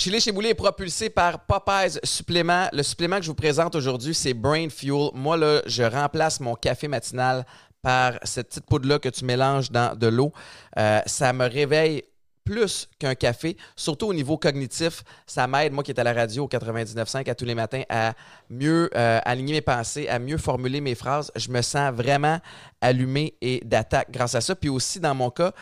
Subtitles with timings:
[0.00, 2.68] Chili chez Boulet est propulsé par Popeyes Supplément.
[2.72, 5.10] Le supplément que je vous présente aujourd'hui, c'est Brain Fuel.
[5.12, 7.44] Moi, là, je remplace mon café matinal
[7.82, 10.32] par cette petite poudre-là que tu mélanges dans de l'eau.
[10.78, 12.02] Euh, ça me réveille
[12.44, 15.02] plus qu'un café, surtout au niveau cognitif.
[15.26, 18.14] Ça m'aide, moi qui est à la radio au 99.5 à tous les matins, à
[18.48, 21.30] mieux euh, aligner mes pensées, à mieux formuler mes phrases.
[21.36, 22.40] Je me sens vraiment
[22.80, 24.54] allumé et d'attaque grâce à ça.
[24.54, 25.52] Puis aussi, dans mon cas,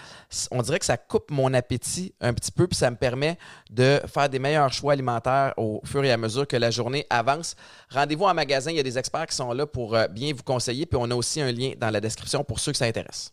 [0.50, 3.38] on dirait que ça coupe mon appétit un petit peu, puis ça me permet
[3.70, 7.56] de faire des meilleurs choix alimentaires au fur et à mesure que la journée avance.
[7.90, 10.42] Rendez-vous en magasin, il y a des experts qui sont là pour euh, bien vous
[10.42, 13.32] conseiller, puis on a aussi un lien dans la description pour ceux que ça intéresse.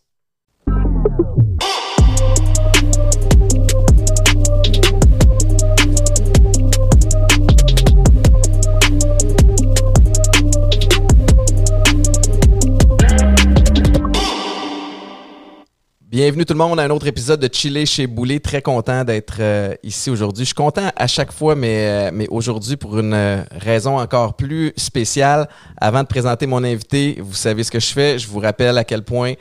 [16.16, 18.40] Bienvenue tout le monde à un autre épisode de Chiller chez Boulet.
[18.40, 20.44] Très content d'être euh, ici aujourd'hui.
[20.44, 24.72] Je suis content à chaque fois, mais, euh, aujourd'hui pour une euh, raison encore plus
[24.78, 25.46] spéciale.
[25.78, 28.18] Avant de présenter mon invité, vous savez ce que je fais.
[28.18, 29.34] Je vous rappelle à quel point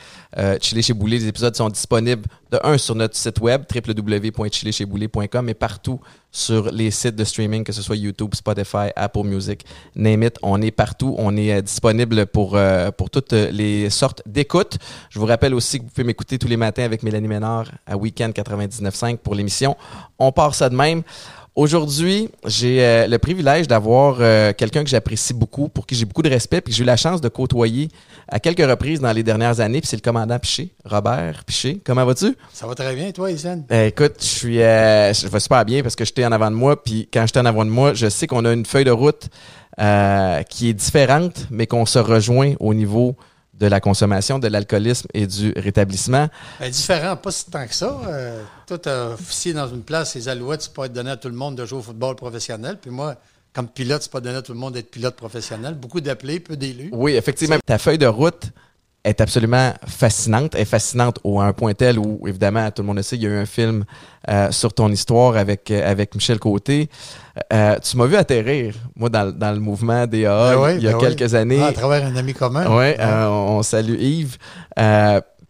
[0.61, 5.53] Chiller chez Boulet, les épisodes sont disponibles de un sur notre site web www.chillerchezdboulet.com et
[5.53, 5.99] partout
[6.31, 10.37] sur les sites de streaming, que ce soit YouTube, Spotify, Apple Music, name it.
[10.41, 11.15] On est partout.
[11.17, 12.59] On est disponible pour,
[12.97, 14.77] pour toutes les sortes d'écoutes.
[15.09, 17.95] Je vous rappelle aussi que vous pouvez m'écouter tous les matins avec Mélanie Ménard à
[17.95, 19.77] Weekend 99.5 pour l'émission.
[20.19, 21.03] On part ça de même.
[21.55, 26.21] Aujourd'hui, j'ai euh, le privilège d'avoir euh, quelqu'un que j'apprécie beaucoup, pour qui j'ai beaucoup
[26.21, 27.87] de respect, puis j'ai eu la chance de côtoyer
[28.27, 31.79] à quelques reprises dans les dernières années, puis c'est le commandant Piché, Robert Piché.
[31.85, 32.35] Comment vas-tu?
[32.51, 33.63] Ça va très bien, toi, Isen?
[33.71, 36.83] Euh, écoute, je suis, je vais super bien parce que j'étais en avant de moi,
[36.83, 39.29] puis quand j'étais en avant de moi, je sais qu'on a une feuille de route
[40.49, 43.15] qui est différente, mais qu'on se rejoint au niveau
[43.59, 46.27] de la consommation, de l'alcoolisme et du rétablissement.
[46.59, 47.99] Ben, différent, pas si tant que ça.
[48.07, 51.17] Euh, toi, tu as officié dans une place, les alouettes, c'est pas être donné à
[51.17, 52.77] tout le monde de jouer au football professionnel.
[52.81, 53.15] Puis moi,
[53.53, 55.75] comme pilote, c'est pas donné à tout le monde d'être pilote professionnel.
[55.75, 56.89] Beaucoup d'appelés, peu d'élus.
[56.91, 57.55] Oui, effectivement.
[57.65, 58.51] Ta feuille de route
[59.05, 60.55] est absolument fascinante.
[60.55, 63.15] Elle est fascinante au, à un point tel où, évidemment, tout le monde le sait,
[63.15, 63.85] il y a eu un film
[64.27, 66.89] euh, sur ton histoire avec, euh, avec Michel Côté.
[67.51, 70.93] Euh, tu m'as vu atterrir, moi, dans, dans le mouvement des ben il y a
[70.93, 71.59] ben quelques années.
[71.61, 72.65] Ah, à travers un ami commun.
[72.69, 74.37] Oui, on, salue Yves.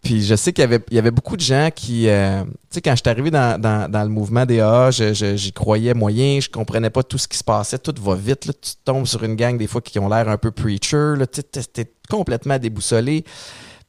[0.05, 2.49] Puis je sais qu'il y avait, il y avait beaucoup de gens qui, euh, tu
[2.69, 6.39] sais, quand je suis arrivé dans, dans, dans, le mouvement des AA, j'y croyais moyen,
[6.39, 9.23] je comprenais pas tout ce qui se passait, tout va vite, là, tu tombes sur
[9.23, 13.25] une gang des fois qui ont l'air un peu preacher, tu es complètement déboussolé.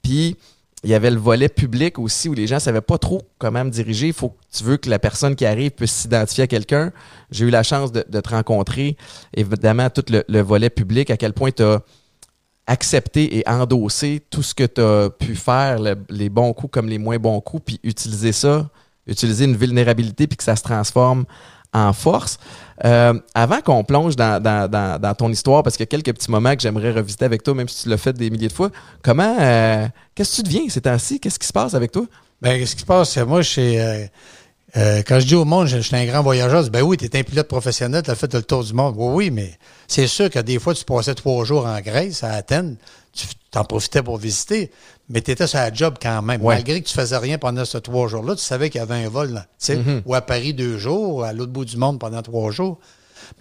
[0.03, 0.39] Puis
[0.87, 3.71] il y avait le volet public aussi où les gens savaient pas trop comment me
[3.71, 4.13] diriger.
[4.13, 6.93] Faut que tu veux que la personne qui arrive puisse s'identifier à quelqu'un.
[7.33, 8.97] J'ai eu la chance de, te rencontrer.
[9.35, 11.83] Évidemment, tout le, le volet public, à quel point tu as
[12.69, 16.99] accepter et endosser tout ce que tu as pu faire, les bons coups comme les
[16.99, 18.71] moins bons coups, puis utiliser ça,
[19.09, 21.25] utiliser une vulnérabilité, puis que ça se transforme
[21.77, 22.39] en force.
[22.85, 26.63] Euh, avant qu'on plonge dans, ton histoire, parce qu'il y a quelques petits moments que
[26.63, 28.71] j'aimerais revisiter avec toi, même si tu l'as fait des milliers de fois,
[29.03, 31.21] comment, euh, qu'est-ce que tu deviens ces temps-ci?
[31.21, 32.05] Qu'est-ce qui se passe avec toi?
[32.43, 33.17] Ben, qu'est-ce qui se passe?
[33.19, 33.79] Moi, je suis...
[33.79, 34.07] Euh,
[34.77, 36.99] euh, quand je dis au monde, je, suis un grand voyageur, je dis, ben oui,
[36.99, 38.95] tu un pilote professionnel, tu as fait le tour du monde.
[38.99, 39.53] Oui, oui, mais
[39.87, 42.77] c'est sûr que des fois, tu passais trois jours en Grèce, à Athènes,
[43.15, 44.71] tu t'en profitais pour visiter,
[45.09, 46.43] mais tu étais sur la job quand même.
[46.43, 49.09] Malgré que tu faisais rien pendant ces trois jours-là, tu savais qu'il y avait un
[49.09, 50.03] vol, sais, mm-hmm.
[50.05, 52.79] ou à Paris deux jours, à l'autre bout du monde pendant trois jours.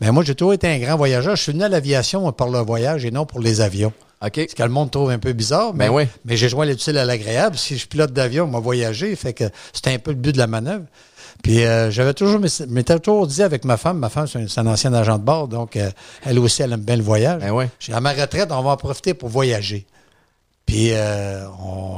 [0.02, 1.36] Mais moi, j'ai toujours été un grand voyageur.
[1.36, 3.94] Je suis venu à l'aviation par le voyage et non pour les avions.
[4.22, 7.06] Ce que le monde trouve un peu bizarre, ben mais, mais j'ai joint l'utile à
[7.06, 7.58] l'agréable.
[7.58, 10.48] Si je pilote d'avion, moi voyager, fait que c'était un peu le but de la
[10.48, 10.86] manœuvre.
[11.44, 12.40] Puis euh, j'avais toujours,
[12.70, 15.76] m'étais toujours dit avec ma femme, ma femme c'est un, ancien agent de bord, donc
[15.76, 15.92] euh,
[16.24, 17.42] elle aussi, elle aime bien le voyage.
[17.42, 17.70] Ben.
[17.94, 19.86] À ma retraite, on va en profiter pour voyager.
[20.66, 21.48] Puis euh,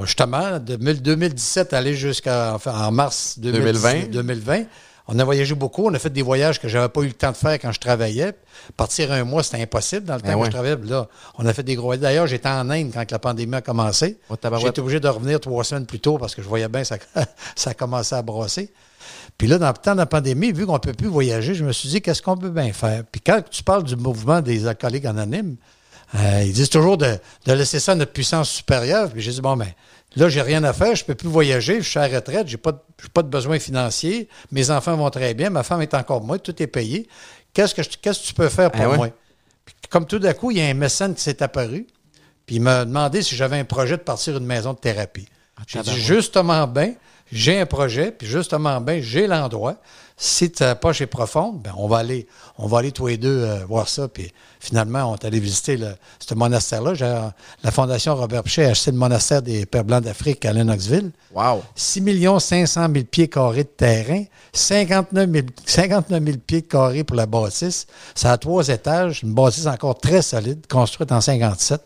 [0.04, 4.12] justement, de 2017 aller jusqu'en en mars 2020.
[4.12, 4.64] 2020,
[5.08, 5.86] on a voyagé beaucoup.
[5.88, 7.80] On a fait des voyages que j'avais pas eu le temps de faire quand je
[7.80, 8.34] travaillais.
[8.76, 10.78] Partir un mois, c'était impossible dans le ben temps que je travaillais.
[10.84, 11.08] Là,
[11.38, 12.02] on a fait des gros voyages.
[12.02, 14.18] D'ailleurs, j'étais en Inde quand la pandémie a commencé.
[14.30, 16.98] J'étais obligé de revenir trois semaines plus tôt parce que je voyais bien ça,
[17.56, 18.70] ça commençait à brosser.
[19.38, 21.64] Puis là, dans le temps de la pandémie, vu qu'on ne peut plus voyager, je
[21.64, 23.04] me suis dit, qu'est-ce qu'on peut bien faire?
[23.10, 25.56] Puis quand tu parles du mouvement des alcooliques anonymes,
[26.16, 29.10] euh, ils disent toujours de, laisser ça à notre puissance supérieure.
[29.12, 29.68] Puis j'ai dit, bon, ben,
[30.16, 32.48] là, j'ai rien à faire, je ne peux plus voyager, je suis à la retraite,
[32.48, 32.84] je n'ai pas,
[33.14, 36.62] pas, de besoin financier, mes enfants vont très bien, ma femme est encore moi, tout
[36.62, 37.08] est payé.
[37.54, 39.10] Qu'est-ce que, qu'est-ce que tu peux faire pour ah moi?
[39.66, 41.88] Puis, comme tout d'un coup, il y a un mécène qui s'est apparu,
[42.46, 45.28] puis il m'a demandé si j'avais un projet de partir une maison de thérapie.
[45.58, 46.94] Ah, j'ai dit, justement bien,
[47.32, 49.76] j'ai un projet, puis justement, ben, j'ai l'endroit.
[50.20, 52.26] Si ta poche est profonde, ben, on va aller,
[52.58, 54.08] on va aller tous les deux euh, voir ça.
[54.08, 57.34] Puis finalement, on est allé visiter le, ce monastère-là.
[57.64, 61.12] La Fondation Robert Pichet a acheté le monastère des Pères Blancs d'Afrique à Lennoxville.
[61.36, 61.62] Wow!
[61.76, 62.02] 6
[62.40, 64.24] 500 000 pieds carrés de terrain,
[64.54, 67.86] 59 000, 59 000 pieds carrés pour la bâtisse.
[68.16, 71.80] Ça a trois étages, une bâtisse encore très solide, construite en 57.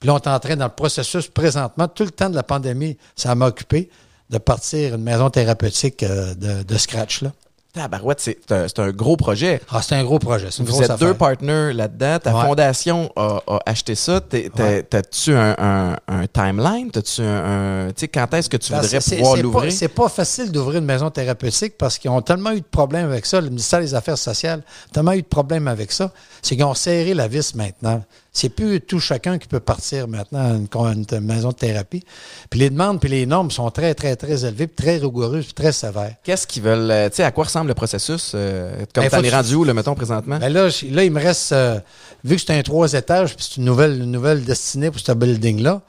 [0.00, 2.42] Puis là, on est en train dans le processus présentement, tout le temps de la
[2.42, 3.90] pandémie, ça m'a occupé
[4.28, 7.22] de partir une maison thérapeutique euh, de, de scratch.
[7.22, 7.30] Là.
[7.76, 9.60] Tabarouette, c'est un, un, gros projet.
[9.70, 10.48] Ah, c'est un gros projet.
[10.58, 12.18] Une Vous êtes deux partners là-dedans.
[12.18, 14.20] Ta fondation a, a, acheté ça.
[14.20, 16.90] T'as-tu un, un, un, timeline?
[16.90, 19.72] T'as-tu un, tu sais, quand est-ce que tu ben, voudrais pouvoir l'ouvrir?
[19.72, 23.26] C'est pas facile d'ouvrir une maison thérapeutique parce qu'ils ont tellement eu de problèmes avec
[23.26, 23.40] ça.
[23.40, 26.10] Le ministère des Affaires sociales a tellement eu de problèmes avec ça.
[26.42, 28.02] C'est qu'ils ont serré la vis maintenant.
[28.36, 32.02] C'est plus tout chacun qui peut partir maintenant à une, maison de thérapie.
[32.50, 36.16] Puis les demandes puis les normes sont très, très, très élevées, très rigoureuses, très sévères.
[36.22, 38.32] Qu'est-ce qu'ils veulent, euh, tu sais, à quoi ressemble le processus?
[38.34, 40.36] Euh, comme ben, es rendu où, le mettons, présentement?
[40.38, 41.80] Ben là, là, il me reste, euh,
[42.24, 45.12] vu que c'est un trois étages, puis c'est une nouvelle, une nouvelle destinée pour ce
[45.12, 45.80] building-là,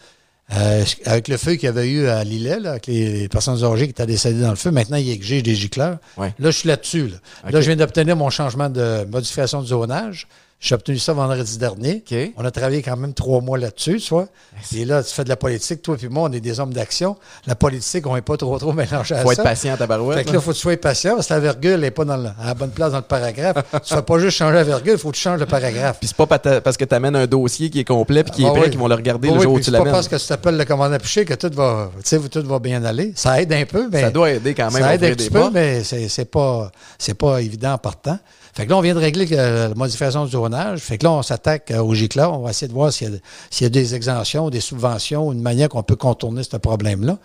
[0.49, 3.91] avec le feu qu'il y avait eu à Lillet, là, avec les personnes âgées qui
[3.91, 5.97] étaient décédées dans le feu, maintenant, il exige des gicleurs.
[6.17, 7.09] Là, je suis là-dessus.
[7.09, 7.49] Là.
[7.51, 10.29] là, je viens d'obtenir mon changement de modification de zonage.
[10.59, 12.04] J'ai obtenu ça vendredi dernier.
[12.36, 14.27] On a travaillé quand même trois mois là-dessus, tu vois.
[14.75, 17.15] Et là, tu fais de la politique, toi et moi, on est des hommes d'action.
[17.45, 19.24] La politique, on n'est pas trop, trop mélangé à ça.
[19.24, 20.18] faut être patient à ta barouette.
[20.18, 22.06] Fait que là, il faut que tu sois patient parce que la virgule n'est pas
[22.06, 23.56] dans à la bonne place dans le paragraphe.
[23.71, 26.00] tu ne fais pas juste changer la virgule, il faut que tu changes le paragraphe.
[26.00, 28.48] Puis c'est pas parce que tu amènes un dossier qui est complet puis qui est
[28.48, 29.86] ah prêt qu'ils vont le regarder le jour où tu l'amènes.
[29.86, 31.92] C'est pas parce que tu t'appelles le commandant Piché que tout va,
[32.31, 33.13] tout va bien aller.
[33.15, 34.01] Ça aide un peu, mais.
[34.01, 34.81] Ça doit aider quand même.
[34.81, 36.71] Ça aide un petit peu, mais c'est pas,
[37.19, 38.18] pas évident en partant.
[38.57, 40.80] Fait que là, on vient de régler la modification du zonage.
[40.80, 42.31] Fait que là, on s'attaque euh, au GICLA.
[42.31, 43.21] On va essayer de voir s'il
[43.62, 47.19] y, a des exemptions, des subventions, une manière qu'on peut contourner ce problème-là.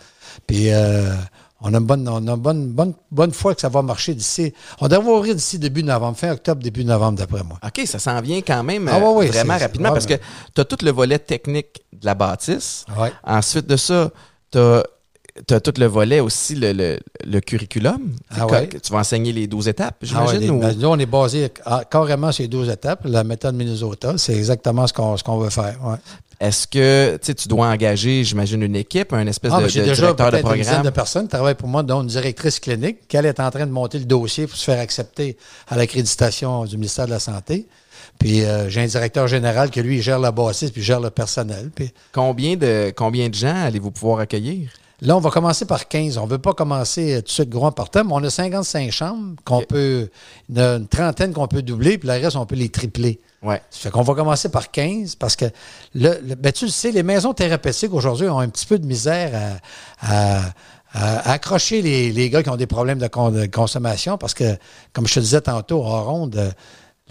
[0.46, 1.10] Puis, euh,
[1.62, 4.52] on a une bonne, on a bonne, bonne, bonne foi que ça va marcher d'ici.
[4.82, 7.58] On devrait ouvrir d'ici début novembre, fin octobre, début novembre, d'après moi.
[7.64, 10.18] OK, ça s'en vient quand même ah, euh, vraiment rapidement parce que
[10.54, 12.84] tu as tout le volet technique de la bâtisse.
[13.24, 14.10] Ensuite de ça,
[14.50, 14.82] tu as
[15.46, 18.12] tu as tout le volet aussi, le, le, curriculum.
[18.30, 18.46] Ah
[18.82, 20.60] Tu vas enseigner les 12 étapes, ah j'imagine?
[20.62, 21.50] Ah Nous, on est basé
[21.90, 23.00] carrément sur les 12 étapes.
[23.04, 25.78] La méthode Minnesota, c'est exactement ce qu'on veut faire.
[26.38, 30.38] Est-ce que tu dois engager, j'imagine, une équipe, un espèce ah, de, de directeur de
[30.38, 30.56] programme?
[30.56, 33.50] Une dizaine de personnes qui travaillent pour moi, dont une directrice clinique, qui est en
[33.50, 35.36] train de monter le dossier pour se faire accepter
[35.68, 37.68] à l'accréditation du ministère de la Santé.
[38.18, 41.70] Puis euh, j'ai un directeur général qui, lui, gère la bassiste puis gère le personnel.
[41.74, 41.92] Puis...
[42.12, 44.70] Combien, de, combien de gens allez-vous pouvoir accueillir?
[45.02, 46.16] Là, on va commencer par 15.
[46.18, 49.34] On ne veut pas commencer tout de suite gros en mais on a 55 chambres
[49.44, 50.08] qu'on peut,
[50.48, 53.20] une trentaine qu'on peut doubler, puis le reste, on peut les tripler.
[53.42, 53.60] Ouais.
[53.70, 55.46] Ça fait qu'on va commencer par 15 parce que,
[55.96, 59.60] le, ben, tu le sais, les maisons thérapeutiques aujourd'hui ont un petit peu de misère
[60.00, 60.52] à,
[60.94, 63.08] accrocher les, les, gars qui ont des problèmes de,
[63.46, 64.56] consommation parce que,
[64.92, 66.54] comme je te disais tantôt, en ronde,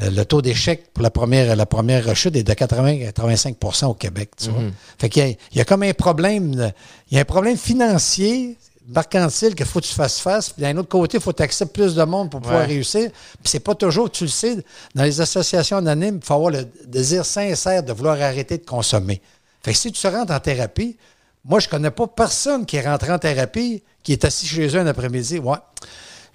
[0.09, 4.31] le taux d'échec pour la première, la première rechute est de 80-85% au Québec.
[4.37, 4.63] Tu vois?
[4.63, 4.71] Mhm.
[4.97, 6.71] Fait qu'il y, y, a comme un problème,
[7.09, 8.57] il y a un problème financier,
[8.87, 10.49] mercantile, qu'il faut que tu fasses face.
[10.49, 13.09] Puis d'un autre côté, il faut que tu acceptes plus de monde pour pouvoir réussir.
[13.11, 14.57] Puis c'est pas toujours, tu le sais,
[14.95, 19.21] dans les associations anonymes, il faut avoir le désir sincère de vouloir arrêter de consommer.
[19.63, 20.97] Fait que si tu rentres en thérapie,
[21.45, 24.79] moi, je connais pas personne qui est rentré en thérapie, qui est assis chez eux
[24.79, 25.39] un après-midi.
[25.39, 25.57] Ouais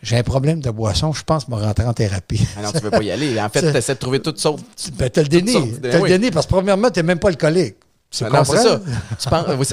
[0.02, 2.46] j'ai un problème de boisson, je pense me rentrer en thérapie.
[2.56, 3.40] Ah non, tu ne veux pas y aller.
[3.40, 4.64] En fait, tu essaies de trouver toutes sortes.
[4.94, 5.52] Ben, tu as le déni.
[5.52, 7.76] Tu as le déni parce que, premièrement, tu n'es même pas alcoolique.
[8.10, 8.80] C'est ben ça.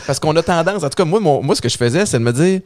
[0.08, 2.24] parce qu'on a tendance, en tout cas, moi, moi ce que je faisais, c'est de
[2.24, 2.62] me dire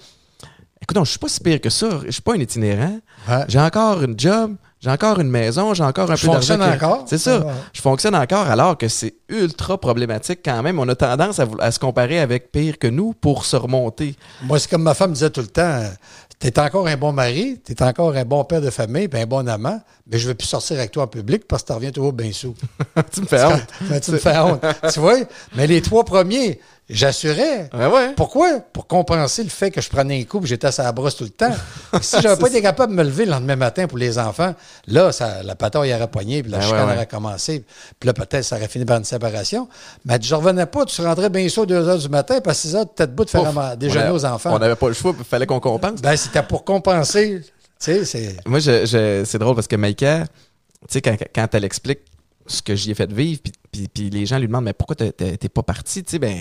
[0.81, 1.89] écoute, je ne suis pas si pire que ça.
[2.01, 2.99] Je ne suis pas un itinérant.
[3.47, 4.55] J'ai encore une job.
[4.79, 6.33] J'ai encore une maison, j'ai encore un peu d'argent.
[6.39, 7.05] Je fonctionne encore.
[7.07, 7.47] C'est ça.
[7.73, 10.77] Je fonctionne encore alors que c'est ultra problématique quand même.
[10.77, 14.15] On a tendance à, à, se comparer avec pire que nous pour se remonter.
[14.43, 15.81] Moi, c'est comme ma femme disait tout le temps
[16.39, 19.19] tu es encore un bon mari, tu es encore un bon père de famille, puis
[19.19, 21.67] un bon amant, mais je ne veux plus sortir avec toi en public parce que
[21.67, 22.53] tu reviens toujours bien sous.
[23.11, 23.67] tu me fais honte.
[24.03, 24.61] tu me fais honte.
[24.93, 25.17] tu vois?
[25.55, 27.69] Mais les trois premiers, J'assurais.
[28.15, 28.59] Pourquoi?
[28.71, 31.25] Pour compenser le fait que je prenais un coup et j'étais à sa brosse tout
[31.25, 31.51] le temps.
[32.01, 34.55] si j'avais pas été capable de me lever le lendemain matin pour les enfants,
[34.87, 37.65] là, ça, la patrouille aurait poigné, puis la ben chicane aurait commencé.
[37.99, 39.67] Puis là, peut-être, ça aurait fini par une séparation.
[40.05, 42.69] Mais je revenais pas, tu rentrais bien sûr à 2 h du matin, parce que
[42.69, 44.53] 6 h, tu étais debout de faire déjeuner aux enfants.
[44.53, 46.01] On n'avait pas le choix, il fallait qu'on compense.
[46.01, 47.41] Ben, c'était pour compenser.
[48.45, 50.29] Moi, c'est drôle parce que Maïka, tu
[50.89, 51.99] sais, quand, quand elle explique
[52.47, 55.63] ce que j'y ai fait vivre, puis, les gens lui demandent mais pourquoi t'es pas
[55.63, 56.35] parti Tu sais, ben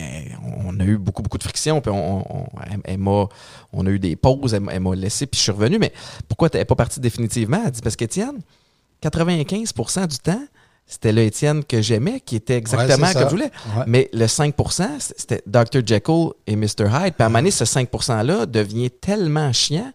[0.64, 2.46] on a eu beaucoup beaucoup de frictions, puis on,
[2.88, 3.28] on,
[3.72, 5.78] on a eu des pauses, elle, m'a laissé, puis je suis revenu.
[5.78, 5.92] Mais
[6.28, 7.62] pourquoi t'es pas parti définitivement?
[7.64, 8.40] Elle dit parce qu'Étienne,
[9.02, 10.42] 95% du temps,
[10.86, 13.50] c'était le Étienne que j'aimais, qui était exactement comme je voulais.
[13.86, 15.84] Mais le 5% c'était Dr.
[15.84, 16.86] Jekyll et Mr.
[16.88, 17.14] Hyde.
[17.14, 19.92] Puis à un moment donné, ce 5 %-là devient tellement chiant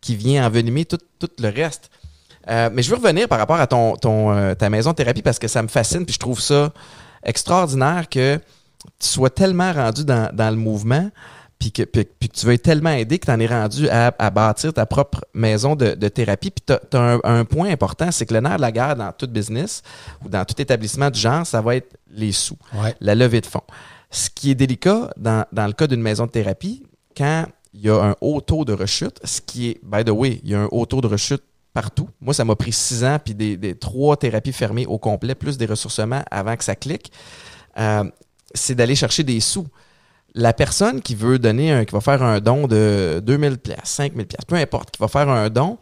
[0.00, 1.90] qui vient envenimer tout, tout le reste.
[2.48, 5.22] Euh, mais je veux revenir par rapport à ton, ton, euh, ta maison de thérapie
[5.22, 6.72] parce que ça me fascine puis je trouve ça
[7.22, 8.36] extraordinaire que
[8.98, 11.10] tu sois tellement rendu dans, dans le mouvement
[11.58, 14.14] puis que, puis, puis que tu veuilles tellement aider que tu en es rendu à,
[14.18, 16.50] à, bâtir ta propre maison de, de thérapie.
[16.50, 19.12] Puis tu as, un, un, point important, c'est que le nerf de la guerre dans
[19.12, 19.82] tout business
[20.24, 22.96] ou dans tout établissement du genre, ça va être les sous, Ouais.
[23.00, 23.62] la levée de fonds.
[24.10, 26.82] Ce qui est délicat dans, dans le cas d'une maison de thérapie,
[27.14, 27.44] quand
[27.74, 30.50] il y a un haut taux de rechute, ce qui est, by the way, il
[30.50, 31.42] y a un haut taux de rechute
[31.72, 32.08] partout.
[32.20, 35.56] Moi, ça m'a pris six ans, puis des, des, trois thérapies fermées au complet, plus
[35.58, 37.12] des ressourcements avant que ça clique.
[37.78, 38.04] Euh,
[38.54, 39.66] c'est d'aller chercher des sous.
[40.34, 44.26] La personne qui veut donner, un, qui va faire un don de 2000 pièces, 5000
[44.26, 45.78] pièces, peu importe, qui va faire un don,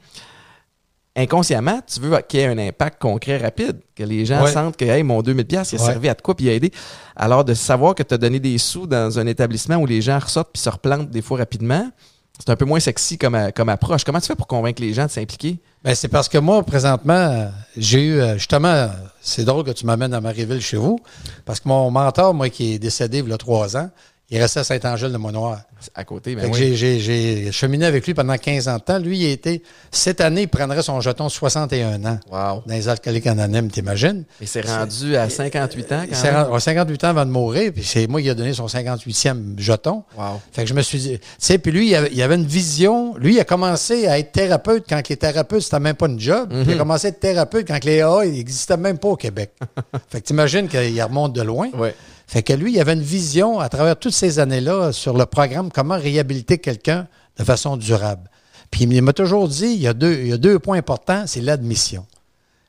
[1.16, 4.52] inconsciemment, tu veux qu'il y ait un impact concret rapide, que les gens Ouais.
[4.52, 5.87] sentent que hey, mon 2000 pièces, il a Ouais.
[5.92, 6.71] servi à de quoi puis il a aidé.
[7.16, 10.18] Alors de savoir que tu as donné des sous dans un établissement où les gens
[10.18, 11.90] ressortent puis se replantent des fois rapidement,
[12.38, 14.04] c'est un peu moins sexy comme, euh, comme approche.
[14.04, 15.59] Comment tu fais pour convaincre les gens de s'impliquer?
[15.83, 18.88] Ben, c'est parce que moi, présentement, j'ai eu, euh, justement,
[19.21, 21.00] c'est drôle que tu m'amènes à Marieville chez vous,
[21.45, 23.90] parce que mon mentor, moi, qui est décédé il y a trois ans,
[24.30, 25.61] il restait à Saint-Angèle-de-Monoir.
[25.94, 26.75] À côté, ben oui.
[26.76, 28.99] j'ai- cheminé avec lui pendant 15 ans de temps.
[28.99, 32.62] Lui, il a été, cette année, il prendrait son jeton de 61 ans Wow.
[32.66, 34.25] dans les alcooliques anonymes, t'imagines?
[34.40, 36.42] Et c'est rendu à 58 ans Il quand s'est même?
[36.42, 39.54] rendu- à 58 ans avant de mourir, puis c'est moi qui a donné son 58e
[39.56, 40.02] jeton.
[40.16, 40.40] Wow.
[40.52, 43.14] Fait que je me suis dit, tu sais, puis lui, il avait, il une vision.
[43.16, 46.49] Lui, il a commencé à être thérapeute quand les thérapeutes, c'était même pas une job.
[46.50, 49.16] Puis il a commencé à être thérapeute quand les AA, il n'existait même pas au
[49.16, 49.52] Québec.
[50.11, 51.68] fait que t'imagines qu'il remonte de loin.
[51.78, 51.94] Ouais.
[52.28, 55.73] Fait que lui, il avait une vision à travers toutes ces années-là sur le programme
[55.73, 57.08] comment réhabiliter quelqu'un
[57.38, 58.30] de façon durable.
[58.70, 62.06] Puis il m'a toujours dit, il y a deux, points importants, c'est l'admission.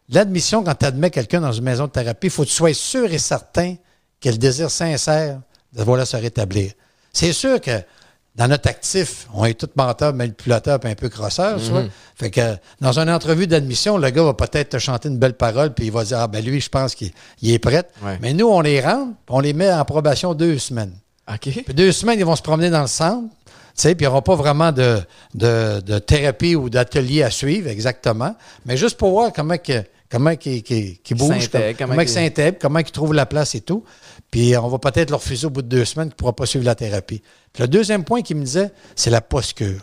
[0.07, 2.73] L'admission, quand tu admets quelqu'un dans une maison de thérapie, il faut que tu sois
[2.73, 3.75] sûr et certain
[4.21, 5.41] qu'il a le désir sincère
[5.73, 6.71] de vouloir se rétablir.
[7.11, 7.81] C'est sûr que
[8.39, 11.83] dans notre actif, on est tous menteurs, manipulateurs, un peu crosseurs, vois.
[12.15, 15.73] Fait que dans une entrevue d'admission, le gars va peut-être te chanter une belle parole,
[15.73, 17.83] puis il va dire Ah ben lui, je pense qu'il il est prêt.
[18.01, 18.17] Ouais.
[18.21, 20.93] Mais nous, on les rentre, on les met en probation deux semaines.
[21.31, 21.49] OK.
[21.65, 23.35] Puis deux semaines, ils vont se promener dans le centre, tu
[23.75, 24.99] sais, puis ils n'auront pas vraiment de,
[25.35, 28.35] de, de thérapie ou d'atelier à suivre, exactement.
[28.65, 32.85] Mais juste pour voir comment que, comment comment, comment comment ils qu'ils- s'intègrent, comment ils
[32.91, 33.83] trouvent la place et tout.
[34.31, 36.45] Puis on va peut-être leur refuser au bout de deux semaines qu'ils ne pourront pas
[36.45, 37.21] suivre la thérapie.
[37.53, 39.81] Puis le deuxième point qu'il me disait, c'est la post-cure.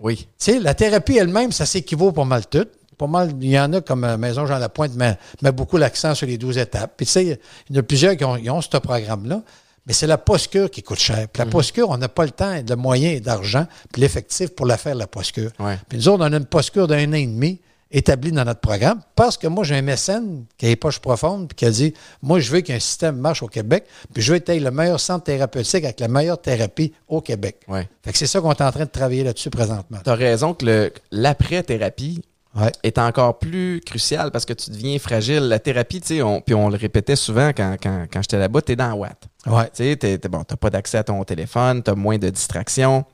[0.00, 0.16] Oui.
[0.38, 2.66] Tu sais, la thérapie elle-même, ça s'équivaut pas mal tout.
[2.98, 6.14] Pas mal, il y en a comme euh, Maison Jean Lapointe met, met beaucoup l'accent
[6.14, 6.92] sur les 12 étapes.
[6.96, 9.42] Puis tu sais, il y en a plusieurs qui ont, ils ont ce programme-là.
[9.86, 11.26] Mais c'est la post-cure qui coûte cher.
[11.32, 14.66] Puis la post-cure, on n'a pas le temps, de moyens et d'argent, puis l'effectif pour
[14.66, 15.50] la faire, la post-cure.
[15.58, 15.78] Ouais.
[15.88, 17.60] Puis nous autres, on a une post-cure d'un an et demi
[17.92, 21.48] établie dans notre programme parce que moi, j'ai un mécène qui a les poches profondes
[21.48, 24.36] puis qui a dit Moi, je veux qu'un système marche au Québec, puis je veux
[24.38, 27.60] être le meilleur centre thérapeutique avec la meilleure thérapie au Québec.
[27.68, 27.88] Ouais.
[28.02, 29.98] Fait que c'est ça qu'on est en train de travailler là-dessus présentement.
[30.04, 32.22] Tu as raison que le- l'après-thérapie
[32.56, 32.72] Ouais.
[32.82, 35.38] est encore plus crucial parce que tu deviens fragile.
[35.48, 38.60] La thérapie, tu sais, on, puis on le répétait souvent quand, quand, quand j'étais là-bas,
[38.62, 39.22] tu es dans la Watt.
[39.46, 39.70] Ouais.
[39.72, 43.04] Tu sais, bon, t'as pas d'accès à ton téléphone, tu as moins de distractions,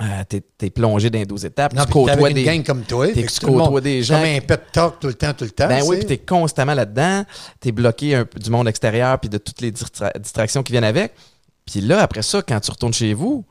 [0.00, 2.40] euh, t'es es plongé dans les 12 étapes, Non, tu côtoies des...
[2.42, 3.06] une gang comme toi.
[3.08, 5.68] t'es- tu côtoies des gens Comme un pep talk tout le temps, tout le temps.
[5.68, 7.24] Ben oui, puis t'es constamment là-dedans,
[7.60, 11.12] t'es bloqué un du monde extérieur puis de toutes les distra- distractions qui viennent avec.
[11.66, 13.44] Puis là, après ça, quand tu retournes chez vous,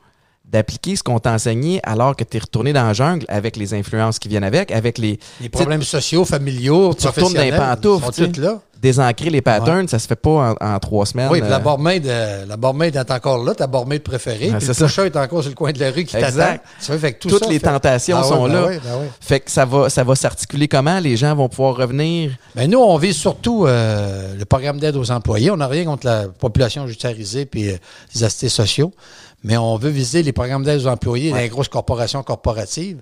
[0.50, 3.74] d'appliquer ce qu'on t'a enseigné alors que tu es retourné dans la jungle avec les
[3.74, 8.12] influences qui viennent avec, avec les Les problèmes sociaux, familiaux, Tu retournes dans les pantoufles,
[8.14, 8.58] sont là.
[8.80, 11.28] désancrer les patterns, ça se fait pas en, en trois semaines.
[11.30, 14.50] Oui, puis la barmaid, euh, la barmaid est encore là, ta barmaid préférée.
[14.50, 15.04] Ouais, puis le ça.
[15.06, 16.56] est encore sur le coin de la rue qui t'attend.
[17.20, 18.66] Tout Toutes ça les fait- tentations Ah ouais, sont ben là.
[18.66, 19.10] ouais, ben ouais.
[19.20, 20.98] Fait que ça va, ça va s'articuler comment?
[20.98, 22.30] Les gens vont pouvoir revenir?
[22.54, 25.50] Ben, nous, on vise surtout euh, le programme d'aide aux employés.
[25.50, 27.76] On n'a rien contre la population judiciarisée puis euh,
[28.14, 28.92] les assistés sociaux,
[29.44, 33.00] mais on veut viser les programmes d'aide aux employés dans les grosses corporations corporatives.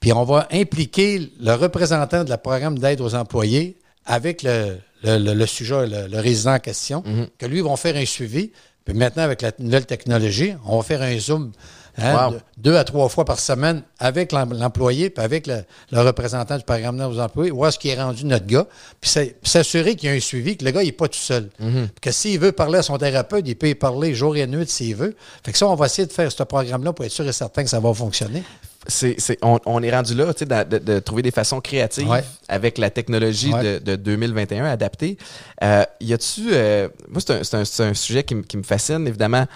[0.00, 5.18] Puis on va impliquer le représentant de la programme d'aide aux employés avec le, le,
[5.18, 7.26] le- le sujet, le, le résident en question, Mhm.
[7.38, 8.52] que lui vont faire un suivi.
[8.84, 11.50] Puis maintenant, avec la nouvelle technologie, on va faire un Zoom
[11.98, 12.30] hein, Wow.
[12.32, 16.56] de- deux à trois fois par semaine avec l'em- l'employé, puis avec le, le représentant
[16.56, 18.66] du programme aux employés, voir ce qui est rendu notre gars,
[19.00, 19.10] puis
[19.42, 21.48] s'assurer qu'il y a un suivi, que le gars n'est pas tout seul.
[21.58, 24.66] Puis que s'il veut parler à son thérapeute, il peut y parler jour et nuit
[24.68, 25.14] s'il veut.
[25.44, 27.62] Fait que ça, on va essayer de faire ce programme-là pour être sûr et certain
[27.64, 28.42] que ça va fonctionner.
[28.88, 31.60] C'est, c'est- on, on est rendu là, tu sais, de, de- de trouver des façons
[31.60, 32.22] créatives Ouais.
[32.48, 33.80] avec la technologie Ouais.
[33.80, 35.16] de, de 2021 adaptée.
[35.62, 38.56] Euh, y a-tu, euh, moi c'est un, c'est un- c'est un sujet qui, me- qui
[38.56, 39.46] me fascine évidemment.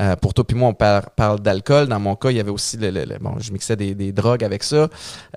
[0.00, 1.88] Euh, pour toi puis moi, on par- parle d'alcool.
[1.88, 4.12] Dans mon cas, il y avait aussi le, le- le- bon, je mixais des, des
[4.12, 4.76] drogues avec ça.
[4.76, 4.88] Euh,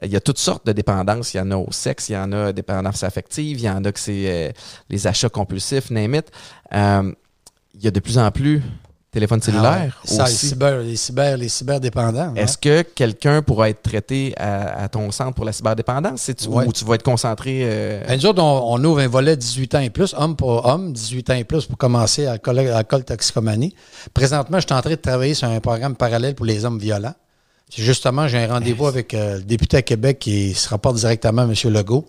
[0.03, 1.33] Il y a toutes sortes de dépendances.
[1.33, 3.83] Il y en a au sexe, il y en a dépendance affective, il y en
[3.83, 4.51] a que c'est euh,
[4.89, 6.25] les achats compulsifs, name it.
[6.74, 7.12] Euh,
[7.75, 8.62] il y a de plus en plus
[9.13, 10.15] téléphone Ah cellulaire ouais.
[10.17, 10.48] Ça, les, aussi.
[10.48, 12.20] cyber, les, cyber, les cyberdépendants.
[12.20, 12.34] hein?
[12.36, 16.29] Est-ce que quelqu'un pourra être traité à, à ton centre pour la cyberdépendance?
[16.48, 16.65] Ouais.
[16.67, 19.75] ou tu vas être concentré euh, Ben, nous autres, on, on ouvre un volet 18
[19.75, 23.75] ans et plus, homme pour homme, 18 ans et plus pour commencer à alcool, toxicomanie.
[24.13, 27.13] Présentement, je suis en train de travailler sur un programme parallèle pour les hommes violents.
[27.75, 31.46] Justement, j'ai un rendez-vous avec euh, le député à Québec qui se rapporte directement à
[31.46, 31.53] M.
[31.74, 32.05] Legault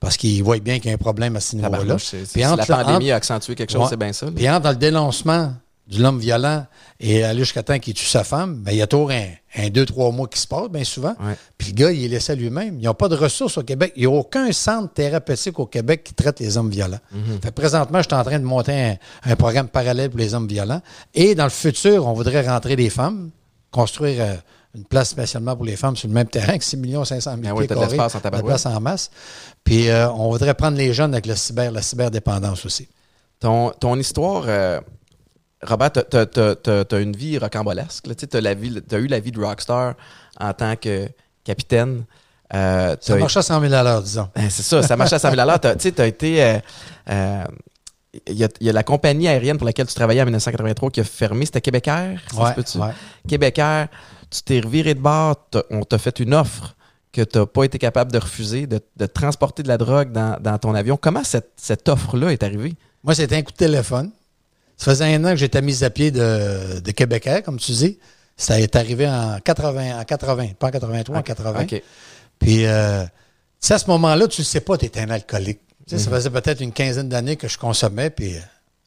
[0.00, 1.96] parce qu'il voit bien qu'il y a un problème à ce niveau-là.
[1.98, 3.86] si la pandémie entre- a accentué quelque chose, Ouais.
[3.90, 4.26] c'est bien ça.
[4.34, 5.52] Puis entre dans le dénoncement
[5.88, 6.66] de l'homme violent
[6.98, 9.26] et aller jusqu'à temps qu'il tue sa femme, ben, il y a toujours un,
[9.56, 11.14] un deux, trois mois qui se passent, bien souvent.
[11.20, 11.34] Ouais.
[11.58, 12.78] Puis le gars, il est laissé à lui-même.
[12.80, 13.92] Ils n'ont pas de ressources au Québec.
[13.96, 17.00] Il n'y a aucun centre thérapeutique au Québec qui traite les hommes violents.
[17.42, 20.32] Fait que présentement, je suis en train de monter un, un programme parallèle pour les
[20.34, 20.80] hommes violents.
[21.14, 23.30] Et dans le futur, on voudrait rentrer des femmes,
[23.70, 24.34] construire euh,
[24.74, 27.52] une place spécialement pour les femmes sur le même terrain que 6 500 000 Ben
[27.52, 29.10] oui, carrés, de place en masse.
[29.62, 32.88] Puis euh, on voudrait prendre les jeunes avec le cyber, la cyberdépendance aussi.
[33.38, 34.80] Ton, ton histoire, euh,
[35.66, 36.26] Robert, t'as-
[36.84, 38.04] t'as une vie rocambolesque.
[38.16, 39.94] Tu as eu la vie de rockstar
[40.40, 41.08] en tant que
[41.44, 42.04] capitaine.
[42.54, 44.28] Euh, Ça marche à 100 000 à l'heure, disons.
[44.36, 45.60] Ben, c'est ça, ça marchait à 100 000 à l'heure.
[45.78, 46.42] Tu tu as été.
[46.42, 46.58] euh,
[47.10, 47.44] euh,
[48.28, 50.90] il y, a, il y a la compagnie aérienne pour laquelle tu travaillais en 1983
[50.90, 51.94] qui a fermé, c'était Québécois.
[52.44, 52.92] Ouais, ouais.
[53.26, 53.88] Québécois,
[54.30, 55.36] tu t'es reviré de bord,
[55.70, 56.76] on t'a fait une offre
[57.12, 60.36] que tu n'as pas été capable de refuser, de, de transporter de la drogue dans,
[60.40, 60.96] dans ton avion.
[60.96, 62.74] Comment cette, cette offre-là est arrivée?
[63.02, 64.10] Moi, c'était un coup de téléphone.
[64.76, 67.98] Ça faisait un an que j'étais mis à pied de, de Québécois, comme tu dis.
[68.36, 71.62] Ça est arrivé en 80, en 80, pas en 83, en 80.
[71.62, 71.82] OK.
[72.40, 73.04] Puis, euh,
[73.70, 75.60] à ce moment-là, tu ne sais pas, tu es un alcoolique.
[75.86, 76.02] Sais, Mhm.
[76.02, 78.40] Ça faisait peut-être une quinzaine d'années que je consommais, puis euh,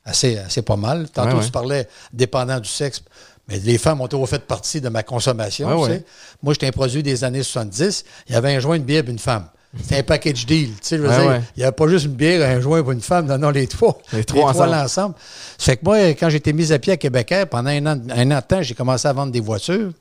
[0.04, 1.10] assez, assez pas mal.
[1.10, 1.46] Tantôt, Ouais, ouais.
[1.46, 3.02] tu parlais dépendant du sexe,
[3.48, 5.68] mais les femmes ont toujours fait partie de ma consommation.
[5.70, 5.98] Ouais, tu ouais.
[6.00, 6.06] sais.
[6.44, 8.04] Moi, j'étais un produit des années 70.
[8.28, 9.48] Il y avait un joint, une bière, une femme.
[9.82, 10.70] C'était un package deal.
[10.70, 11.42] Tu sais, je veux Ouais, dire, ouais.
[11.56, 13.28] il n'y avait pas juste une bière, un joint pour une femme.
[13.28, 14.00] Non, non, les trois.
[14.14, 14.74] Les trois ensemble.
[14.76, 15.16] ensemble.
[15.58, 18.32] Ça fait que moi, quand j'étais mis à pied à Québécois, pendant un an, un
[18.32, 19.92] an de temps, j'ai commencé à vendre des voitures.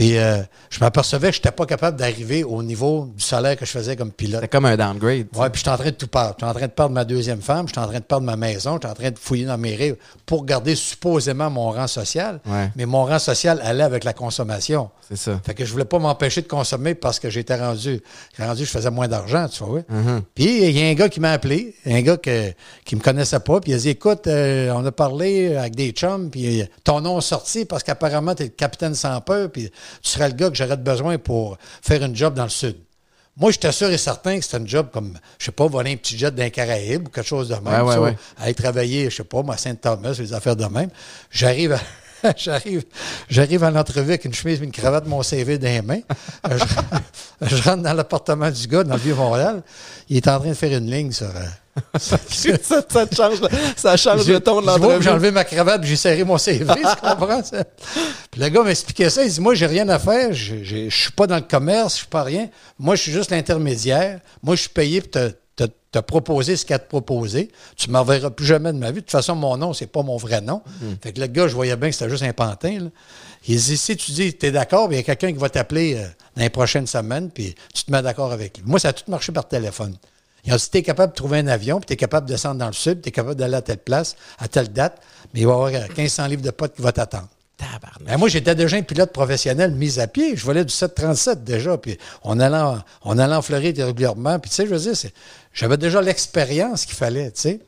[0.00, 0.40] Puis euh,
[0.70, 3.96] je m'apercevais que je n'étais pas capable d'arriver au niveau du salaire que je faisais
[3.96, 4.40] comme pilote.
[4.40, 5.26] C'était comme un downgrade.
[5.36, 6.36] Ouais, puis j'étais en train de tout perdre.
[6.38, 8.76] J'étais en train de perdre ma deuxième femme, j'étais en train de perdre ma maison,
[8.76, 12.40] j'étais en train de fouiller dans mes rêves pour garder supposément mon rang social.
[12.46, 12.70] Ouais.
[12.76, 14.88] Mais mon rang social allait avec la consommation.
[15.06, 15.38] C'est ça.
[15.44, 18.00] Fait que je voulais pas m'empêcher de consommer parce que j'étais rendu,
[18.38, 19.80] rendu, je faisais moins d'argent, tu vois.
[19.80, 20.22] Mm-hmm.
[20.34, 22.52] Puis il y a un gars qui m'a appelé, un gars que,
[22.86, 25.90] qui me connaissait pas, puis il a dit écoute, euh, on a parlé avec des
[25.90, 29.70] chums, puis ton nom est sorti parce qu'apparemment tu es le capitaine sans peur, puis
[30.02, 32.76] tu serais le gars que j'aurais besoin pour faire une job dans le sud.
[33.36, 35.96] Moi, j'étais sûr et certain que c'était un job comme, je sais pas, voler un
[35.96, 37.64] petit jet d'un Caraïbe ou quelque chose de même.
[37.64, 38.16] Ouais, ouais, ça, ouais.
[38.38, 40.90] aller travailler, je sais pas, moi, à Saint-Thomas, les affaires de même.
[41.30, 41.80] J'arrive à.
[42.36, 42.84] J'arrive,
[43.30, 46.00] j'arrive à l'entrevue avec une chemise une cravate, mon CV dans les mains.
[46.50, 46.58] Euh,
[47.40, 49.62] Je, je rentre dans l'appartement du gars, dans le Vieux-Montréal.
[50.10, 51.28] Il est en train de faire une ligne sur.
[51.98, 52.18] ça,
[52.88, 55.02] ça te change, le- ça change le ton de l'entrevue.
[55.02, 57.64] J'ai enlevé ma cravate, j'ai serré mon CV, tu comprends ça?
[58.30, 61.12] Puis le gars m'expliquait ça, il dit Moi, j'ai rien à faire, je je suis
[61.12, 62.48] pas dans le commerce, je suis pas rien.
[62.78, 64.20] Moi, je suis juste l'intermédiaire.
[64.42, 66.88] Moi, je suis payé pour te, te, te proposer ce qu'il y a à te
[66.88, 67.50] proposer.
[67.76, 68.96] Tu ne m'en verras plus jamais de ma vie.
[68.96, 70.62] De toute façon, mon nom, c'est pas mon vrai nom.
[71.02, 72.78] Fait que le gars, je voyais bien que c'était juste un pantin.
[72.80, 72.90] là.
[73.46, 75.94] Il dit Si tu dis tu es d'accord, il y a quelqu'un qui va t'appeler
[75.96, 76.04] euh,
[76.36, 78.64] dans les prochaines semaines, puis tu te mets d'accord avec lui.
[78.66, 79.96] Moi, ça a tout marché par téléphone.
[80.44, 82.32] Ils ont dit, tu es capable de trouver un avion, puis tu es capable de
[82.32, 85.00] descendre dans le sud, tu es capable d'aller à telle place, à telle date,
[85.34, 87.28] mais il va y avoir 1500 livres de potes qui vont t'attendre.
[88.00, 90.36] Ben, moi, j'étais déjà un pilote professionnel mis à pied.
[90.36, 91.76] Je volais du 737 déjà.
[91.76, 94.38] Puis on allait en, on allait en régulièrement.
[94.38, 94.94] Puis tu sais, je veux dire,
[95.52, 97.60] j'avais déjà l'expérience qu'il fallait, tu sais.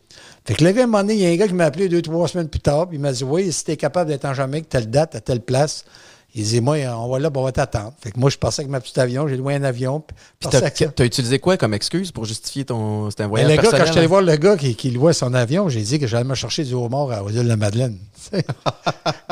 [0.45, 1.67] Fait que le gars, à un moment donné, il y a un gars qui m'a
[1.67, 2.89] appelé deux, trois semaines plus tard.
[2.89, 5.41] Puis il m'a dit, oui, si t'es capable d'être en Jamaïque, telle date, à telle
[5.41, 5.85] place.
[6.35, 7.93] Il dit, moi, on va là, ben, on va t'attendre.
[8.03, 9.29] Fait que moi, je passais avec ma petite avion.
[9.29, 10.01] J'ai loué un avion.
[10.01, 13.11] Puis t'as, utilisé quoi comme excuse pour justifier ton.
[13.11, 14.91] C'était un Mais voyage le gars, quand je suis allé voir le gars qui, qui
[14.91, 17.57] louait son avion, j'ai dit que j'allais me chercher du homard à île de la
[17.57, 17.99] Madeleine.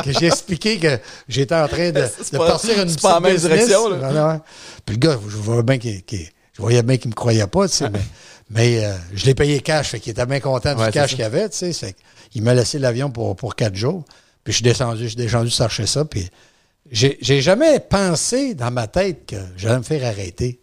[0.05, 3.19] Que j'ai expliqué que j'étais en train de, C'est de pas- partir une c'est pas
[3.19, 3.97] en petite même direction, là.
[3.99, 4.39] Voilà, ouais.
[4.87, 6.03] Puis le gars, je voyais bien qu'il,
[6.85, 8.01] bien qu'il me croyait pas, tu sais, mais,
[8.51, 11.25] mais euh, je l'ai payé cash, fait qu'il était bien content du Ouais, cash qu'il
[11.25, 11.73] avait, tu sais.
[11.73, 11.95] Fait
[12.35, 14.05] il m'a laissé l'avion pour, pour quatre jours.
[14.45, 16.29] Puis je suis descendu, je suis descendu chercher ça, puis
[16.91, 20.61] j'ai, jamais pensé dans ma tête que j'allais me faire arrêter.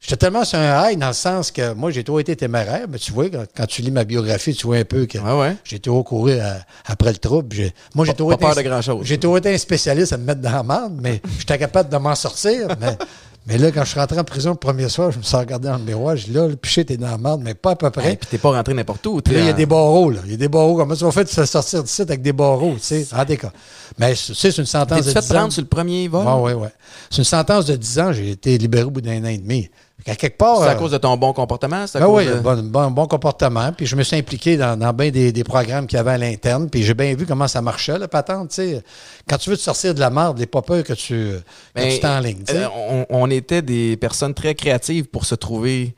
[0.00, 2.86] J'étais tellement sur un high dans le sens que moi, j'ai toujours été téméraire.
[2.90, 5.56] Mais tu vois, quand, quand tu lis ma biographie, tu vois un peu que ouais?
[5.64, 7.56] j'ai toujours couru à- après le trouble.
[7.94, 9.06] Moi, j'ai toujours pas été peur de grand-chose.
[9.06, 11.96] J'ai toujours été un spécialiste à me mettre dans la merde, mais j'étais capable de
[11.96, 12.68] m'en sortir.
[12.78, 12.98] Mais,
[13.46, 15.68] mais là, quand je suis rentré en prison le premier soir, je me suis regardé
[15.68, 16.16] dans le miroir.
[16.16, 18.10] Je dis là, le piché, t'es dans la merde, mais pas à peu près.
[18.10, 19.20] Hey, puis t'es pas rentré n'importe où.
[19.20, 20.20] Puis là, il y a des barreaux, là.
[20.24, 20.76] Il y a des barreaux.
[20.76, 23.06] Comment tu vas faire de te sortir d'ici avec des barreaux, tu sais?
[23.12, 23.52] En des cas.
[23.98, 25.34] Mais tu sais, c'est une sentence de fait 10 ans.
[25.34, 26.24] prendre sur le premier vol?
[26.26, 26.68] Oui, oui, oui.
[27.10, 28.12] C'est une sentence de 10 ans.
[28.12, 29.68] J'ai été libéré au bout d'un an et demi.
[30.06, 30.62] À quelque part.
[30.62, 31.84] C'est à cause de ton bon comportement?
[31.94, 33.72] Ben oui, bon, bon, bon, comportement.
[33.72, 36.18] Puis je me suis impliqué dans, dans bien des, des, programmes qu'il y avait à
[36.18, 36.68] l'interne.
[36.68, 38.52] Puis j'ai bien vu comment ça marchait, la patente.
[38.52, 38.82] sais.
[39.28, 41.32] Quand tu veux te sortir de la merde, n'est pas peur que tu
[41.74, 42.44] ben, t'enlignes.
[42.50, 45.94] Euh, on, on, était des personnes très créatives pour se trouver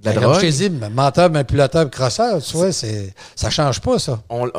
[0.00, 0.34] de la ben, drogue.
[0.40, 4.22] Comme je t'ai dit, menteur, manipulateur, crosseur, tu vois, c'est, ça change pas, ça.
[4.30, 4.50] On,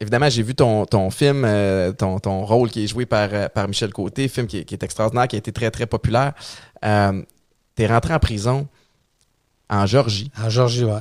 [0.00, 3.48] évidemment, j'ai vu ton, ton film, euh, ton, ton rôle qui est joué par, euh,
[3.48, 6.32] par Michel Côté, film qui est, qui est extraordinaire, qui a été très, très populaire.
[6.84, 7.22] Euh,
[7.76, 8.66] tu es rentré en prison
[9.68, 10.30] en Georgie.
[10.42, 11.00] En Georgie, oui.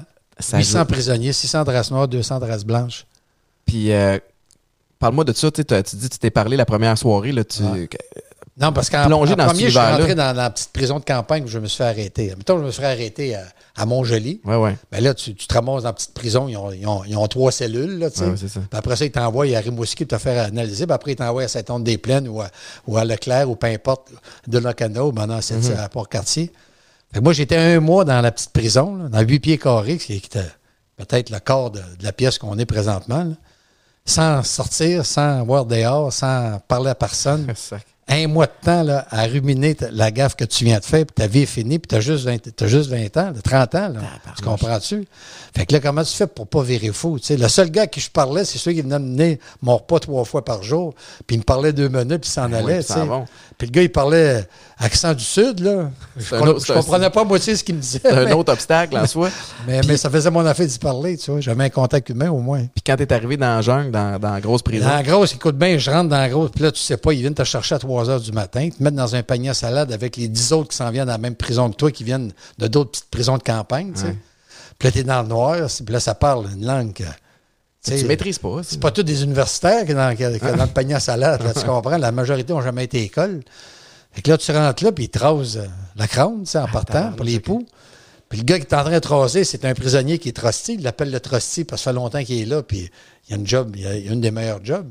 [0.51, 3.05] 800 prisonniers, 600 dresses noires, 200 dresses blanches.
[3.65, 3.91] Puis,
[4.99, 5.51] parle-moi de ça.
[5.51, 7.31] Tu dis tu t'es parlé la première soirée.
[7.31, 7.61] Là, tu,
[8.55, 11.57] non, parce qu'en premier, je suis rentré dans, la petite prison de campagne où je
[11.57, 12.33] me suis fait arrêter.
[12.37, 14.41] Mettons, je me suis fait arrêter à, à Montjoli.
[14.45, 14.77] Ouais, ouais.
[14.91, 16.47] Mais ben là, tu, tu, te ramasses dans la petite prison.
[16.47, 18.25] Ils ont, ils ont, ils ont trois cellules, là, tu sais.
[18.25, 18.59] Ouais, ça.
[18.59, 20.85] Puis après ça, ils t'envoient à Rimouski pour te faire analyser.
[20.85, 22.49] Puis après, ils t'envoient à Saint-Onde-des-Plaines ou à,
[22.85, 24.11] ou à Leclerc ou peu importe,
[24.47, 26.51] de Locano, maintenant, c'est mm à Port-Cartier.
[27.11, 29.97] Fait que moi, j'étais un mois dans la petite prison, là, dans huit pieds carrés,
[29.97, 30.41] qui était
[30.97, 33.35] peut-être le corps de, de la pièce qu'on est présentement, là,
[34.05, 37.51] sans sortir, sans voir dehors, sans parler à personne.
[38.09, 41.13] un mois de temps là, à ruminer la gaffe que tu viens de faire, puis
[41.15, 43.89] ta vie est finie, puis tu as juste 20, as juste 20 ans, 30 ans.
[43.89, 43.99] Là.
[44.35, 45.07] tu comprends-tu?
[45.55, 47.17] Fait que là, comment tu fais pour pas virer fou?
[47.29, 50.25] Le seul gars à qui je parlais, c'est celui qui venait me mon repas trois
[50.25, 50.93] fois par jour,
[51.25, 52.81] puis il me parlait deux minutes, puis s'en ben allait.
[53.57, 55.89] puis le gars, il parlait accent du Sud, là.
[56.17, 58.01] Je, ne comprenais pas moitié ce qu'il me disait.
[58.03, 59.29] C'est un autre obstacle en soi.
[59.67, 61.39] mais, mais ça faisait mon affaire d'y parler, tu vois.
[61.39, 62.65] J'avais un contact humain au moins.
[62.73, 64.85] Puis quand tu es arrivé dans la jungle, dans, dans la grosse prison?
[64.85, 67.13] Dans la grosse, écoute bien, je rentre dans la grosse, puis là, tu sais pas,
[67.13, 69.53] ils viennent te chercher à 3 heures du matin, te mettre dans un panier à
[69.53, 72.03] salade avec les 10 autres qui s'en viennent dans la même prison que toi, qui
[72.03, 74.15] viennent de d'autres petites prisons de campagne, tu sais.
[74.79, 77.03] Puis là, t'es dans le noir, puis là, ça parle une langue que,
[77.83, 78.61] tu maîtrises pas.
[78.63, 81.97] C'est pas tous des universitaires qui dans, dans le panier à salade, tu comprends?
[81.97, 83.41] La majorité n'ont jamais été école.
[84.13, 87.11] Fait que là, tu rentres là, puis il te rase euh, la crâne, en partant,
[87.11, 87.65] pour les poux.
[88.29, 90.33] Puis le gars qui est en train de te raser, c'est un prisonnier qui est
[90.33, 90.75] trusty.
[90.75, 92.89] Il l'appelle le trusty parce que ça fait longtemps qu'il est là, puis
[93.29, 94.89] il a une job, il a une des meilleurs jobs.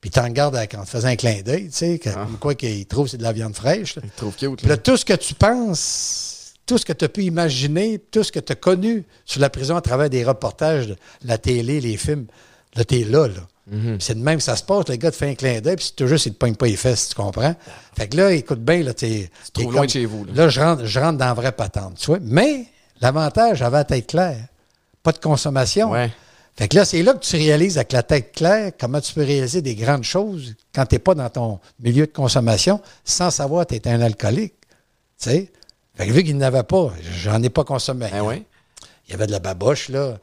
[0.00, 2.26] Puis t'en gardes en te faisant un clin d'œil, tu sais, ah.
[2.40, 3.96] quoi qu'il trouve c'est de la viande fraîche.
[4.02, 4.62] Il trouve cute.
[4.62, 8.32] Là, tout ce que tu penses, tout ce que tu as pu imaginer, tout ce
[8.32, 12.26] que tu as connu sur la prison à travers des reportages, la télé, les films,
[12.74, 13.46] là, t'es là, là.
[13.70, 13.98] Mhm.
[14.00, 14.88] C'est de même que ça se passe.
[14.88, 16.76] Le gars te fait un clin d'œil, puis c'est toujours, il te pogne pas les
[16.76, 17.54] fesses, tu comprends?
[17.96, 19.30] Fait que là, écoute bien, là, t'es.
[19.52, 20.24] trop loin de chez vous.
[20.24, 22.18] Là, là je, rentre, je rentre dans la vraie patente, tu vois?
[22.22, 22.66] Mais
[23.00, 24.46] l'avantage, avait la tête claire.
[25.02, 25.90] Pas de consommation.
[25.90, 26.10] Ouais.
[26.56, 29.24] Fait que là, c'est là que tu réalises avec la tête claire comment tu peux
[29.24, 33.66] réaliser des grandes choses quand tu n'es pas dans ton milieu de consommation sans savoir
[33.66, 34.54] que tu es un alcoolique.
[35.18, 35.52] Tu sais?
[35.94, 38.08] Fait que vu qu'il n'avait pas, j'en ai pas consommé.
[38.10, 38.42] Ben
[39.08, 40.18] Il y avait de la baboche, là.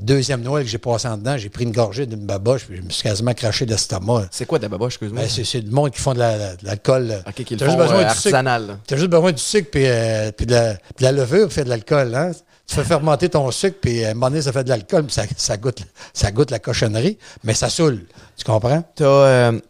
[0.00, 2.82] Deuxième Noël que j'ai passé en dedans, j'ai pris une gorgée d'une baboche, puis je
[2.82, 4.26] me suis quasiment craché l'estomac.
[4.30, 5.22] C'est quoi de la baboche, excuse-moi?
[5.22, 7.22] Ben, c'est du monde qui font de l'alcool.
[7.26, 8.78] OK, qui le font euh, artisanal.
[8.86, 11.52] Tu as juste besoin du sucre puis, euh, puis de, la, de, la, levure pour
[11.52, 12.14] faire de l'alcool.
[12.14, 12.32] Hein?
[12.66, 15.14] Tu fais fermenter ton sucre, puis à un moment donné, ça fait de l'alcool, puis
[15.14, 18.06] ça, ça, goûte, ça goûte la cochonnerie, mais ça saoule.
[18.36, 18.82] Tu comprends?
[18.96, 19.60] Tu as, euh,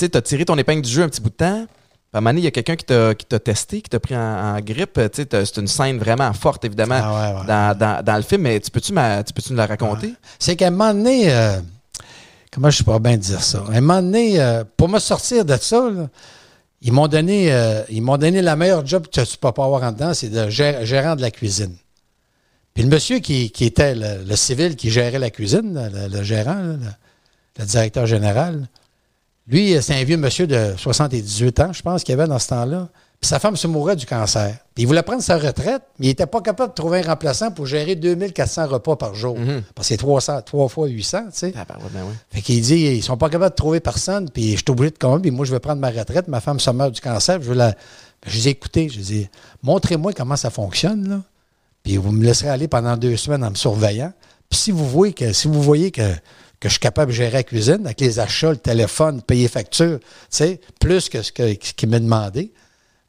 [0.00, 1.66] as tiré ton épingle du jeu un petit bout de temps.
[2.12, 4.58] À un moment donné, il y a quelqu'un qui t'a testé, qui t'a pris en,
[4.60, 4.98] grippe.
[5.12, 8.42] C'est une scène vraiment forte, évidemment, ah Dans, dans, le film.
[8.42, 10.14] Mais tu peux-tu peux nous la raconter?
[10.38, 11.60] C'est qu'à un moment donné, euh,
[12.50, 13.62] comment je pourrais bien dire ça?
[13.70, 15.86] À un moment donné, euh, pour me sortir de ça,
[16.80, 17.54] ils m'ont donné,
[17.90, 20.48] ils m'ont donné la meilleure job que tu peux pas avoir en dedans, c'est de
[20.48, 21.76] gérant de la cuisine.
[22.78, 26.76] Puis le monsieur qui, était le, civil qui gérait la cuisine, le, gérant,
[27.58, 28.68] le, directeur général,
[29.48, 32.88] lui, c'est un vieux monsieur de 78 ans, je pense, qu'il avait dans ce temps-là.
[33.20, 34.58] Puis sa femme se mourait du cancer.
[34.76, 37.50] Puis il voulait prendre sa retraite, mais il n'était pas capable de trouver un remplaçant
[37.50, 39.36] pour gérer 2400 repas par jour.
[39.36, 39.64] Mhm.
[39.74, 41.52] Parce que c'est 300, 3 fois 800, tu sais.
[41.56, 44.58] Ah, ben ben fait qu'il dit, ils sont pas capables de trouver personne, puis je
[44.58, 46.92] suis obligé de commander, puis moi, je vais prendre ma retraite, ma femme se meurt
[46.92, 47.74] du cancer, je veux la...
[48.24, 49.30] Je les ai écoutés, je lui ai
[49.64, 51.22] montrez-moi comment ça fonctionne, là
[51.82, 54.12] puis vous me laisserez aller pendant deux semaines en me surveillant.
[54.50, 56.14] Puis si vous voyez que, si vous voyez que,
[56.60, 59.98] que je suis capable de gérer la cuisine avec les achats, le téléphone, payer facture,
[60.00, 62.52] tu sais, plus que ce qu'il m'a demandé,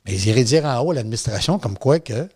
[0.06, 2.28] mais ils iraient dire en haut à l'administration comme quoi que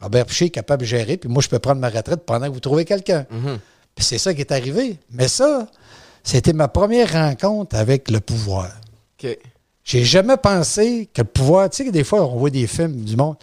[0.00, 2.52] Robert Piché est capable de gérer, puis moi, je peux prendre ma retraite pendant que
[2.52, 3.26] vous trouvez quelqu'un.
[3.30, 3.58] Mm-hmm.
[3.94, 4.98] Puis c'est ça qui est arrivé.
[5.10, 5.66] Mais ça,
[6.22, 8.70] c'était ma première rencontre avec le pouvoir.
[9.90, 13.16] J'ai jamais pensé que le pouvoir, tu sais, des fois, on voit des films du
[13.16, 13.34] monde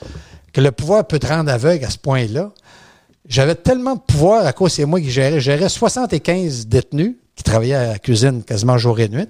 [0.53, 2.53] que le pouvoir peut te rendre aveugle à ce point-là.
[3.27, 5.41] J'avais tellement de pouvoir à cause c'est moi qui gérais.
[5.41, 9.27] Je gérais 75 détenus qui travaillaient à la cuisine quasiment jour et nuit.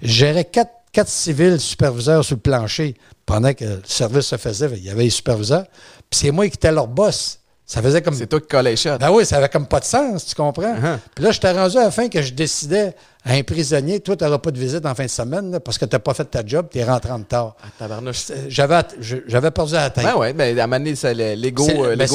[0.00, 2.94] Je gérais quatre, civils superviseurs sur le plancher
[3.26, 4.70] pendant que le service se faisait.
[4.76, 5.64] Il y avait les superviseurs.
[6.08, 7.39] Puis c'est moi qui étais leur boss.
[7.70, 8.14] Ça faisait comme.
[8.14, 8.74] C'est toi qui collais.
[8.98, 10.74] Ben oui, ça avait comme pas de sens, tu comprends?
[10.74, 10.98] Uh-huh.
[11.14, 14.24] Puis là, j'étais rendu à la fin que je décidais à un prisonnier, toi, tu
[14.24, 16.24] n'auras pas de visite en fin de semaine là, parce que tu n'as pas fait
[16.24, 17.54] ta job, tu es rentré en retard.
[17.80, 17.84] Ah.
[17.88, 18.12] Euh,
[18.48, 20.02] J'avais je- perdu la tête.
[20.02, 22.08] Ben ouais, ben, à un moment donné, ça, le- l'ego, C'est- euh, ben.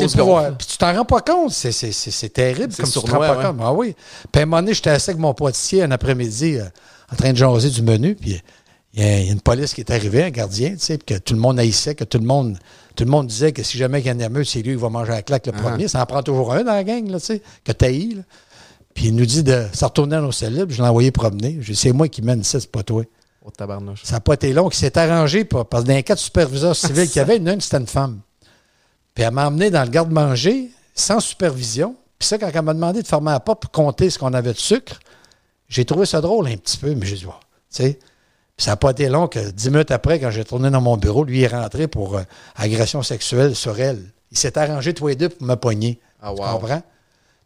[0.58, 1.52] Puis tu t'en rends pas compte.
[1.52, 1.72] C'est,
[2.34, 3.46] terrible comme tu te sournois, rends pas ouais.
[3.46, 3.62] compte.
[3.63, 3.96] Ah oui.
[4.30, 6.65] Puis à un moment donné, j'étais assis avec mon potier un après-midi euh,
[7.13, 8.15] en train de jaser du menu.
[8.15, 8.41] Puis
[8.96, 11.40] il y, a une police qui est arrivée, un gardien, tu sais, que tout le
[11.40, 12.58] monde haïssait, que tout le monde,
[12.96, 14.76] tout le monde disait que si jamais il y en a un meute, c'est lui
[14.76, 15.62] qui va manger la claque le Ah.
[15.62, 15.88] premier.
[15.90, 18.18] Ça en prend toujours un dans la gang, là, tu sais, que t'haïs.
[18.94, 20.68] Puis il nous dit de se retourner dans nos cellules.
[20.70, 21.52] Je l'ai envoyé promener.
[21.52, 23.04] Dit, c'est moi qui mène ça, c'est pas toi.
[23.46, 24.04] Oh, tabarnouche.
[24.06, 24.70] Ça n'a pas été long.
[24.70, 27.42] Il s'est arrangé pour- parce que dans les quatre superviseurs civils qu'il y avait, il
[27.42, 28.22] y en a une, c'était une femme.
[29.14, 31.96] Puis elle m'a emmené dans le garde-manger sans supervision.
[32.18, 34.54] Puis ça, quand elle m'a demandé de fermer la porte pour compter ce qu'on avait
[34.54, 35.00] de sucre,
[35.68, 37.30] j'ai trouvé ça drôle un petit peu, mais j'ai dit, tu
[37.70, 38.00] sais.
[38.58, 40.96] Puis ça n'a pas été long que dix minutes après, quand j'ai tourné dans mon
[40.98, 42.22] bureau, lui est rentré pour euh,
[42.56, 44.02] agression sexuelle sur elle.
[44.32, 46.00] Il s'est arrangé tous les deux pour me pogner.
[46.22, 46.48] Ah, Tu wow.
[46.60, 46.82] comprends?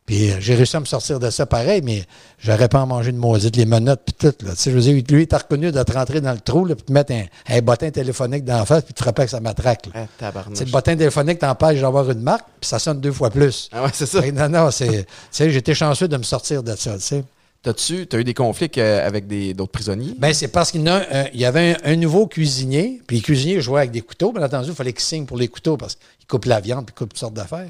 [0.05, 2.03] Puis euh, j'ai réussi à me sortir de ça pareil, mais
[2.39, 4.45] j'aurais pas à manger de maudite, les menottes, puis tout.
[4.45, 4.51] Là.
[4.51, 6.65] Tu sais, je veux dire, lui, il t'a reconnu de te rentrer dans le trou,
[6.65, 9.29] là, puis te mettre un, un bottin téléphonique dans la face, puis te frapper avec
[9.29, 9.87] sa matraque.
[9.93, 10.05] là.
[10.21, 13.69] Ah, Tu le bottin téléphonique t'empêche d'avoir une marque, puis ça sonne deux fois plus.
[13.71, 14.21] Ah ouais, c'est ça.
[14.31, 15.03] Non, non, c'est.
[15.05, 17.23] Tu sais, j'étais chanceux de me sortir de ça, tu sais.
[17.61, 20.15] T'as-tu as eu des conflits euh, avec d'autres prisonniers?
[20.17, 23.79] Ben, c'est parce qu'il y, y avait un, un nouveau cuisinier, puis les cuisiniers jouaient
[23.81, 24.31] avec des couteaux.
[24.31, 26.95] Bien entendu, il fallait qu'ils signent pour les couteaux parce qu'ils coupent la viande, puis
[26.95, 27.69] coupent toutes sortes d'affaires.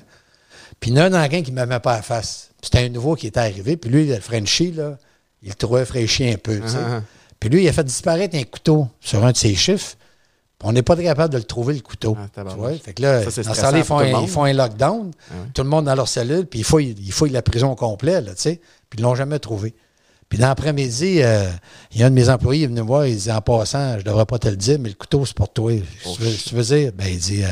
[0.80, 2.50] Puis il y en a un la qui ne m'aimait pas à face.
[2.62, 4.98] Puis C'était un nouveau qui était arrivé, puis lui, le Frenchie, là,
[5.42, 6.58] il le trouvait fraîchi un peu.
[6.68, 6.76] sais.
[6.78, 7.02] Ah, ah.
[7.40, 9.96] Puis lui, il a fait disparaître un couteau sur un de ses chiffres.
[10.62, 12.18] On n'est pas capable de le trouver, le couteau.
[12.20, 12.74] Ah, tu vois?
[12.74, 15.64] Fait que là, Ça, dans temps-là, ils font, un, ils font un lockdown, Ah tout
[15.64, 18.36] le monde dans leur cellule, puis il faut, il faut la prison au complet, là,
[18.36, 18.60] tu sais.
[18.90, 19.76] Puis ils l'ont jamais trouvé.
[20.30, 21.50] Puis dans l'après-midi, euh,
[21.92, 23.98] il y a un de mes employés, est venu me voir, il dit en passant,
[23.98, 25.74] je devrais pas te le dire, mais le couteau, c'est pour toi.
[26.06, 26.92] Oh, tu, veux, tu veux dire?
[26.94, 27.48] Ben, il dit, euh,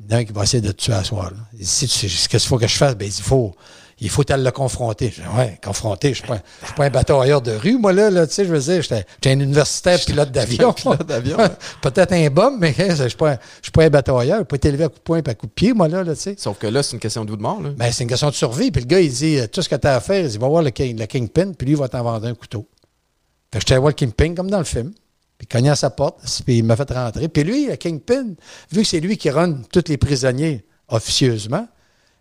[0.00, 1.30] il y en a un qui va essayer de te tuer à soir.
[1.30, 1.36] là.
[1.52, 3.24] Il dit, si tu sais ce qu'il faut que je fasse, ben, il dit, il
[3.24, 3.54] faut,
[3.98, 5.10] il faut aller le confronter.
[5.10, 7.78] Je dis, ouais, confronter, je ne suis pas, je suis pas un batailleur de rue,
[7.78, 10.74] moi, là, là tu sais, je veux dire, j'étais un universitaire pilote d'avion.
[11.82, 13.38] Peut-être un bum, mais je ne suis pas,
[13.78, 14.38] un batailleur.
[14.38, 15.88] Je peux pas été élevé à coup de poing et à coup de pied, moi,
[15.88, 16.34] là, là tu sais.
[16.36, 17.62] Sauf que là, c'est une question de ou de mort.
[17.62, 17.70] Là.
[17.76, 18.70] Ben, c'est une question de survie.
[18.70, 20.36] Puis le gars, il dit euh, tout ce que tu as à faire, il dit
[20.36, 22.66] va voir le, king, le Kingpin, puis lui, il va t'en vendre un couteau.
[23.50, 24.92] Fait que j'étais voir le Kingpin, comme dans le film.
[25.38, 27.28] Puis il cognait à sa porte, puis il m'a fait rentrer.
[27.28, 28.34] Puis lui, le Kingpin,
[28.72, 31.66] vu que c'est lui qui run tous les prisonniers officieusement,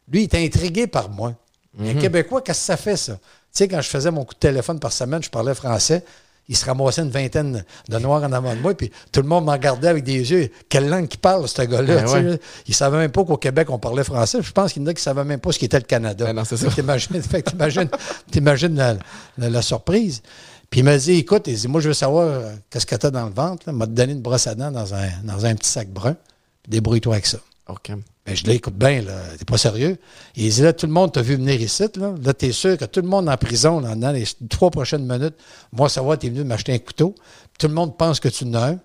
[0.10, 1.34] lui, il était intrigué par moi.
[1.80, 3.14] Un Québécois, qu'est-ce que ça fait, ça?
[3.14, 3.20] Tu
[3.54, 6.04] sais, quand je faisais mon coup de téléphone par semaine, je parlais français.
[6.48, 9.46] Il se ramassait une vingtaine de noirs en avant de moi, puis tout le monde
[9.46, 10.52] me regardait avec des yeux.
[10.70, 11.96] Quelle langue qu'il parle, ce gars-là?
[11.96, 12.40] Ben ouais.
[12.68, 14.40] Il savait même pas qu'au Québec, on parlait français.
[14.44, 16.24] Je pense qu'il y en a qui ne savaient même pas ce qu'était le Canada.
[16.26, 16.68] Ben non, c'est ça.
[16.76, 17.90] T'imagines, t'imagines,
[18.30, 18.96] t'imagines la,
[19.40, 20.22] la- la surprise.
[20.70, 23.06] Puis il m'a dit, écoute, il dit, moi, je veux savoir euh, qu'est-ce que tu
[23.08, 23.64] as dans le ventre.
[23.66, 23.74] là.
[23.74, 26.16] Il m'a donné une brosse à dents dans un, dans un petit sac brun.
[26.68, 27.40] Débrouille-toi avec ça.
[27.70, 27.92] OK.
[28.26, 29.98] Ben, je l'ai, écoute bien, là, t'es pas sérieux.
[30.36, 32.14] Il dit, là, tout le monde t'a vu venir ici, là.
[32.24, 35.36] Là, t'es sûr que tout le monde en prison, là, dans les trois prochaines minutes,
[35.72, 37.14] moi, savoir, t'es venu m'acheter un couteau.
[37.60, 38.80] Tout le monde pense que tu en as un.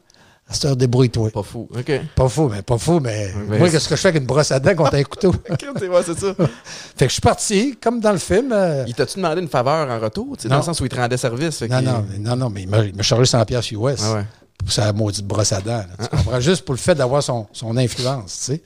[0.47, 1.31] À cette heure, débrouille-toi.
[1.31, 1.69] Pas fou.
[1.75, 1.93] OK.
[2.17, 4.51] Pas fou, mais pas fou, mais mais moi, qu'est-ce que je fais avec une brosse
[4.51, 5.29] à dents contre un couteau?
[5.51, 6.35] OK, c'est ouais, c'est ça.
[6.97, 8.51] fait que je suis parti, comme dans le film.
[8.53, 10.37] euh, Il t'a-tu demandé une faveur en retour?
[10.37, 10.49] tu sais.
[10.49, 11.63] Dans le sens où il te rendait service?
[11.63, 14.25] non, non, mais- non, non, mais il m'a, chargé 100 pièces US Ah ouais.
[14.59, 15.71] pour sa maudite brosse à dents.
[15.79, 16.41] là, tu comprends?
[16.41, 18.63] Juste pour le fait d'avoir son, son influence, tu sais.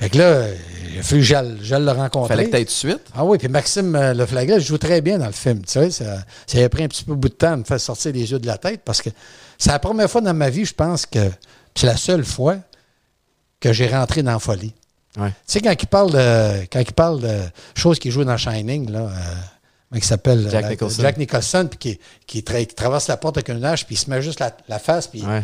[0.00, 0.54] Fait que là, euh,
[0.92, 2.28] il a fallu que j'aille le rencontrer.
[2.34, 3.00] Fallait que t'ailles tout de suite?
[3.14, 5.60] Ah oui, puis Maxime euh, Leflagret joue très bien dans le film.
[5.62, 7.80] Tu sais, ça, ça a pris un petit peu bout de temps de me faire
[7.80, 9.10] sortir les yeux de la tête parce que
[9.58, 11.30] c'est la première fois dans ma vie, je pense que
[11.74, 12.56] c'est la seule fois
[13.60, 14.72] que j'ai rentré dans la folie.
[15.18, 15.28] Ouais.
[15.28, 17.38] Tu sais, quand il parle de, quand il parle de
[17.74, 20.48] choses qui jouent dans Shining, là, euh, comment il s'appelle?
[20.50, 21.02] Jack La- Nicholson.
[21.02, 23.98] Jack Nicholson, puis qui, qui, tra- qui traverse la porte avec une hache, puis il
[23.98, 25.42] se met juste la, la face, puis Ouais.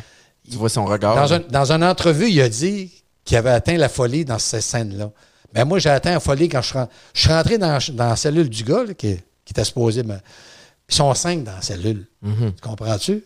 [0.50, 1.16] Tu vois son regard.
[1.16, 2.92] dans, un, dans une entrevue, il a dit
[3.26, 5.10] qu'il avait atteint la folie dans cette scène-là.
[5.54, 8.08] Mais moi, j'ai atteint la folie quand je suis, ren- je suis rentré dans, dans
[8.08, 10.02] la cellule du gars là, qui, qui était supposé.
[10.02, 10.14] me-
[10.88, 12.06] Ils sont cinq dans la cellule.
[12.22, 12.52] Mhm.
[12.54, 13.24] Tu comprends-tu?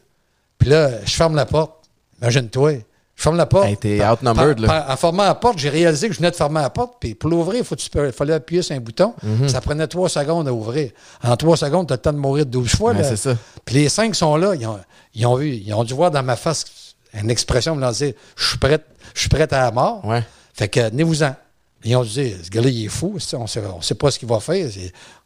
[0.58, 1.72] Puis là, je ferme la porte.
[2.20, 2.72] Imagine-toi.
[3.16, 3.66] Je ferme la porte.
[3.66, 4.82] Hey, t'es outnumbered, par- là.
[4.84, 6.94] par- en formant la porte, j'ai réalisé que je venais de fermer la porte.
[7.00, 9.12] Puis pour l'ouvrir, il fallait appuyer sur un bouton.
[9.22, 9.48] Mhm.
[9.48, 10.90] Ça prenait trois secondes à ouvrir.
[11.22, 12.94] En trois secondes, tu as le temps de mourir 12 fois.
[13.02, 13.36] C'est ça.
[13.64, 14.54] Puis les cinq sont là.
[14.54, 14.78] Ils ont,
[15.14, 16.64] ils ont vu, ils ont dû voir dans ma face
[17.14, 18.78] une expression me lancer Je suis prêt,
[19.14, 20.04] je suis prêt à la mort.
[20.04, 20.22] Ouais.
[20.54, 21.34] Fait que, tenez-vous-en.
[21.82, 23.14] Ils ont dit, ce gars-là, il est fou.
[23.14, 24.68] On sait, on sait pas ce qu'il va faire.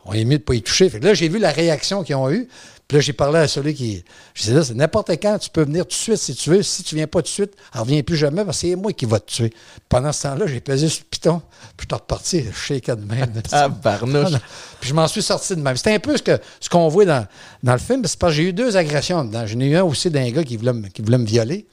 [0.04, 0.88] On est mieux de pas y toucher.
[0.88, 2.48] Fait que là, j'ai vu la réaction qu'ils ont eue.
[2.94, 4.04] Là, j'ai parlé à celui qui.
[4.34, 6.62] Je disais, là, c'est n'importe quand, tu peux venir tout de suite si tu veux.
[6.62, 8.92] Si tu viens pas tout de suite, elle revient plus jamais parce que c'est moi
[8.92, 9.52] qui va te tuer.
[9.88, 11.42] Pendant ce temps-là, j'ai pesé sur le piton.
[11.76, 13.32] Puis je suis reparti, je shakeais de même.
[13.50, 14.38] Ah, barnouche.
[14.80, 15.76] Puis je m'en suis sorti de même.
[15.76, 17.26] C'était un peu ce que ce qu'on voit dans,
[17.64, 18.04] dans le film.
[18.04, 19.44] C'est parce que j'ai eu deux agressions dedans.
[19.44, 21.66] J'en ai eu un aussi d'un gars qui voulait, me, qui voulait me violer.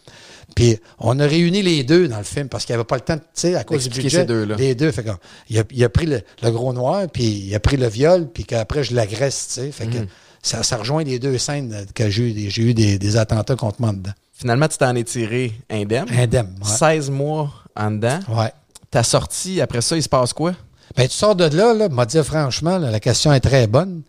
[0.55, 3.01] Puis on a réuni les deux dans le film parce qu'il n'y avait pas le
[3.01, 4.21] temps, tu sais, à cause du budget.
[4.21, 4.55] Ces deux, là.
[4.55, 4.91] Les deux.
[4.91, 5.05] Fait
[5.49, 8.43] il, a, il a pris le, gros noir, puis il a pris le viol, puis
[8.43, 9.71] qu'après, je l'agresse, tu sais.
[9.71, 10.07] Fait que mhm.
[10.41, 13.81] Ça, ça, rejoint les deux scènes que j'ai eu, j'ai eu des, des, attentats contre
[13.81, 14.11] moi dedans.
[14.33, 16.07] Finalement, tu t'en es tiré indemne.
[16.11, 18.19] Indemne, 16 mois en dedans.
[18.29, 18.51] Ouais.
[18.89, 20.53] Ta sortie, après ça, il se passe quoi?
[20.95, 24.01] Ben, tu sors de là, là, m'a dit franchement, la question est très bonne.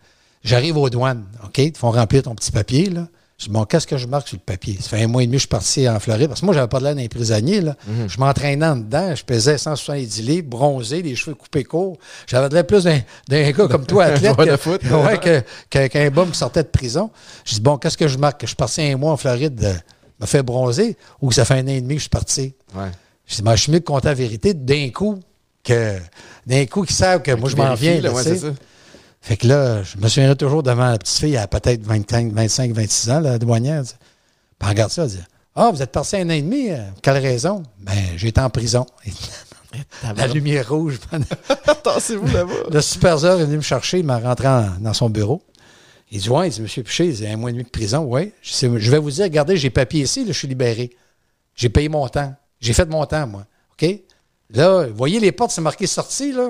[0.43, 1.59] J'arrive aux douanes, OK?
[1.59, 3.07] Ils font remplir ton petit papier, là.
[3.43, 4.77] Je dis, bon, qu'est-ce que je marque sur le papier?
[4.79, 6.29] Ça fait un mois et demi que je suis parti en Floride.
[6.29, 7.59] Parce que moi, j'avais pas de l'air d'un prisonnier.
[7.59, 7.75] Là.
[7.85, 8.07] Mhm.
[8.07, 9.13] Je m'entraînais en dedans.
[9.13, 11.97] Je pesais 170 livres, bronzé, les cheveux coupés courts.
[12.25, 14.37] J'avais de l'air plus d'un gars comme toi, athlète,
[15.69, 17.11] qu'un qu bum qui sortait de prison.
[17.43, 18.39] Je dis, bon, qu'est-ce que je marque?
[18.39, 19.73] Que je suis parti un mois en Floride, euh,
[20.21, 22.53] me fait bronzer, ou que ça fait un an et demi que je suis parti?
[22.73, 22.91] Ouais.
[23.25, 25.19] Je dis, ben, je suis mieux de compter la vérité d'un coup
[25.65, 25.97] que
[26.47, 27.99] d'un coup qu'ils savent que moi, je m'en viens.
[27.99, 28.11] Là.
[29.23, 32.33] Fait que là, je me souviendrai toujours devant la petite fille, elle a peut-être 25,
[32.33, 33.83] 25, 26 ans, la douanière.
[33.83, 33.95] Puis
[34.59, 35.19] elle regarde ça, elle dit
[35.55, 37.63] Ah, vous êtes passé un an et demi, euh, quelle raison?
[37.79, 38.85] Ben, j'ai été en prison.
[40.17, 40.99] la lumière rouge.
[41.65, 42.53] Attendez-vous là-bas.
[42.69, 44.49] Le superviseur est venu me chercher, il m'a rentré
[44.81, 45.41] dans son bureau.
[46.11, 48.05] Il dit Ouais, il dit Monsieur Piché, c'est un mois et demi de prison.
[48.05, 48.33] Oui.
[48.41, 50.91] Je, vais vous dire, regardez, j'ai papier ici, je suis libéré.
[51.55, 52.35] J'ai payé mon temps.
[52.59, 53.45] J'ai fait mon temps, moi.
[53.71, 53.89] OK?
[54.49, 56.49] Là, vous voyez les portes, c'est marqué sortie, là.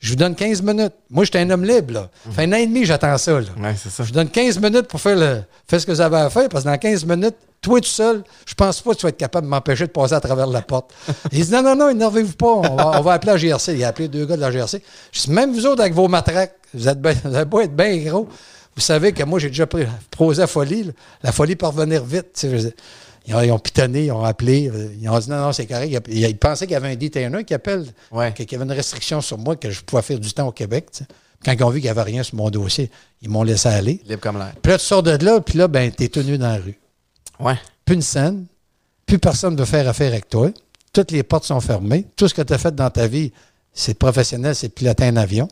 [0.00, 0.92] Je vous donne 15 minutes.
[1.10, 2.10] Moi, j'étais un homme libre, là.
[2.30, 3.46] Fait un an et demi, j'attends ça, là.
[3.76, 4.04] ça.
[4.04, 6.48] Je vous donne 15 minutes pour faire, le, faire ce que vous avez à faire,
[6.48, 9.16] parce que dans 15 minutes, toi tout seul, je pense pas que tu vas être
[9.16, 10.94] capable de m'empêcher de passer à travers la porte.
[11.32, 13.74] il dit non, non, non, énervez-vous pas, on va, appeler la GRC.
[13.74, 14.80] Il a appelé deux gars de la GRC.
[15.10, 17.96] Je dis, même vous autres avec vos matraques, vous êtes vous avez beau être bien
[17.96, 18.28] gros.
[18.76, 19.66] Vous savez que moi, j'ai déjà
[20.08, 20.92] prosé la folie.
[21.24, 22.46] La folie pour revenir vite.
[23.28, 25.94] Ils ont, ils pitonné, ils ont appelé, ils ont dit non, non, c'est correct.
[26.08, 27.84] Ils, pensaient qu'il y avait un détaineur qui appelle,
[28.34, 30.86] qu'il y avait une restriction sur moi, que je pouvais faire du temps au Québec.
[31.44, 34.00] Quand ils ont vu qu'il n'y avait rien sur mon dossier, ils m'ont laissé aller.
[34.08, 34.54] Libre comme l'air.
[34.62, 36.78] Puis là, tu sors de là, puis là, ben, t'es tenu dans la rue.
[37.38, 37.58] Ouais.
[37.84, 38.46] Plus une scène,
[39.04, 40.50] plus personne ne veut faire affaire avec toi.
[40.94, 42.06] Toutes les portes sont fermées.
[42.16, 43.30] Tout ce que tu as fait dans ta vie,
[43.74, 45.48] c'est professionnel, c'est piloter un avion.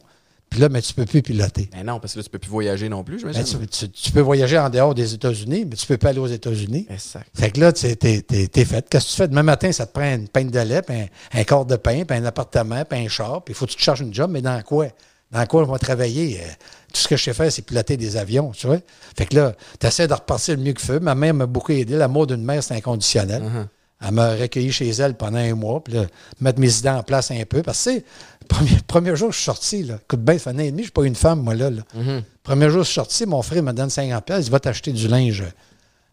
[0.50, 1.68] Puis là, mais tu ne peux plus piloter.
[1.74, 3.90] Mais non, parce que là, tu ne peux plus voyager non plus, je ben, tu,
[3.90, 6.87] tu, peux voyager en dehors des États-Unis, mais tu ne peux pas aller aux États-Unis.
[6.88, 7.26] Exact.
[7.35, 8.88] Fait que là, tu es, fait.
[8.88, 9.28] Qu'est-ce que tu fais?
[9.28, 10.96] Demain matin, ça te prend une peine de lait, puis
[11.32, 13.76] un, corps de pain, puis un appartement, puis un char, puis il faut que tu
[13.76, 14.88] te charges une job, mais dans quoi?
[15.32, 16.40] Dans quoi on va travailler?
[16.40, 16.44] Euh,
[16.92, 18.78] tout ce que je sais faire, c'est piloter des avions, tu vois?
[19.16, 21.00] Fait que là, tu essaies de repartir le mieux que feu.
[21.00, 21.96] Ma mère m'a beaucoup aidé.
[21.96, 23.42] L'amour d'une mère, c'est inconditionnel.
[23.42, 23.66] Uh-huh.
[24.06, 26.04] Elle m'a recueilli chez elle pendant un mois, puis là,
[26.40, 27.62] mettre mes idées en place un peu.
[27.62, 28.02] Parce que,
[28.48, 29.98] premier, premier jour, je suis sorti, là.
[30.02, 31.70] Écoute bien, ça fait un an et demi, je suis pas une femme, moi, là.
[31.70, 32.22] Mm-hmm.
[32.42, 35.44] Premier jour, je suis sorti, mon frère me donne 50$, il va t'acheter du linge.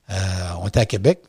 [0.09, 0.15] Euh,
[0.61, 1.21] on était à Québec,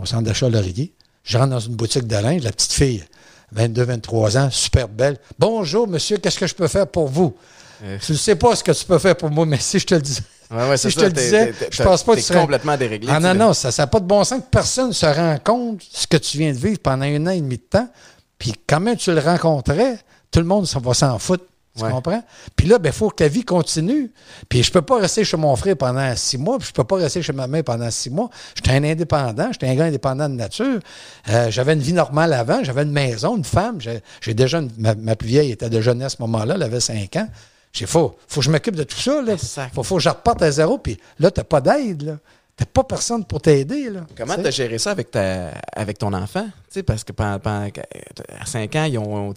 [0.00, 0.94] au centre d'achat Laurier.
[1.24, 3.04] Je rentre dans une boutique de linge, la petite fille,
[3.52, 5.18] 22, 23 ans, super belle.
[5.38, 7.34] Bonjour, monsieur, qu'est-ce que je peux faire pour vous?
[7.82, 7.98] Euh.
[8.00, 9.94] Je ne sais pas ce que tu peux faire pour moi, mais si je te
[9.94, 10.18] le dis.
[10.50, 12.40] Ouais, si je te le disais, je pense pas que tu serais...
[12.40, 13.08] complètement déréglé.
[13.10, 15.76] Ah non, non, ça n'a pas de bon sens que personne ne se rend compte
[15.78, 17.88] de ce que tu viens de vivre pendant un an et demi de temps.
[18.36, 19.98] Puis quand même tu le rencontrais,
[20.30, 21.44] tout le monde va s'en foutre.
[21.76, 22.22] Tu comprends?
[22.56, 24.12] Puis là, il ben, faut que ta vie continue.
[24.48, 26.96] Puis je peux pas rester chez mon frère pendant six mois, puis je peux pas
[26.96, 28.28] rester chez ma mère pendant six mois.
[28.56, 30.80] J'étais un indépendant, j'étais un gars indépendant de nature.
[31.28, 33.78] Euh, j'avais une vie normale avant, j'avais une maison, une femme.
[34.20, 37.14] J'ai déjà, ma, ma, plus vieille était de jeunesse à ce moment-là, elle avait cinq
[37.16, 37.28] ans.
[37.72, 39.22] J'ai faut, faut que je m'occupe de tout ça.
[39.24, 39.36] Il
[39.72, 40.78] faut, faut que je reparte à zéro.
[40.78, 42.18] Puis là, tu n'as pas d'aide.
[42.60, 43.90] Tu n'as pas personne pour t'aider.
[44.14, 46.46] Comment tu as géré ça avec, ta, avec ton enfant?
[46.86, 49.32] parce que pendant, à 5 ans, ils ne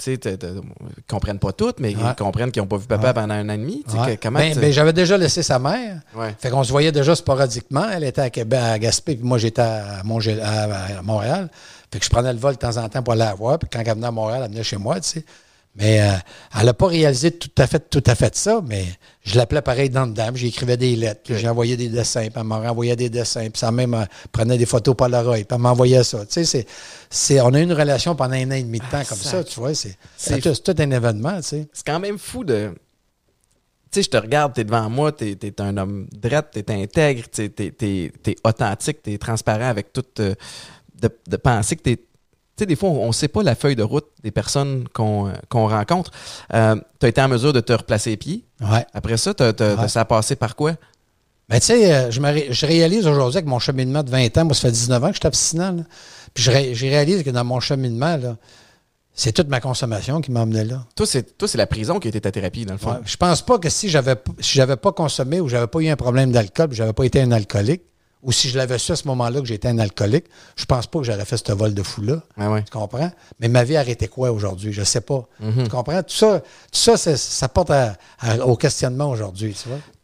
[1.08, 3.58] comprennent pas tout, mais ils comprennent qu'ils n'ont pas vu papa pendant un an et
[3.58, 3.86] demi.
[4.22, 6.02] Comment ben, ben, J'avais déjà laissé sa mère.
[6.38, 7.86] Fait qu'on se voyait déjà sporadiquement.
[7.90, 11.50] Elle était à Québec, à Gaspé, puis moi j'étais à, à, Montréal.
[11.94, 13.58] Fait que je prenais le vol de temps en temps pour aller la voir.
[13.58, 15.00] Puis quand elle venait à Montréal, elle venait chez moi.
[15.00, 15.26] tu sais.
[15.76, 16.14] Mais euh,
[16.60, 18.86] elle n'a pas réalisé tout à fait tout à fait ça, mais
[19.24, 20.36] je l'appelais pareil dans le dame.
[20.36, 23.60] J'écrivais des lettres, puis j'ai envoyé des dessins, puis elle m'a renvoyé des dessins, puis
[23.60, 26.26] ça même euh, prenait des photos Polaroid, puis elle m'envoyait ça.
[26.28, 26.68] Tu sais,
[27.10, 29.44] c'est, on a eu une relation pendant un an et demi de temps comme ça,
[29.44, 29.74] tu vois.
[29.74, 31.68] C'est, c'est, tout, un événement, tu sais.
[31.74, 32.72] C'est quand même fou de...
[33.92, 36.60] Tu sais, je te regarde, tu es devant moi, tu es, un homme droit, tu
[36.60, 38.12] es intègre, tu es,
[38.44, 40.20] authentique, tu es transparent avec toute...
[40.20, 40.36] Euh,
[41.02, 42.04] de, de penser que tu es tu
[42.64, 46.12] sais, des fois, on ne sait pas la feuille de route des personnes qu'on rencontre.
[46.54, 48.46] Euh, tu as été en mesure de te replacer les pieds.
[48.62, 48.86] Ouais.
[48.94, 49.34] Après ça,
[49.88, 50.74] ça a passé par quoi?
[51.50, 54.54] Ben, tu sais, euh, je, je, réalise aujourd'hui que mon cheminement de 20 ans, moi,
[54.54, 55.84] ça fait 19 ans que je suis abstinent.
[56.34, 58.18] Puis je, réalise que dans mon cheminement,
[59.14, 60.86] c'est toute ma consommation qui m'a amené là.
[60.96, 62.92] Toi, c'est la prison qui a été ta thérapie, dans le fond.
[62.92, 65.90] Ouais, je pense pas que si j'avais si j'avais pas consommé ou j'avais pas eu
[65.90, 67.84] un problème d'alcool, j'avais pas été un alcoolique,
[68.24, 71.00] ou si je l'avais su à ce moment-là que j'étais un alcoolique, je pense pas
[71.00, 72.22] que j'aurais fait ce vol de fou-là.
[72.38, 73.12] Ah tu comprends?
[73.40, 74.72] Mais ma vie arrêtait quoi aujourd'hui?
[74.72, 75.28] Je sais pas.
[75.40, 75.64] Mhm.
[75.64, 76.02] Tu comprends?
[76.02, 77.72] Tout ça, tout ça, ça porte
[78.46, 79.56] au questionnement aujourd'hui,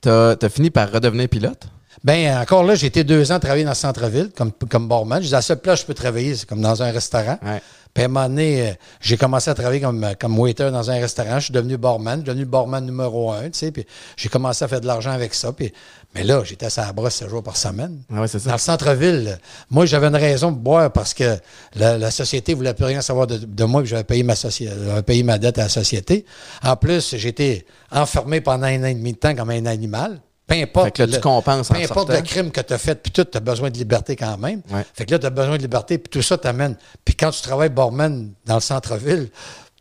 [0.02, 1.68] tu as, fini par redevenir pilote?
[2.04, 5.20] Ben encore là, j'ai été deux ans travailler dans le centre-ville comme, comme barman.
[5.20, 7.38] Je disais, à cette place, je peux travailler, c'est comme dans un restaurant.
[7.44, 7.62] Ouais.
[7.94, 11.00] Puis à un moment donné, euh, j'ai commencé à travailler comme, comme waiter dans un
[11.00, 11.40] restaurant.
[11.40, 12.16] Je suis devenu barman.
[12.20, 13.72] Je suis devenu barman numéro un, tu sais.
[13.72, 13.86] Puis
[14.16, 15.52] j'ai commencé à faire de l'argent avec ça.
[15.52, 15.74] Puis,
[16.14, 18.02] mais là, j'étais à la brosse 7 jours par semaine.
[18.14, 18.40] Ah ouais, ça.
[18.40, 19.38] Dans le centre-ville,
[19.70, 21.38] moi, j'avais une raison de boire parce que
[21.76, 24.70] la, la société voulait plus rien savoir de, de moi, puis j'avais payé ma soci-
[24.86, 26.26] j'avais payé ma dette à la société.
[26.64, 30.20] En plus, j'étais enfermé pendant un an et demi de temps comme un animal.
[30.50, 30.86] Peu importe.
[30.86, 32.14] Fait que là, tu le- en Peu importe sortant.
[32.14, 34.62] le crime que tu as fait, puis tout, tu as besoin de liberté quand même.
[34.72, 34.86] Ouais.
[34.94, 36.76] Fait que là, tu as besoin de liberté, puis tout ça t'amène.
[37.06, 39.30] Puis quand tu travailles barman dans le centre-ville,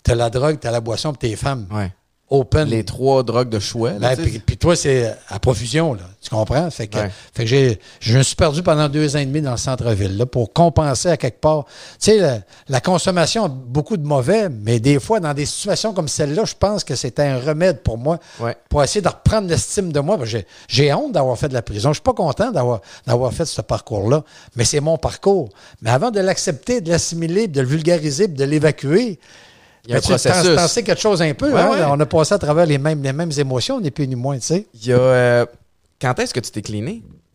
[0.05, 1.67] tu as la drogue, tu as la boisson, puis tes femmes.
[1.71, 1.91] Ouais.
[2.31, 2.69] Open.
[2.69, 3.93] Les trois drogues de choix.
[3.93, 6.03] Ben, puis, puis toi, c'est à profusion, là.
[6.21, 6.69] Tu comprends?
[6.71, 7.11] Fait que, Ouais.
[7.33, 10.17] fait que j'ai, je me suis perdu pendant deux ans et demi dans le centre-ville,
[10.19, 11.65] là, pour compenser à quelque part.
[11.65, 15.95] Tu sais, la, la consommation a beaucoup de mauvais, mais des fois, dans des situations
[15.95, 18.57] comme celle-là, je pense que c'était un remède pour moi, Ouais.
[18.69, 20.19] pour essayer de reprendre l'estime de moi.
[20.25, 21.91] J'ai, j'ai honte d'avoir fait de la prison.
[21.91, 24.23] Je suis pas content d'avoir, d'avoir fait ce parcours-là,
[24.57, 25.49] mais c'est mon parcours.
[25.81, 29.19] Mais avant de l'accepter, de l'assimiler, de le vulgariser, de l'évacuer,
[29.89, 30.55] Il y a un ben, processus.
[30.55, 31.51] t'en sais quelque chose un peu.
[31.51, 31.71] Ouais, hein?
[31.71, 31.85] ouais.
[31.89, 34.45] On a passé à travers les mêmes, les mêmes émotions, ni plus ni moins, tu
[34.47, 34.67] sais.
[34.75, 34.99] Il y a.
[34.99, 35.47] euh,
[36.01, 36.63] quand est-ce que tu t'es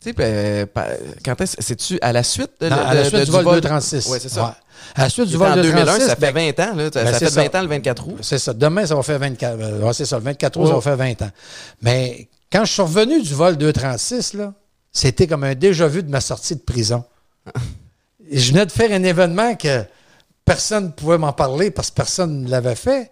[0.04, 0.66] sais, euh,
[1.24, 1.56] quand est-ce.
[1.58, 4.06] C'est-tu à la suite de, Non, de- à la suite de- du vol 236.
[4.10, 4.44] Oui, c'est ça.
[4.44, 4.50] Ouais.
[4.94, 5.84] À la suite du vol en 236.
[5.84, 6.76] 2001, ça fait ben, 20 ans.
[6.76, 6.84] Là.
[6.92, 7.42] Ça ben, ça fait ça.
[7.42, 8.18] 20 ans le 24 août.
[8.20, 8.52] C'est ça.
[8.52, 9.58] Demain, ça va faire 24.
[9.60, 10.18] euh, c'est ça.
[10.18, 11.30] Le 24 août, ça va faire 20 ans.
[11.82, 14.52] Mais quand je suis revenu du vol 236, là,
[14.92, 17.04] c'était comme un déjà-vu de ma sortie de prison.
[18.30, 19.84] Et je venais de faire un événement que
[20.44, 23.10] personne ne pouvait m'en parler parce que personne ne l'avait fait.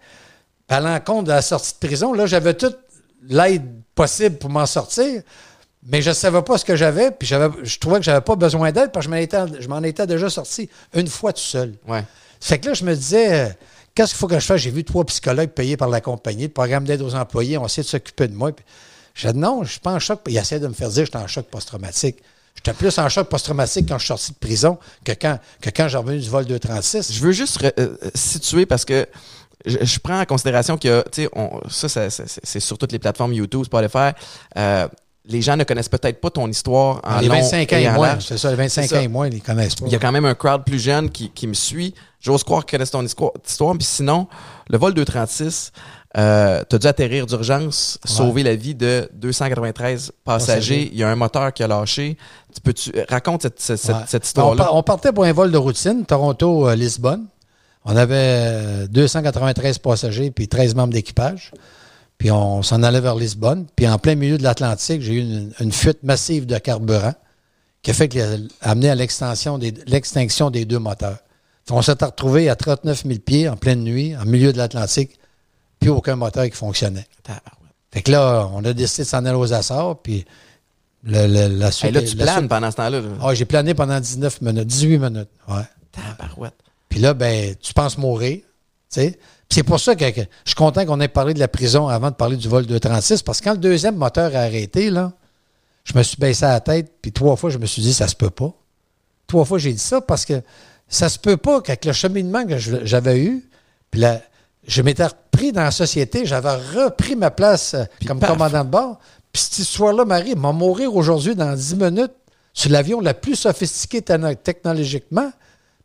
[0.69, 2.77] À l'encontre de la sortie de prison, là, j'avais toute
[3.27, 3.63] l'aide
[3.95, 5.21] possible pour m'en sortir.
[5.85, 8.37] Mais je ne savais pas ce que j'avais, puis j'avais, je trouvais que j'avais pas
[8.37, 11.41] besoin d'aide parce que je m'en étais, je m'en étais déjà sorti une fois tout
[11.41, 11.75] seul.
[11.87, 12.03] Ouais.
[12.39, 13.49] Fait que là, je me disais, euh,
[13.93, 14.61] qu'est-ce qu'il faut que je fasse?
[14.61, 17.81] J'ai vu trois psychologues payés par la compagnie, le programme d'aide aux employés, on essaie
[17.81, 18.51] de s'occuper de moi.
[19.13, 20.21] J'ai dit non, je suis pas en choc.
[20.27, 22.23] Ils essaient de me faire dire que j'étais en choc post-traumatique.
[22.55, 25.87] J'étais plus en choc post-traumatique quand je suis sorti de prison que quand, que quand
[25.87, 27.11] j'ai revenu du vol 236.
[27.11, 29.05] Je veux juste re- euh, situer parce que
[29.65, 32.77] je, je prends en considération a, tu sais, on- ça, ça- ça- c'est c'est sur
[32.77, 34.11] toutes les plateformes YouTube, Spotify.
[34.57, 34.87] Euh,
[35.25, 37.89] les gens ne connaissent peut-être pas ton histoire en les long 25 ans et et
[37.91, 39.85] moins, c'est ça, les 25 C'est ans et moins, ils connaissent pas.
[39.85, 41.93] Il y a quand même un crowd plus jeune qui, qui me suit.
[42.19, 43.31] J'ose croire qu'ils connaissent ton histoire.
[43.47, 43.73] histoire.
[43.77, 44.27] Puis sinon,
[44.69, 45.71] le vol 236,
[46.17, 50.89] euh, tu as dû atterrir d'urgence, sauver la vie de 293 passagers.
[50.91, 52.17] Il y a un moteur qui a lâché.
[52.53, 54.01] Tu peux -tu, raconte cette, cette, cette- Ouais.
[54.07, 54.69] cette on, histoire-là.
[54.75, 57.25] on partait pour un vol de routine, Toronto-Lisbonne.
[57.85, 61.51] On avait euh, 293 passagers puis 13 membres d'équipage.
[62.17, 63.65] Puis on s'en allait vers Lisbonne.
[63.75, 67.15] Puis en plein milieu de l'Atlantique, j'ai eu une, une fuite massive de carburant
[67.81, 71.17] qui a fait que les- amené à l'extension des- l'extinction des deux moteurs.
[71.71, 75.17] On s'est retrouvé à 39 000 pieds en pleine nuit, en milieu de l'Atlantique,
[75.83, 77.05] puis aucun moteur qui fonctionnait.
[77.91, 80.25] Fait que là, on a décidé de s'en aller aux Açores, puis
[81.03, 81.85] le- le- la suite.
[81.89, 83.01] Hey, là, tu la planes suite- pendant ce temps-là.
[83.01, 83.07] là.
[83.21, 85.29] Ah, j'ai plané pendant 19 minutes, 18 minutes.
[85.47, 85.61] Ouais.
[85.91, 86.55] Tabarouette.
[86.89, 88.37] Puis là, ben, tu penses mourir.
[88.91, 89.11] tu sais.
[89.11, 91.87] Puis c'est pour ça que, que je suis content qu'on ait parlé de la prison
[91.87, 95.11] avant de parler du vol 236, parce que quand le deuxième moteur a arrêté, là,
[95.83, 98.15] je me suis baissé la tête, puis trois fois, je me suis dit, ça se
[98.15, 98.51] peut pas.
[99.27, 100.41] Trois fois, j'ai dit ça parce que
[100.87, 103.47] ça se peut pas qu'avec le cheminement que j'avais eu,
[103.91, 104.21] puis la-
[104.67, 108.31] je m'étais repris dans la société, j'avais repris ma place euh, comme paf.
[108.31, 108.99] commandant de bord.
[109.31, 112.11] Puis cette histoire-là m'arrive, m'a mourir aujourd'hui dans 10 minutes
[112.53, 115.31] sur l'avion le plus sophistiqué techno- technologiquement,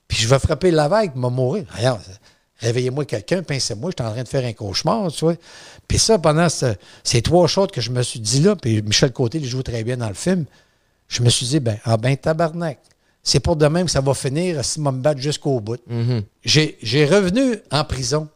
[0.07, 1.65] puis je vais frapper la vague, m'a mourir.
[1.77, 2.01] Regarde,
[2.59, 5.35] réveillez-moi quelqu'un, pincez-moi, je suis en train de faire un cauchemar, tu vois.
[5.87, 9.13] Puis ça, pendant ce- ces trois choses que je me suis dit là, puis Michel
[9.13, 10.45] Côté, il joue très bien dans le film,
[11.09, 12.79] je me suis dit, ben, ah ben, tabarnak.
[13.23, 15.81] C'est pour de même que ça va finir si je me battre jusqu'au bout.
[15.87, 16.23] Mhm.
[16.45, 18.29] J'ai revenu en prison.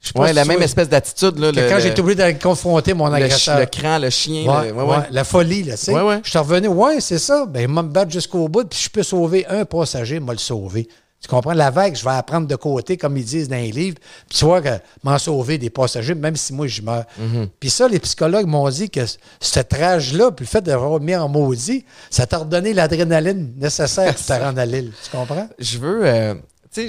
[0.00, 1.38] Si la même espèce d'attitude.
[1.38, 3.58] Là, le, quand le- j'ai été obligé d'aller confronter mon agresseur.
[3.58, 4.42] le cran, le chien.
[4.48, 4.96] Ouais, le- ouais, ouais.
[4.98, 5.92] ouais, la folie, là, tu sais.
[6.22, 7.44] Je suis revenu, ouais, c'est ça.
[7.46, 10.38] Ben, il m'a me battre jusqu'au bout, puis je peux sauver un passager, m'a le
[10.38, 10.86] sauver.
[11.20, 11.54] Tu comprends?
[11.54, 13.96] La vague, je vais apprendre de côté, comme ils disent dans les livres,
[14.28, 14.68] puis tu vois que
[15.02, 17.04] m'en sauver des passagers, même si moi, je meurs.
[17.18, 17.48] Mm-hmm.
[17.58, 21.16] Puis ça, les psychologues m'ont dit que c- cette rage-là, puis le fait d'avoir mis
[21.16, 24.92] en maudit, ça t'a redonné l'adrénaline nécessaire pour te rendre à l'île.
[25.02, 25.48] Tu comprends?
[25.58, 26.02] Je veux.
[26.04, 26.34] euh,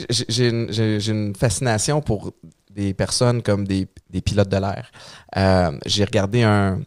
[0.09, 0.49] j'ai-
[1.09, 2.33] une, fascination pour
[2.71, 3.87] des personnes comme des,
[4.23, 4.91] pilotes de l'air.
[5.35, 6.79] Euh, j'ai regardé un,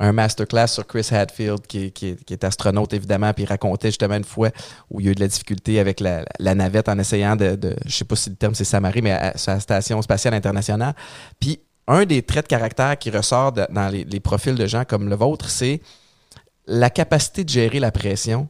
[0.00, 4.50] masterclass sur Chris Hadfield, qui, est- astronaute évidemment, puis il racontait justement une fois
[4.90, 6.24] où il y a eu de la difficulté avec la,
[6.54, 9.34] navette en essayant de, de je sais pas si le terme c'est s'amarrer, mais à,
[9.46, 10.94] la station spatiale internationale.
[11.38, 15.16] Puis un des traits de caractère qui ressort dans les, profils de gens comme le
[15.16, 15.80] vôtre, c'est
[16.66, 18.48] la capacité de gérer la pression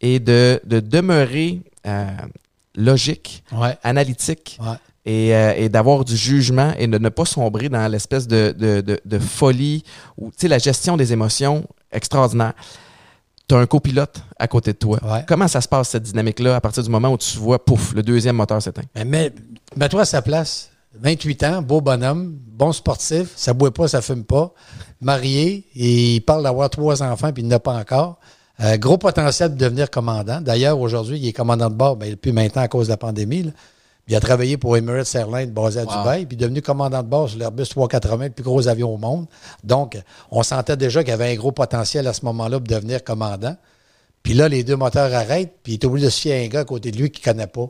[0.00, 2.06] et de, de demeurer euh,
[2.76, 3.76] logique, Ouais.
[3.82, 4.76] analytique Ouais.
[5.04, 8.80] et, euh, et d'avoir du jugement et de ne pas sombrer dans l'espèce de, de,
[8.80, 9.82] de, de folie
[10.16, 12.52] ou tu sais, la gestion des émotions extraordinaire.
[13.48, 14.98] tu as un copilote à côté de toi.
[15.02, 15.24] Ouais.
[15.26, 18.02] Comment ça se passe, cette dynamique-là, à partir du moment où tu vois, pouf, le
[18.04, 18.82] deuxième moteur s'éteint?
[18.94, 19.32] Mais, mais
[19.76, 20.70] mets-toi à sa place.
[20.94, 24.52] 28 ans, beau bonhomme, bon sportif, ça boit pas, ça fume pas,
[25.00, 28.18] marié, et il parle d'avoir trois enfants, puis il n'a pas encore.
[28.62, 30.40] Euh, gros potentiel de devenir commandant.
[30.40, 33.44] D'ailleurs, aujourd'hui, il est commandant de bord, mais depuis maintenant à cause de la pandémie.
[33.44, 33.52] là.
[34.08, 35.98] Il a travaillé pour Emirates Airlines basé à Wow.
[35.98, 39.26] Dubaï, puis devenu commandant de bord sur l'Airbus 380, le plus gros avion au monde.
[39.62, 39.96] Donc,
[40.32, 43.56] on sentait déjà qu'il y avait un gros potentiel à ce moment-là pour devenir commandant.
[44.22, 46.48] Puis là, les deux moteurs arrêtent, puis il est obligé de se fier à un
[46.48, 47.66] gars à côté de lui qui ne connaît pas.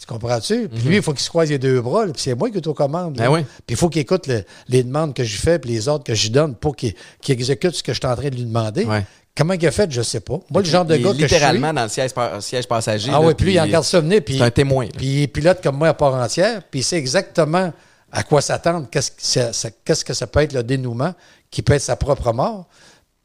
[0.00, 0.68] Tu comprends-tu?
[0.70, 2.66] Puis lui, il faut qu'il se croise les deux bras, puis c'est moi qui est
[2.66, 3.16] aux commandes.
[3.18, 3.42] Ben oui.
[3.66, 6.14] Puis il faut qu'il écoute le- les demandes que je fais, puis les ordres que
[6.14, 8.86] je donne pour qu'il qu'il exécute ce que je suis en train de lui demander.
[8.86, 9.04] Ouais.
[9.36, 10.38] Comment il a fait, je ne sais pas.
[10.50, 11.34] Moi, le genre de Il est gars que je suis...
[11.34, 13.08] littéralement dans le siège, pa- siège passager.
[13.10, 14.86] Ah là, oui, puis lui, il regarde ça venir, puis C'est un témoin.
[14.94, 17.72] puis il est pilote comme moi à part entière, puis il sait exactement
[18.10, 21.14] à quoi s'attendre, qu'est-ce que ça, ça- qu'est-ce que ça peut être le dénouement,
[21.50, 22.66] qui peut être sa propre mort.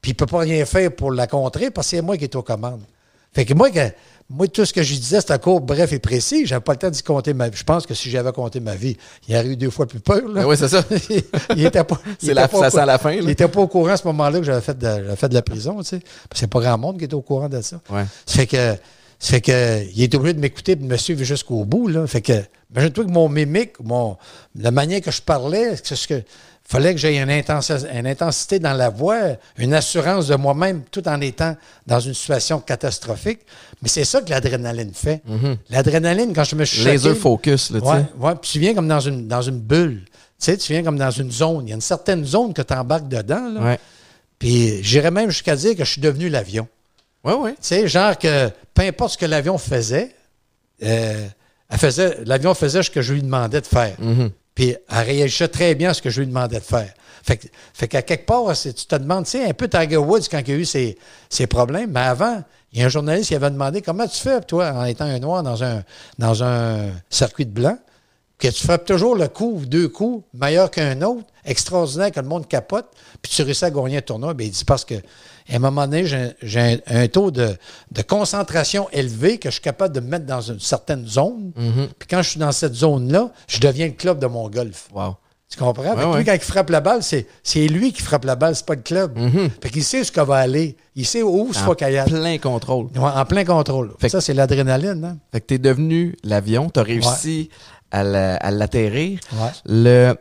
[0.02, 2.36] Puis il peut pas rien faire pour la contrer parce que c'est moi qui est
[2.36, 2.84] aux commandes.
[3.34, 3.70] Fait que moi,
[4.30, 6.46] moi tout ce que je disais, c'était court, bref et précis.
[6.46, 7.58] J'avais pas le temps d'y compter ma vie.
[7.58, 8.98] Je pense que si j'avais compté ma vie,
[9.28, 10.28] il y aurait eu deux fois plus peur.
[10.28, 10.42] Là.
[10.42, 10.84] Ben oui, c'est ça.
[11.56, 12.00] il était pas.
[12.22, 13.16] il était la- pas au ça sent cou- la fin, là.
[13.22, 15.42] Il n'était pas au courant à ce moment-là que j'avais fait, de, fait de la
[15.42, 16.00] prison, tu sais.
[16.00, 17.80] Parce que C'est pas grand monde qui était au courant de ça.
[17.90, 18.04] Ouais.
[18.26, 18.74] Ça fait que,
[19.20, 22.06] ça fait que, il est obligé de m'écouter et de me suivre jusqu'au bout, là.
[22.06, 22.34] Fait que,
[22.72, 24.18] imagine-toi que mon mimique, mon,
[24.56, 26.22] la manière que je parlais, c'est ce que,
[26.70, 29.18] fallait que j'aie une, une intensité dans la voix,
[29.58, 31.56] une assurance de moi-même, tout en étant
[31.86, 33.40] dans une situation catastrophique.
[33.82, 35.22] Mais c'est ça que l'adrénaline fait.
[35.70, 38.06] L'adrénaline, quand je me suis Laser choqué- focus, là, tu Ouais, sais.
[38.20, 40.04] ouais, puis tu viens comme dans une, dans une bulle.
[40.06, 41.64] Tu sais, tu viens comme dans une zone.
[41.66, 43.50] Il y a une certaine zone que tu embarques dedans.
[43.54, 43.62] Là.
[43.62, 43.80] Ouais.
[44.38, 46.68] Puis j'irais même jusqu'à dire que je suis devenu l'avion.
[47.24, 47.52] Ouais, ouais.
[47.54, 50.14] Tu sais, genre que peu importe ce que l'avion faisait,
[50.84, 51.26] euh,
[51.70, 53.96] elle faisait, l'avion faisait ce que je lui demandais de faire.
[54.00, 54.30] Mhm.
[54.58, 56.92] Puis elle réagissait très bien à ce que je lui demandais de faire.
[57.22, 57.40] Fait,
[57.76, 60.50] fait qu'à quelque part, tu te demandes, tu sais, un peu Tiger Woods quand il
[60.50, 60.98] y a eu ses,
[61.30, 62.42] ses problèmes, mais avant,
[62.74, 65.20] il y a un journaliste qui avait demandé comment tu fais, toi, en étant un
[65.20, 65.84] noir dans un,
[66.18, 67.78] dans un circuit de blanc,
[68.40, 72.28] que tu frappes toujours le coup, ou deux coups, meilleur qu'un autre, extraordinaire, que le
[72.28, 72.88] monde capote,
[73.22, 74.34] puis tu réussis à gagner un tournoi.
[74.34, 74.96] Bien, il dit parce que
[75.54, 76.06] à un moment donné,
[76.42, 77.56] j'ai un, un taux de,
[77.92, 81.52] de concentration élevé que je suis capable de me mettre dans une certaine zone.
[81.98, 84.88] Puis quand je suis dans cette zone-là, je deviens le club de mon golf.
[84.94, 85.16] Wow.
[85.50, 85.96] Tu comprends?
[85.96, 86.18] Que ouais.
[86.18, 87.26] lui, quand il frappe la balle, c'est
[87.68, 89.18] lui qui frappe la balle, c'est pas le club.
[89.62, 90.76] Fait qu'il sait où ça va aller.
[90.94, 92.04] Il sait où il En faut qu'il aille.
[92.06, 92.88] plein contrôle.
[92.96, 93.94] Ouais, en plein contrôle.
[93.98, 95.06] Fait ça, c'est l'adrénaline.
[95.06, 95.18] Hein?
[95.32, 97.50] Fait que t'es devenu l'avion, t'as réussi
[97.92, 99.20] à la- à l'atterrir.
[99.34, 99.50] Ouais.
[99.66, 100.16] Le,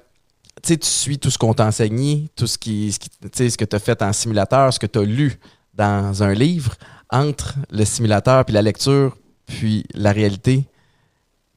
[0.66, 3.50] tu sais, tu suis tout ce qu'on t'a enseigné, tout ce qui, ce qui- tu
[3.50, 5.38] ce que t'as fait en simulateur, ce que t'as lu
[5.74, 6.74] dans un livre,
[7.10, 10.64] entre le simulateur puis la lecture, puis la réalité,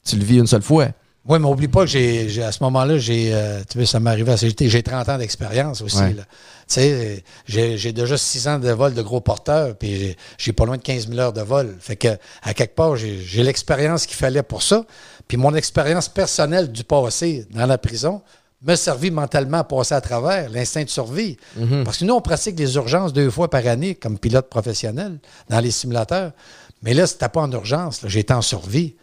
[0.05, 0.89] tu le vis une seule fois.
[1.25, 4.09] Oui, mais oublie pas que j'ai, à ce moment-là, j'ai, euh, tu sais, ça m'est
[4.09, 5.97] arrivé assez j'ai, j'ai 30 ans d'expérience aussi.
[5.97, 6.13] Ouais.
[6.13, 6.23] là.
[6.67, 10.77] Tu sais, j'ai, déjà 6 ans de vol de gros porteurs, puis j'ai, pas loin
[10.77, 11.75] de 15 000 heures de vol.
[11.79, 12.07] Fait que,
[12.41, 14.85] à quelque part, j'ai l'expérience qu'il fallait pour ça.
[15.27, 18.21] Puis mon expérience personnelle du passé dans la prison
[18.61, 21.37] me servit mentalement à passer à travers l'instinct de survie.
[21.85, 25.59] Parce que nous, on pratique les urgences deux fois par année comme pilote professionnel dans
[25.59, 26.31] les simulateurs.
[26.81, 28.01] Mais là, c'était pas en urgence.
[28.05, 28.95] J'étais en survie.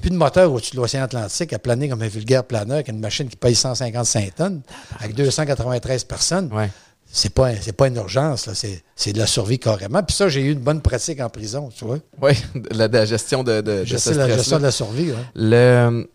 [0.00, 3.00] Plus de moteur au-dessus de l'océan Atlantique à planer comme un vulgaire planeur avec une
[3.00, 4.60] machine qui paye 155 tonnes
[4.98, 6.50] avec 293 personnes.
[6.52, 6.70] Ouais.
[7.14, 8.48] C'est pas, c'est pas une urgence.
[8.54, 10.02] C'est, de la survie carrément.
[10.02, 11.98] Puis ça, j'ai eu une bonne pratique en prison, tu vois.
[12.22, 12.32] Oui,
[12.70, 15.12] la, la gestion de, de, ce la gestion de la survie.
[15.34, 16.08] Le,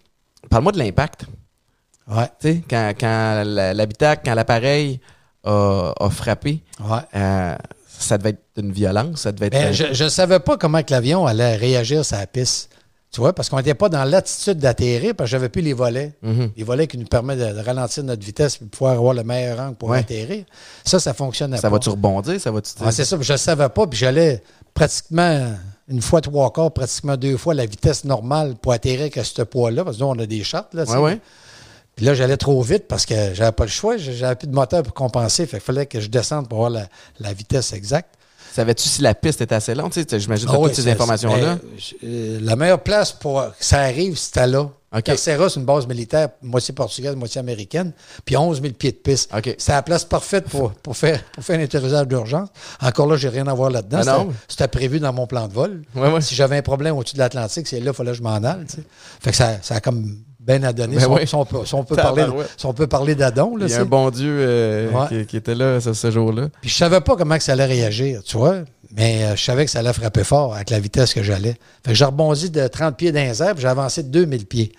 [0.49, 1.25] parle-moi de l'impact.
[2.09, 2.25] Ouais.
[2.39, 4.99] Tu sais, quand, quand l'habitacle, quand l'appareil
[5.43, 6.99] a, a frappé, Ouais.
[7.15, 7.55] euh,
[7.99, 9.53] ça devait être une violence, ça devait être...
[9.53, 12.69] Ben, je ne savais pas comment que l'avion allait réagir sur la piste.
[13.09, 16.13] Tu vois, parce qu'on n'était pas dans l'attitude d'atterrir, parce que j'avais plus les volets.
[16.21, 16.51] Mhm.
[16.57, 19.59] Les volets qui nous permettent de, ralentir notre vitesse et de pouvoir avoir le meilleur
[19.59, 19.99] angle pour Ouais.
[19.99, 20.43] atterrir.
[20.83, 22.39] Ça, ça fonctionnait Ça va-tu rebondir?
[22.39, 22.71] Ça va-tu...
[22.83, 24.43] Ah, c'est ça, je ne savais pas, puis j'allais
[24.73, 25.47] pratiquement
[25.87, 29.85] une fois trois quarts, pratiquement deux fois la vitesse normale pour atterrir avec ce poids-là,
[29.85, 30.73] parce que nous, on a des chartes.
[30.73, 30.83] Là.
[30.83, 31.19] Ouais, ouais.
[31.97, 34.83] Puis là, j'allais trop vite parce que j'avais pas le choix, j'avais plus de moteur
[34.83, 36.87] pour compenser, fait qu'il fallait que je descende pour avoir la,
[37.19, 38.13] la vitesse exacte.
[38.53, 39.91] Savais-tu si la piste était assez longue?
[39.93, 41.59] J'imagine que Ah tu oui, toutes ces informations-là.
[42.03, 44.69] euh, la meilleure place pour que ça arrive, c'était là.
[44.95, 45.03] OK.
[45.03, 47.91] Terceira, c'est une base militaire, moitié portugaise, moitié américaine,
[48.25, 49.29] puis 11 000 pieds de piste.
[49.35, 49.53] OK.
[49.59, 52.49] C'est la place parfaite pour, pour, faire, pour faire un atterrissage d'urgence.
[52.81, 54.01] Encore là, j'ai rien à voir là-dedans.
[54.07, 54.25] Ah?
[54.47, 55.81] C'était- prévu dans mon plan de vol.
[55.95, 56.21] Ouais, ouais.
[56.21, 58.65] Si j'avais un problème au-dessus de l'Atlantique, c'est là qu'il fallait que je m'en aille.
[59.19, 60.17] Fait que ça, ça a comme
[60.47, 60.95] bien à donner.
[60.95, 61.27] Ben si, on, oui.
[61.67, 62.25] si on peut, parler,
[62.55, 63.57] si on peut parler d'Adon.
[63.59, 65.07] Il y a un bon Dieu euh, Ouais.
[65.09, 66.47] qui, qui était là ce, ce jour-là.
[66.61, 68.59] Puis je savais pas comment que ça allait réagir, tu vois.
[68.95, 71.57] Mais euh, je savais que ça allait frapper fort avec la vitesse que j'allais.
[71.83, 74.45] Fait que j'ai rebondi de 30 pieds dans les airs, puis j'ai avancé de 2000
[74.45, 74.71] pieds.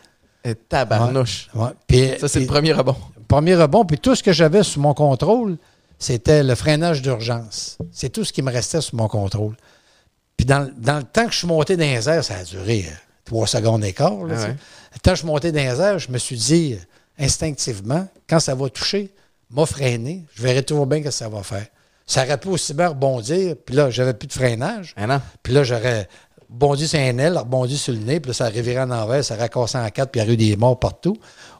[0.44, 1.50] Et tabarnouche.
[1.54, 1.68] Ouais.
[1.86, 2.96] Puis, Ça, c'est le premier rebond.
[3.28, 3.84] premier rebond.
[3.84, 5.58] Puis tout ce que j'avais sous mon contrôle,
[5.98, 7.76] c'était le freinage d'urgence.
[7.92, 9.54] C'est tout ce qui me restait sous mon contrôle.
[10.38, 12.94] Puis dans, le temps que je suis monté dans les airs, ça a duré euh,
[13.28, 14.18] trois secondes et quart.
[15.02, 16.76] Que je monté dans les airs, je me suis dit
[17.18, 19.12] instinctivement, quand ça va toucher,
[19.50, 21.66] m'a freiné, je verrai toujours bien ce que ça va faire.
[22.06, 24.94] Ça aurait pu aussi bien rebondir, puis là, j'avais plus de freinage.
[24.96, 26.08] Ah puis là, j'aurais
[26.48, 29.36] bondi sur un aile, rebondi sur le nez, puis là, ça revirait en envers, ça
[29.36, 31.16] raccassé en quatre, puis il y a eu des morts partout.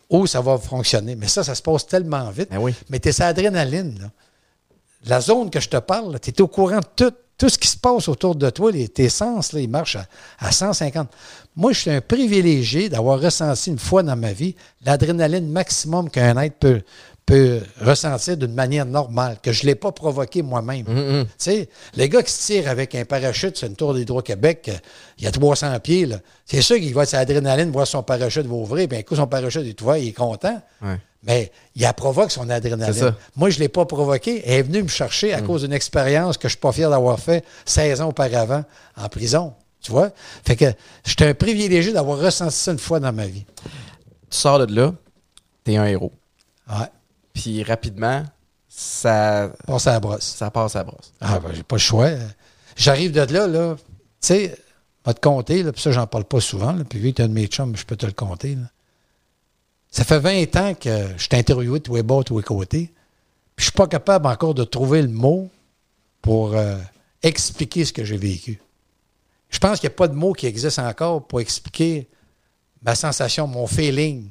[0.09, 1.17] Ou ça va fonctionner.
[1.17, 2.51] Mais ça, ça se passe tellement vite.
[2.51, 2.75] Ben oui.
[2.89, 3.99] Mais tu es adrénaline.
[4.01, 4.11] Là.
[5.05, 7.69] La zone que je te parle, tu es au courant de tout, tout ce qui
[7.69, 8.73] se passe autour de toi.
[8.73, 9.99] Les, tes sens, là, ils marchent
[10.39, 11.09] à, 150.
[11.59, 14.55] Moi, je suis un privilégié d'avoir ressenti une fois dans ma vie
[14.87, 16.83] l'adrénaline maximum qu'un être peut,
[17.27, 20.85] peut ressentir d'une manière normale, que je ne l'ai pas provoqué moi-même.
[20.85, 24.71] Tu sais, les gars qui se tirent avec un parachute sur une tour d'Hydro-Québec,
[25.19, 26.09] il y a 300 pieds,
[26.47, 29.27] c'est sûr qu'il va être adrénaline, voir son parachute va ouvrir, puis un coup, son
[29.27, 30.63] parachute est ouvert, il est content.
[31.25, 33.15] Mais il a provoqué son adrénaline.
[33.35, 34.45] Moi, je ne l'ai pas provoqué.
[34.47, 35.47] Elle est venue me chercher à mm.
[35.47, 38.63] cause d'une expérience que je ne suis pas fier d'avoir fait 16 ans auparavant
[38.97, 39.53] en prison.
[39.81, 40.11] Tu vois?
[40.45, 40.67] Fait que
[41.05, 43.45] j'étais un privilégié d'avoir ressenti ça une fois dans ma vie.
[44.31, 44.93] Tu sors de là,
[45.65, 46.13] tu es un héros.
[46.69, 46.89] Ouais.
[47.33, 48.25] Puis rapidement,
[48.69, 49.53] ça.
[49.67, 50.25] Passe à la brosse.
[50.25, 51.13] Ça passe à la brosse.
[51.21, 52.11] Ah, ben, j'ai pas le choix.
[52.77, 53.77] J'arrive de là, là.
[53.77, 53.85] Tu
[54.21, 54.59] sais,
[55.05, 57.29] va te compter, là, puis ça, j'en parle pas souvent, là, puis vu que tu
[57.29, 58.55] de mes chums, je peux te le compter.
[58.57, 58.67] Là.
[59.91, 62.93] Ça fait 20 ans que je t'ai interviewé de tous les bords, tous les côtés.
[63.57, 65.49] Puis je suis pas capable encore de trouver le mot
[66.21, 66.77] pour euh,
[67.23, 68.61] expliquer ce que j'ai vécu.
[69.51, 72.09] Je pense qu'il n'y a pas de mot qui existe encore pour expliquer
[72.83, 74.31] ma sensation, mon feeling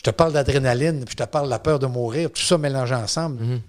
[0.00, 2.56] je te parle d'adrénaline, puis je te parle de la peur de mourir, tout ça
[2.56, 3.44] mélangé ensemble.
[3.44, 3.60] Mhm.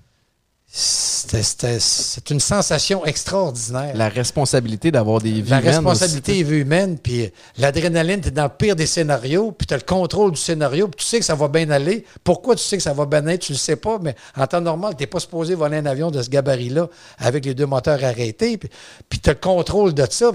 [0.74, 3.92] C'est une sensation extraordinaire.
[3.94, 8.50] La responsabilité d'avoir des vies La responsabilité est humaine, puis l'adrénaline, tu es dans le
[8.50, 11.36] pire des scénarios, puis tu as le contrôle du scénario, puis tu sais que ça
[11.36, 12.06] va bien aller.
[12.24, 14.48] Pourquoi tu sais que ça va bien aller, tu ne le sais pas, mais en
[14.48, 17.66] temps normal, tu n'es pas supposé voler un avion de ce gabarit-là avec les deux
[17.66, 20.32] moteurs arrêtés, puis, tu as le contrôle de ça.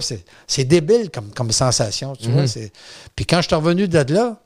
[0.46, 2.42] C'est débile comme, comme sensation, tu vois.
[2.42, 2.68] Mhm.
[3.14, 4.38] Puis quand je suis revenu de là,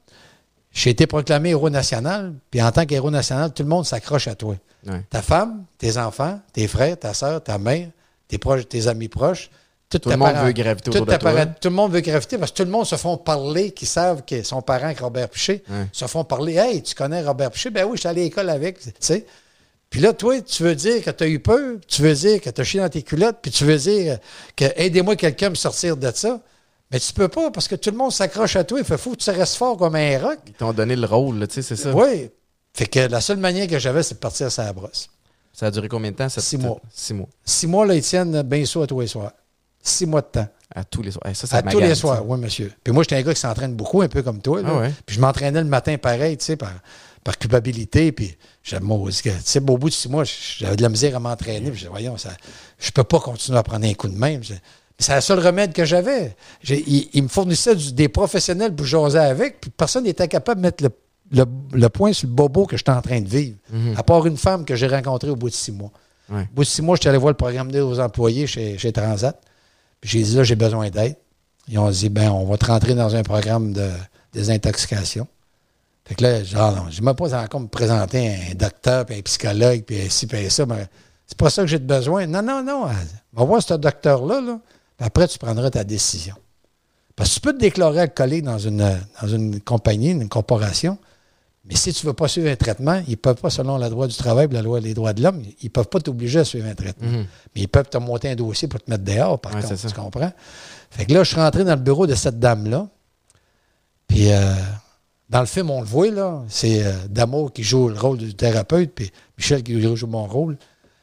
[0.72, 4.34] j'ai été proclamé héros national, puis en tant qu'héros national, tout le monde s'accroche à
[4.34, 4.56] toi.
[5.10, 7.88] Ta femme, tes enfants, tes frères, ta soeur, ta mère,
[8.28, 9.50] tes, proches, tes amis proches.
[9.90, 11.46] Tout, le monde veut graviter autour de toi.
[11.46, 14.22] Tout le monde veut graviter parce que tout le monde se font parler, qui savent
[14.24, 16.54] que son parent, Robert Piché, se font parler.
[16.54, 17.70] Hey, tu connais Robert Piché?
[17.70, 18.78] Ben oui, je suis allé à l'école avec.
[18.80, 19.26] Tu sais.
[19.90, 22.48] Puis là, toi, tu veux dire que tu as eu peur, tu veux dire que
[22.48, 24.18] tu as chié dans tes culottes, puis tu veux dire
[24.54, 26.40] que aidez-moi quelqu'un à me sortir de ça.
[26.90, 28.78] Mais tu peux pas parce que tout le monde s'accroche à toi.
[28.78, 30.38] Il faut que tu restes fort comme un roc.
[30.46, 31.94] Ils t'ont donné le rôle, tu sais, c'est ça.
[31.94, 32.30] Oui.
[32.74, 35.08] Fait que la seule manière que j'avais, c'est de partir à sa brosse.
[35.52, 36.28] Ça a duré combien de temps?
[36.28, 36.80] Six mois.
[36.92, 37.28] Six mois.
[37.44, 39.32] Six mois, là, ils tiennent bien sûr à tous les soirs.
[39.82, 40.48] Six mois de temps.
[40.72, 41.24] À tous les soirs.
[41.34, 42.72] ça, ça à tous les soirs, oui, monsieur.
[42.84, 44.60] Puis moi, j'étais un gars qui s'entraîne beaucoup, un peu comme toi.
[44.64, 46.70] Ah puis je m'entraînais le matin pareil, tu sais, par,
[47.24, 48.12] par culpabilité.
[48.12, 51.72] Puis j'avais, tu sais, au bout de six mois, j'avais de la misère à m'entraîner.
[51.72, 52.30] Puis je voyons, ça,
[52.78, 54.42] je peux pas continuer à prendre un coup de même.
[55.00, 56.36] C'est le seul remède que j'avais.
[56.68, 60.84] Il, me fournissait des professionnels pour jaser avec, puis personne n'était capable de mettre
[61.32, 63.94] le, point sur le bobo que j'étais en train de vivre, mhm.
[63.96, 65.90] à part une femme que j'ai rencontrée au bout de six mois.
[66.30, 69.40] Au bout de six mois, j'étais allé voir le programme d'aide aux employés chez, Transat.
[70.02, 71.16] Puis j'ai dit, là, j'ai besoin d'aide.
[71.66, 73.88] Ils ont dit, ben, on va te rentrer dans un programme de
[74.32, 75.26] désintoxication.
[76.04, 79.22] Fait que là, genre, non, je ne pas encore me présenter un docteur, puis un
[79.22, 80.66] psychologue, puis ci, puis ça.
[80.66, 80.86] Mais
[81.26, 82.26] c'est pas ça que j'ai besoin.
[82.26, 82.86] Non, non, non.
[83.34, 84.60] On va voir ce docteur-là, là
[85.00, 86.34] après, tu prendras ta décision.
[87.16, 90.98] Parce que tu peux te déclarer alcoolique dans une, dans une compagnie, une corporation,
[91.64, 93.88] mais si tu ne veux pas suivre un traitement, ils ne peuvent pas, selon la
[93.88, 96.40] loi du travail et la loi des droits de l'homme, ils ne peuvent pas t'obliger
[96.40, 97.08] à suivre un traitement.
[97.08, 97.26] Mhm.
[97.54, 99.74] Mais ils peuvent te monter un dossier pour te mettre dehors, par contre.
[99.76, 100.32] Tu comprends?
[100.90, 102.88] Fait que là, je suis rentré dans le bureau de cette dame-là.
[104.08, 104.54] Puis, euh,
[105.28, 106.42] dans le film, on le voit, là.
[106.48, 110.56] C'est euh, Damour qui joue le rôle du thérapeute, puis Michel qui joue mon rôle.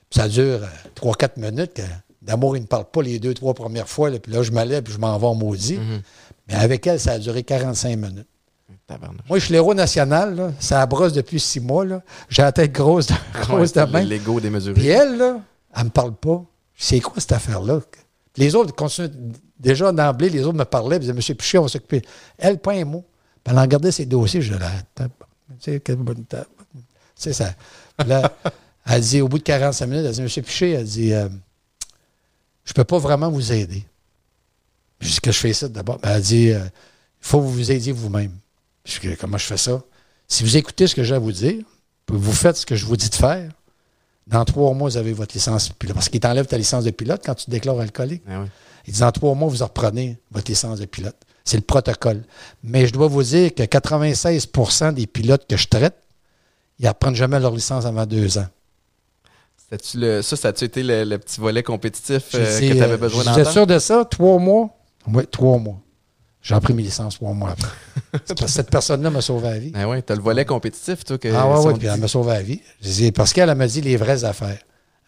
[0.09, 0.61] Puis ça dure
[0.95, 1.81] 3-4 euh, minutes.
[2.27, 4.11] D'amour, il ne parle pas les deux, trois premières fois.
[4.11, 5.77] puis là, je m'allais puis je m'en vais en maudit.
[5.77, 6.01] Mhm.
[6.49, 8.27] Mais avec elle, ça a duré 45 minutes.
[9.29, 10.35] Moi, je suis l'héros national.
[10.35, 10.51] Là.
[10.59, 11.85] Ça brosse depuis six mois.
[12.29, 13.07] J'ai la tête grosse,
[13.41, 14.01] grosse de main.
[14.01, 14.73] L'ego démesuré.
[14.73, 15.39] Puis elle, là,
[15.75, 16.43] elle me parle pas.
[16.75, 17.79] C'est quoi cette affaire-là?
[18.35, 19.09] Les autres continuent.
[19.59, 20.97] Déjà, d'emblée, les autres me parlaient.
[20.97, 22.01] Ils disaient, Monsieur Piché, on va s'occuper.
[22.37, 23.05] Elle, pas un mot.
[23.43, 24.41] Puis elle regardait ses dossiers.
[24.41, 24.69] Je la.
[24.95, 25.05] Tu
[25.59, 26.45] sais, quelle bonne table.
[27.15, 27.53] C'est ça.
[28.05, 28.31] là,
[28.85, 31.27] elle dit, au bout de 45 minutes, elle dit, Monsieur Piché, elle dit, euh,
[32.67, 33.85] je ne peux pas vraiment vous aider.
[34.99, 35.99] Je dis que je fais ça d'abord.
[35.99, 38.33] Ben, elle dit, euh, il faut que vous vous aidiez vous-même.
[38.83, 39.81] Je dis, comment je fais ça?
[40.27, 41.63] Si vous écoutez ce que j'ai à vous dire,
[42.09, 43.49] vous faites ce que je vous dis de faire,
[44.27, 45.95] dans trois mois, vous avez votre licence de pilote.
[45.95, 48.23] Parce qu'il t'enlève ta licence de pilote quand tu te déclares alcoolique.
[48.29, 48.43] Ah
[48.85, 51.15] Il dit, dans trois mois, vous reprenez votre licence de pilote.
[51.45, 52.25] C'est le protocole.
[52.63, 55.95] Mais je dois vous dire que 96% des pilotes que je traite,
[56.79, 58.47] ils n'apprennent jamais leur licence avant deux ans.
[59.95, 63.37] Le, ça, ça a-tu été le, petit volet compétitif euh, que tu avais besoin d'entendre?
[63.39, 64.69] J'étais sûr de ça, trois mois?
[65.11, 65.81] Oui, trois mois.
[66.41, 68.47] J'ai pris mes licences trois mois après.
[68.47, 69.71] cette personne-là m'a sauvé la vie.
[69.75, 71.17] Ah oui, tu as le volet compétitif, toi.
[71.17, 72.61] Que ah oui, oui, puis elle m'a sauvé la vie.
[73.11, 74.59] Parce qu'elle m'a dit les vraies affaires.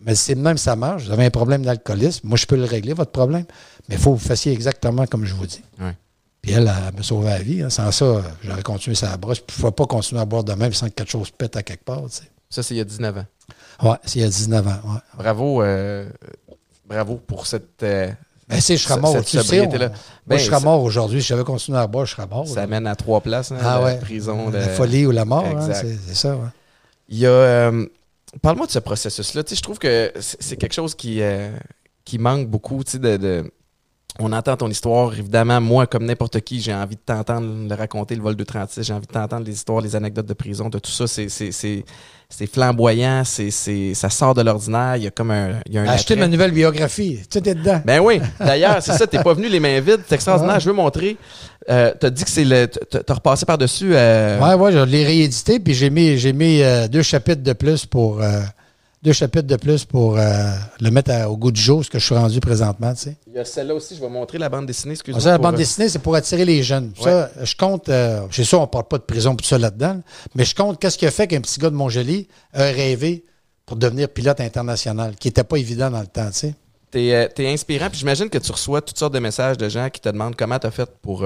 [0.02, 1.06] Mais c'est même ça marche.
[1.06, 2.28] Vous avez un problème d'alcoolisme.
[2.28, 3.46] Moi, je peux le régler, votre problème.
[3.88, 5.62] Mais il faut que vous fassiez exactement comme je vous dis.
[6.42, 7.62] Puis elle, elle, m'a sauvé la vie.
[7.62, 7.70] Hein.
[7.70, 9.38] Sans ça, j'aurais continué sa brosse.
[9.38, 11.64] Je ne pouvais pas continuer à boire de même sans que quelque chose pète à
[11.64, 12.04] quelque part.
[12.50, 13.26] Ça, c'est il y a 19 ans.
[13.84, 14.80] Oui, c'est il y a 19 ans.
[15.18, 16.10] Bravo, euh,
[16.86, 17.84] bravo pour cette.
[17.84, 18.12] Euh,
[18.48, 19.90] ben, si je serais mort, tu sais, moi,
[20.26, 21.22] ben, je serais mort aujourd'hui.
[21.22, 22.48] Si j'avais continué à boire, je serais mort.
[22.48, 24.50] Ça mène à trois places, hein, ah, la prison.
[24.50, 26.38] La folie ou la mort, hein, c'est ça.
[27.08, 27.30] Il y a.
[27.30, 27.86] Euh,
[28.42, 29.44] parle-moi de ce processus-là.
[29.50, 31.22] Je trouve que c'est quelque chose qui,
[32.06, 33.52] qui manque beaucoup de, de
[34.20, 35.14] on entend ton histoire.
[35.14, 38.84] Évidemment, moi, comme n'importe qui, j'ai envie de t'entendre le raconter, le vol de 36.
[38.84, 41.06] J'ai envie de t'entendre les histoires, les anecdotes de prison, de tout ça.
[41.08, 43.50] C'est flamboyant, c'est
[43.94, 44.98] ça sort de l'ordinaire.
[44.98, 45.60] Il y a comme un.
[45.66, 47.20] Il y a un Acheter ma nouvelle biographie.
[47.30, 47.82] Tu es dedans.
[47.86, 48.22] Ben oui.
[48.40, 49.08] D'ailleurs, c'est ça.
[49.08, 50.02] T'es pas venu les mains vides.
[50.08, 50.60] C'est extraordinaire.
[50.60, 51.18] Je veux montrer.
[51.70, 52.68] Euh, t'as dit que c'est le.
[52.68, 53.92] T'as repassé par-dessus.
[53.94, 54.40] Euh...
[54.40, 57.86] Ouais, ouais, je l'ai réédité, puis j'ai mis, j'ai mis euh, deux chapitres de plus
[57.86, 58.22] pour.
[59.00, 62.00] Euh, deux chapitres de plus pour euh, le mettre au goût du jour, ce que
[62.00, 62.94] je suis rendu présentement.
[62.94, 63.18] Tu sais.
[63.28, 64.94] Il y a celle-là aussi, je vais montrer la bande dessinée.
[64.94, 65.24] Excuse-moi.
[65.24, 66.92] la bande euh, dessinée, c'est pour attirer les jeunes.
[67.02, 70.02] Ça, je compte, euh, c'est sûr, on ne parle pas de prison pour ça là-dedans,
[70.36, 73.26] mais je compte qu'est-ce qui a fait qu'un petit gars de Montjoli a rêvé
[73.66, 76.30] pour devenir pilote international, qui n'était pas évident dans le temps.
[76.32, 76.56] Tu sais.
[76.92, 80.02] T'es es inspirant, puis j'imagine que tu reçois toutes sortes de messages de gens qui
[80.02, 81.24] te demandent comment tu as fait pour,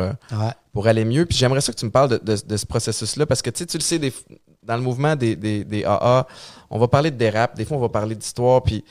[0.73, 1.25] pour aller mieux.
[1.25, 3.81] Puis j'aimerais ça que tu me parles de, de ce processus-là, parce que tu le
[3.81, 4.11] sais, des,
[4.65, 6.27] dans le mouvement des, des, AA,
[6.69, 8.83] on va parler de dérap, des fois on va parler d'histoire, puis,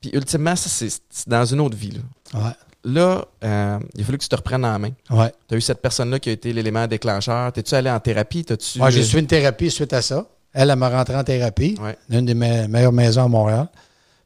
[0.00, 2.00] puis ultimement, ça, c'est dans une autre vie.
[2.32, 4.90] Là, là euh, il a fallu que tu te reprennes en main.
[5.10, 5.32] Ouais.
[5.48, 7.52] Tu as eu cette personne-là qui a été l'élément déclencheur.
[7.52, 8.42] T'es-tu allé en thérapie?
[8.42, 8.80] -tu...
[8.80, 10.26] Ouais, j'ai suivi une thérapie suite à ça.
[10.54, 11.96] Elle, elle m'a rentré en thérapie, ouais.
[12.10, 13.68] une des meilleures maisons à Montréal.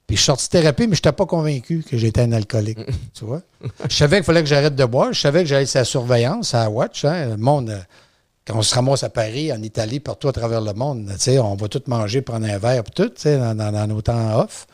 [0.06, 2.78] Puis je suis sorti de thérapie, mais je n'étais pas convaincu que j'étais un alcoolique.
[3.14, 3.42] tu vois?
[3.88, 5.12] Je savais qu'il fallait que j'arrête de boire.
[5.12, 7.04] Je savais que j'allais sa surveillance, à Watch.
[7.04, 7.30] Hein.
[7.30, 7.80] Le monde euh,
[8.46, 11.68] quand on se ramasse à Paris, en Italie, partout à travers le monde, on va
[11.68, 14.66] tout manger, prendre un verre, tout, dans, dans, nos temps off.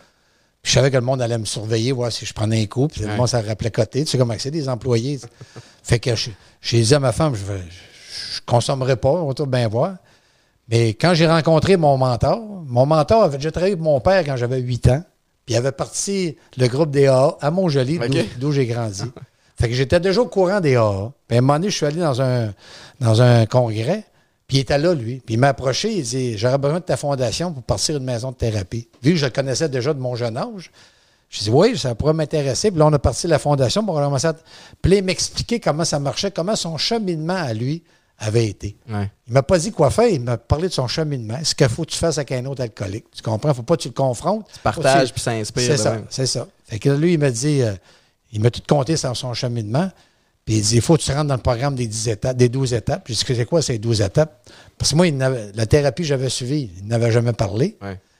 [0.62, 2.87] Puis je savais que le monde allait me surveiller, voir si je prenais un coup,
[2.87, 4.05] puis le monde, ça rappelait côté.
[4.05, 5.18] Tu sais comment c'est des employés.
[5.83, 6.11] fait que
[6.61, 7.59] j'ai dit à ma femme, je ne
[8.47, 9.97] consommerai pas, on va tout bien voir.
[10.68, 14.37] Mais quand j'ai rencontré mon mentor, mon mentor avait déjà travaillé avec mon père quand
[14.37, 15.05] j'avais 8 ans,
[15.45, 17.99] puis il avait parti le groupe des AA à Montjoli,
[18.39, 19.05] d'où j'ai grandi.
[19.62, 21.12] Fait que j'étais déjà au courant des AA.
[21.28, 22.52] Puis à un moment donné, je suis allé dans un,
[22.98, 24.04] dans un congrès,
[24.48, 25.22] puis il était là, lui.
[25.24, 28.32] Puis il m'a approché, il dit J'aurais besoin de ta fondation pour partir une maison
[28.32, 28.88] de thérapie.
[29.04, 30.72] Vu que je le connaissais déjà de mon jeune âge,
[31.30, 32.72] je dis Oui, ça pourrait m'intéresser.
[32.72, 34.34] Puis là, on a parti de la fondation pour commencer à.
[34.82, 37.84] Puis m'expliquer comment ça marchait, comment son cheminement à lui
[38.18, 38.76] avait été.
[38.90, 39.08] Ouais.
[39.28, 41.38] Il m'a pas dit quoi faire, il m'a parlé de son cheminement.
[41.44, 43.12] Ce qu'il faut que tu fasses avec un autre alcoolique?
[43.12, 43.50] Tu comprends?
[43.50, 44.44] Il ne faut pas que tu le confrontes.
[44.52, 45.62] Tu partages, puis ça inspire.
[45.62, 46.48] C'est ça, c'est ça.
[46.64, 47.62] Fait que lui, il m'a dit.
[47.62, 47.74] Euh,
[48.33, 49.91] il m'a tout compté sur son cheminement.
[50.45, 52.49] Puis il dit, il faut que tu rentres dans le programme des 10 étapes, des
[52.49, 53.05] 12 étapes.
[53.07, 54.43] J'ai dit, c'est quoi ces 12 étapes?
[54.76, 55.07] Parce que moi,
[55.55, 57.76] la thérapie que j'avais suivie, il n'avait jamais parlé.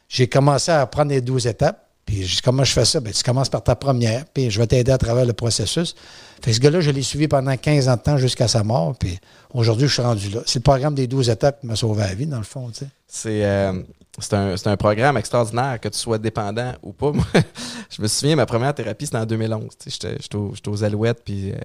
[0.09, 1.89] J'ai commencé à prendre les 12 étapes.
[2.07, 3.01] Puis comment je fais ça?
[3.01, 5.95] Bien, tu commences par ta première, puis je vais t'aider à travers le processus.
[6.43, 8.97] Fait ce gars-là, je l'ai suivi pendant 15 ans de temps jusqu'à sa mort.
[8.99, 9.19] Puis
[9.55, 10.41] aujourd'hui, je suis rendu là.
[10.45, 12.69] C'est le programme des 12 étapes qui m'a sauvé la vie, dans le fond.
[12.71, 12.87] Tu sais.
[13.07, 13.45] C'est.
[13.45, 13.81] Euh,
[14.19, 17.13] c'est un, un, programme extraordinaire, que tu sois dépendant ou pas.
[17.91, 19.69] Je me souviens, ma première thérapie, c'était en 2011.
[19.87, 21.57] J'étais aux, aux, Alouettes, puis euh,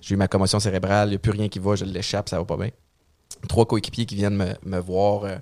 [0.00, 1.08] j'ai eu ma commotion cérébrale.
[1.08, 2.70] Il n'y a plus rien qui va, je l'échappe, ça va pas bien.
[3.48, 5.24] Trois coéquipiers qui viennent me, me voir.
[5.24, 5.36] Euh,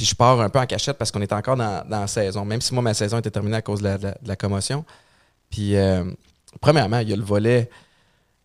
[0.00, 2.46] puis je pars un peu en cachette parce qu'on est encore dans, dans, la saison,
[2.46, 4.82] même si moi, ma saison était terminée à cause de la, commotion.
[5.50, 6.04] Puis, euh,
[6.58, 7.68] premièrement, il y a le volet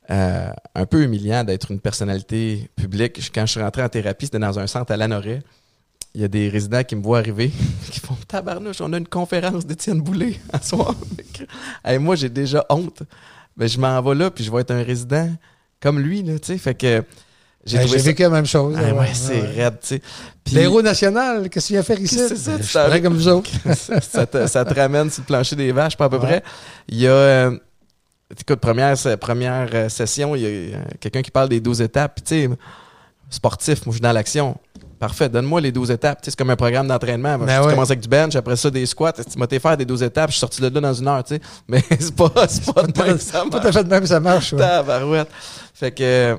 [0.09, 3.31] un peu humiliant d'être une personnalité publique.
[3.33, 5.43] Quand je suis rentré en thérapie, c'était dans un centre à Lanoret
[6.13, 7.51] il y a des résidents qui me voient arriver,
[7.91, 10.93] qui font Tabarnouche, on a une conférence d'Étienne Boulay à soir.
[11.99, 13.03] Moi, j'ai déjà honte.
[13.57, 15.33] Mais je m'en vais là, puis je vais être un résident
[15.79, 16.57] comme lui, sais.
[16.57, 17.03] Fait que.
[17.66, 18.76] J'ai ben, vécu la même chose.
[18.78, 20.01] Ah, ouais, c'est raide, tu sais.
[20.51, 22.16] L'héros national, qu'est-ce qu'il a faire ici?
[22.16, 23.49] C'est ça, tu je comme vous autres.
[23.74, 26.43] ça, te, ça, te, ramène sur le plancher des vaches, pas à peu près.
[26.88, 27.11] Il y a.
[27.11, 27.57] Euh,
[28.39, 32.20] écoute, première, première euh, session, il y a quelqu'un qui parle des 12 étapes.
[32.24, 32.49] Tu sais,
[33.32, 34.55] sportif, moi, je suis dans l'action.
[34.99, 36.20] Parfait, donne-moi les 12 étapes.
[36.22, 37.38] c'est comme un programme d'entraînement.
[37.38, 39.13] Ben je commence avec du bench, après ça des squats.
[39.13, 41.24] Tu m'as fait faire des 12 étapes, je suis sorti de là dans une heure.
[41.26, 41.41] sais.
[41.68, 43.63] Mais c'est pas, c'est pas de même ça marche.
[43.63, 44.53] Pas fait de même ça marche.
[44.53, 45.24] Ouais.
[45.74, 46.38] Fait que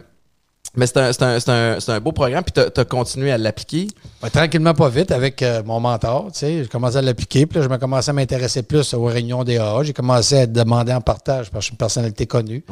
[0.74, 1.10] Mais c'est un,
[1.48, 3.88] un, un, beau programme, puis tu as, continué à l'appliquer.
[4.32, 6.28] tranquillement, pas vite, avec euh, mon mentor.
[6.38, 9.58] J'ai commencé à l'appliquer, puis là, je me commençais à m'intéresser plus aux réunions des
[9.58, 9.84] AA.
[9.84, 12.64] J'ai commencé à demander en partage, parce que je suis une personnalité connue.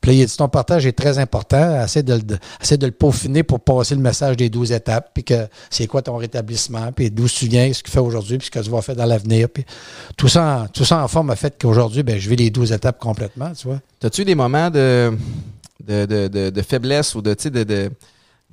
[0.00, 1.82] Puis là, il a dit ton partage est très important.
[1.82, 2.36] Essaie de, de,
[2.76, 6.16] de le peaufiner pour passer le message des 12 étapes, puis que c'est quoi ton
[6.16, 8.82] rétablissement, puis d'où tu viens, ce que tu fais aujourd'hui, puis ce que tu vas
[8.82, 9.48] faire dans l'avenir.
[9.48, 9.64] Puis
[10.16, 12.72] tout ça, en, tout ça en forme a fait qu'aujourd'hui, ben, je vis les 12
[12.72, 13.80] étapes complètement, tu vois.
[14.02, 15.12] As-tu des moments de
[15.86, 17.90] de, faiblesse ou de, de,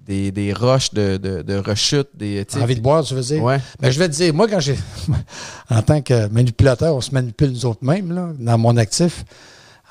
[0.08, 2.10] des, des roches de, de, rechute.
[2.14, 3.44] Des, Envie de boire, tu veux dire?
[3.44, 3.60] Ouais.
[3.80, 4.78] Ben, je vais te dire, moi, quand j'ai.
[5.70, 9.26] en tant que manipulateur, on se manipule nous autres mêmes, là, dans mon actif.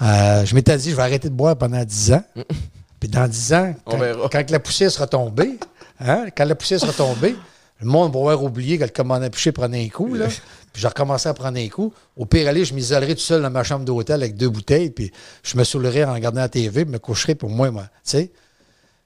[0.03, 2.25] Euh, je m'étais dit, je vais arrêter de boire pendant 10 ans.
[3.01, 5.59] Puis dans 10 ans, quand, la poussière sera tombée,
[6.01, 7.37] hein, quand la poussière sera tombée,
[7.81, 10.15] le monde va avoir oublié que le commandant Piché prenait un coup.
[10.15, 10.27] Là.
[10.73, 11.93] Puis j'ai recommencé à prendre un coup.
[12.17, 15.11] Au pire, aller, je m'isolerai tout seul dans ma chambre d'hôtel avec deux bouteilles, puis
[15.43, 17.85] je me saoulerai en regardant la TV, puis me coucherai pour moi, moi.
[17.85, 18.31] Tu sais?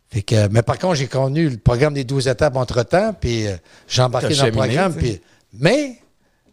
[0.09, 3.57] Fait que, mais par contre, j'ai connu le programme des 12 étapes entre-temps, puis euh,
[3.87, 4.95] j'ai embarqué dans le programme.
[4.95, 5.21] Puis,
[5.53, 5.99] mais,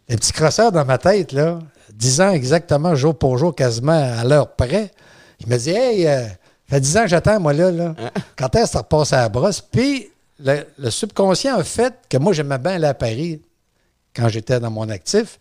[0.08, 1.58] les petits crosseurs dans ma tête, là,
[1.92, 4.92] disant exactement jour pour jour, quasiment à l'heure près,
[5.40, 6.26] il me dit Hey, euh,
[6.68, 7.72] fait 10 ans que j'attends, moi, là.
[7.72, 7.94] là.
[7.98, 8.10] Hein?
[8.36, 9.60] Quand est-ce que ça repasse à la brosse?
[9.60, 10.08] Puis,
[10.40, 13.40] le, le, subconscient a fait que moi, j'aimais bien aller à Paris
[14.14, 15.38] quand j'étais dans mon actif.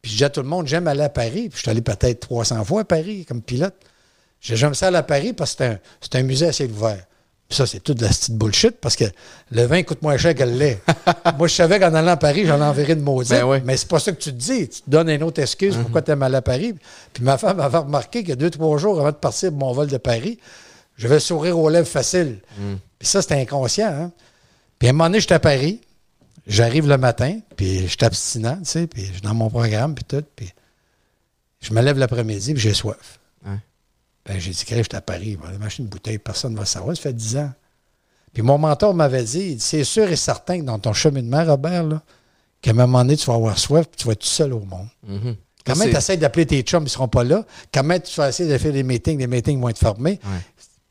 [0.00, 1.48] Puis je disais à tout le monde, j'aime aller à Paris.
[1.48, 3.74] Puis je suis allé peut-être 300 fois à Paris comme pilote.
[4.40, 7.04] J'aime ça aller à Paris parce que c'est un, musée assez ouvert.
[7.48, 9.04] Puis ça, c'est toute de la petite bullshit parce que
[9.52, 10.80] le vin coûte moins cher que le lait.
[11.38, 13.30] Moi, je savais qu'en allant à Paris, j'en enverrais de maudit.
[13.30, 14.68] Ben mais c'est pas ça que tu te dis.
[14.68, 16.04] Tu te donnes une autre excuse pourquoi mhm.
[16.04, 16.74] tu aimes aller à Paris.
[17.12, 19.86] Puis ma femme avait remarqué que deux, trois jours avant de partir pour mon vol
[19.86, 20.38] de Paris,
[20.96, 22.40] je vais sourire aux lèvres facile.
[22.58, 22.78] Mhm.
[22.98, 23.92] Puis ça, c'était inconscient.
[23.92, 24.12] Hein?
[24.82, 25.80] Puis à un moment donné, j'étais à Paris.
[26.44, 29.94] J'arrive le matin, puis je suis abstinent, tu sais, puis je suis dans mon programme,
[29.94, 30.52] puis tout, puis
[31.60, 33.20] je me lève l'après-midi, puis j'ai soif.
[33.44, 36.58] Ben, j'ai dit, je suis à Paris, je vais aller m'acheter une bouteille, personne ne
[36.58, 37.52] va savoir, ça fait 10 ans.
[38.32, 42.02] Puis mon mentor m'avait dit, c'est sûr et certain que dans ton cheminement, Robert, là,
[42.60, 44.64] qu'à un moment donné, tu vas avoir soif, puis tu vas être tout seul au
[44.64, 44.88] monde.
[45.08, 45.36] Mm-hmm.
[45.64, 47.46] Quand même, tu essaies d'appeler tes chums, ils ne seront pas là?
[47.72, 50.18] Quand même, tu vas essayer de faire des meetings, les meetings vont être fermés?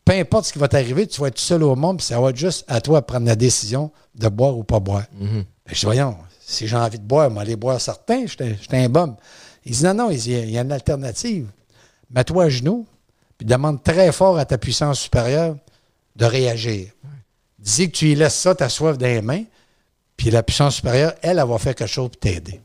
[0.06, 2.30] Peu importe ce qui va t'arriver, tu vas être seul au monde, puis ça va
[2.30, 5.06] être juste à toi de prendre la décision de boire ou pas boire.
[5.14, 5.30] Mhm.
[5.30, 8.90] Ben, je dis, voyons, si j'ai envie de boire, moi, aller boire certains, j'étais un
[8.90, 9.16] bum.
[9.66, 11.48] Il dit, non, non, il, y a une alternative.
[12.10, 12.86] Mets-toi à genoux,
[13.38, 15.56] puis demande très fort à ta puissance supérieure
[16.16, 16.90] de réagir.
[17.60, 19.44] Dis que tu y laisses ça, ta soif dans les mains,
[20.18, 22.60] puis la puissance supérieure, elle, elle va faire quelque chose pour t'aider.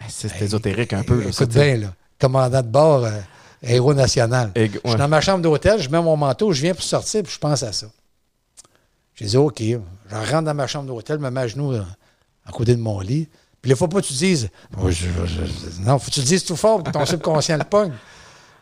[0.00, 1.26] Ben, c'est ésotérique un peu.
[1.26, 1.94] Écoute bien, là.
[2.18, 3.20] Commandant de bord, euh,
[3.66, 4.52] Héros national.
[4.54, 7.32] Je suis dans ma chambre d'hôtel, je mets mon manteau, je viens pour sortir, puis
[7.32, 7.86] je pense à ça.
[9.14, 9.60] J'ai dit, OK.
[9.60, 11.82] Je rentre dans ma chambre d'hôtel, me mets à genoux euh,
[12.46, 13.28] à côté de mon lit.
[13.62, 14.48] Puis il ne faut pas que tu dises.
[15.80, 17.92] non, faut que tu le dises tout fort que ton subconscient le pogne.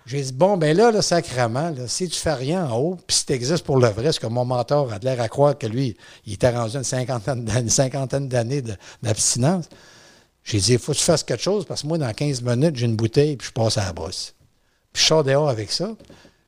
[0.07, 3.17] J'ai dit, bon, ben là, là sacrément, là, si tu fais rien en haut, puis
[3.17, 5.67] si tu existes pour le vrai, ce que mon mentor a l'air à croire que
[5.67, 5.97] lui,
[6.27, 8.63] il était rendu une cinquantaine, une cinquantaine d'années
[9.03, 9.67] d'abstinence,
[10.45, 12.77] j'ai dit, il faut que tu fasses quelque chose parce que moi, dans 15 minutes,
[12.77, 14.35] j'ai une bouteille puis je passe à la brosse.
[14.95, 15.91] Puis je sors dehors avec ça.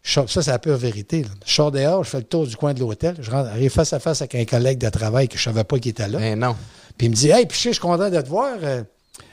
[0.02, 1.26] ça, c'est la pure vérité.
[1.44, 3.16] Je sors dehors, je fais le tour du coin de l'hôtel.
[3.20, 5.64] Je rentre, arrive face à face avec un collègue de travail que je ne savais
[5.64, 6.18] pas qu'il était là.
[6.18, 6.56] Mais non.
[6.96, 8.56] Puis il me dit Hey, puis je suis content de te voir.
[8.62, 8.84] Euh,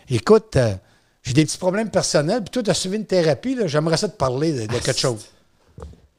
[0.09, 0.74] écoute, euh,
[1.22, 4.18] j'ai des petits problèmes personnels, puis toi, tu as suivi une thérapie, j'aimerais ça te
[4.18, 5.28] parler de, quelque ah, chose.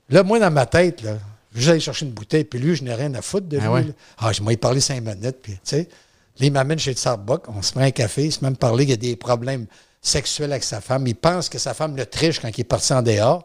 [0.09, 1.19] Là, moi, dans ma tête, là,
[1.55, 3.93] j'allais chercher une bouteille, puis lui, je n'ai rien à foutre de ah lui.
[4.19, 5.89] Ah, je m'ai parlé cinq minutes, puis tu sais.
[6.39, 8.85] Là, il m'amène chez le Starbucks, on se prend un café, il se même parler
[8.87, 9.67] qu'il y a des problèmes
[10.05, 11.07] sexuel avec sa femme.
[11.09, 13.45] Il pense que sa femme le triche quand il est parti en dehors.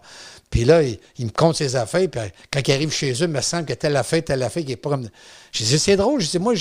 [0.49, 2.07] Puis là, il, me compte ses affaires.
[2.09, 4.73] Puis quand il arrive chez eux, il me semble que telle affaire, telle affaire, qui
[4.73, 5.07] est pas comme.
[5.51, 6.21] J'ai dit, c'est drôle.
[6.21, 6.53] J'ai dit, moi,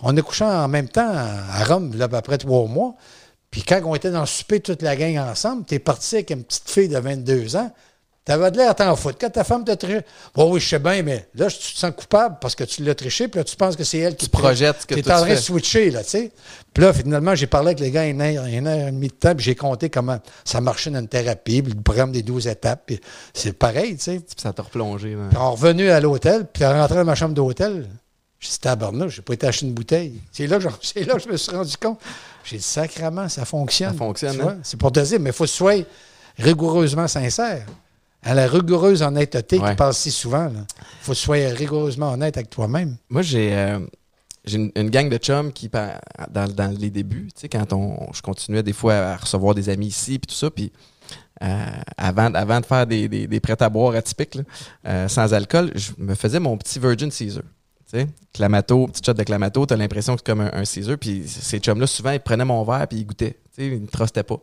[0.00, 2.94] on est couché en même temps à Rome, là, peu trois mois.
[3.50, 6.30] Puis quand on était dans le souper, toute la gang ensemble, tu es parti avec
[6.30, 7.72] une petite fille de 22 ans.
[8.30, 9.18] T'avais de l'air à t'en foutre.
[9.20, 10.02] Quand ta femme t'a triché,
[10.36, 12.94] bon, oui, je sais bien, mais là, tu te sens coupable parce que tu l'as
[12.94, 15.12] triché, puis là, tu penses que c'est elle qui tu projettes ce que tu es
[15.12, 16.32] en train de switcher, là, tu sais.
[16.72, 19.14] Puis là, finalement, j'ai parlé avec les gars une heure, une heure et demie de
[19.14, 22.46] temps, puis j'ai compté comment ça marchait dans une thérapie, puis le programme des 12
[22.46, 23.00] étapes, puis
[23.34, 24.20] c'est pareil, tu sais.
[24.36, 25.16] ça t'a replongé.
[25.28, 27.88] Puis on est revenu à l'hôtel, puis on rentré dans ma chambre d'hôtel.
[28.38, 30.20] J'ai dit, tabarnak, j'ai pas été acheter une bouteille.
[30.30, 31.98] C'est là, que là que je me suis rendu compte.
[32.44, 33.90] J'ai dit, sacrement, ça fonctionne.
[33.90, 34.58] Ça fonctionne, hein?
[34.62, 35.74] C'est pour te dire, mais il faut que tu sois
[36.38, 37.66] rigoureusement sincère
[38.22, 40.50] à la rigoureuse honnêteté qui passe si souvent.
[40.50, 40.64] Il
[41.00, 42.96] faut que tu sois rigoureusement honnête avec toi-même.
[43.08, 43.78] Moi, j'ai euh,
[44.52, 48.72] une, gang de chums qui, dans, les débuts, tu sais, quand on, je continuais des
[48.72, 50.72] fois à recevoir des amis ici, puis tout ça, puis
[51.42, 51.66] euh,
[51.96, 54.38] avant, avant de faire des, des, prêts à boire atypiques,
[54.86, 57.44] euh, sans alcool, je me faisais mon petit Virgin Caesar.
[57.90, 60.96] Tu sais, Clamato, petit shot de Clamato, t'as l'impression que c'est comme un, Caesar.
[60.98, 63.38] Puis ces chums-là, souvent, ils prenaient mon verre puis ils goûtaient.
[63.54, 64.38] Tu sais, ils ne trustaient pas.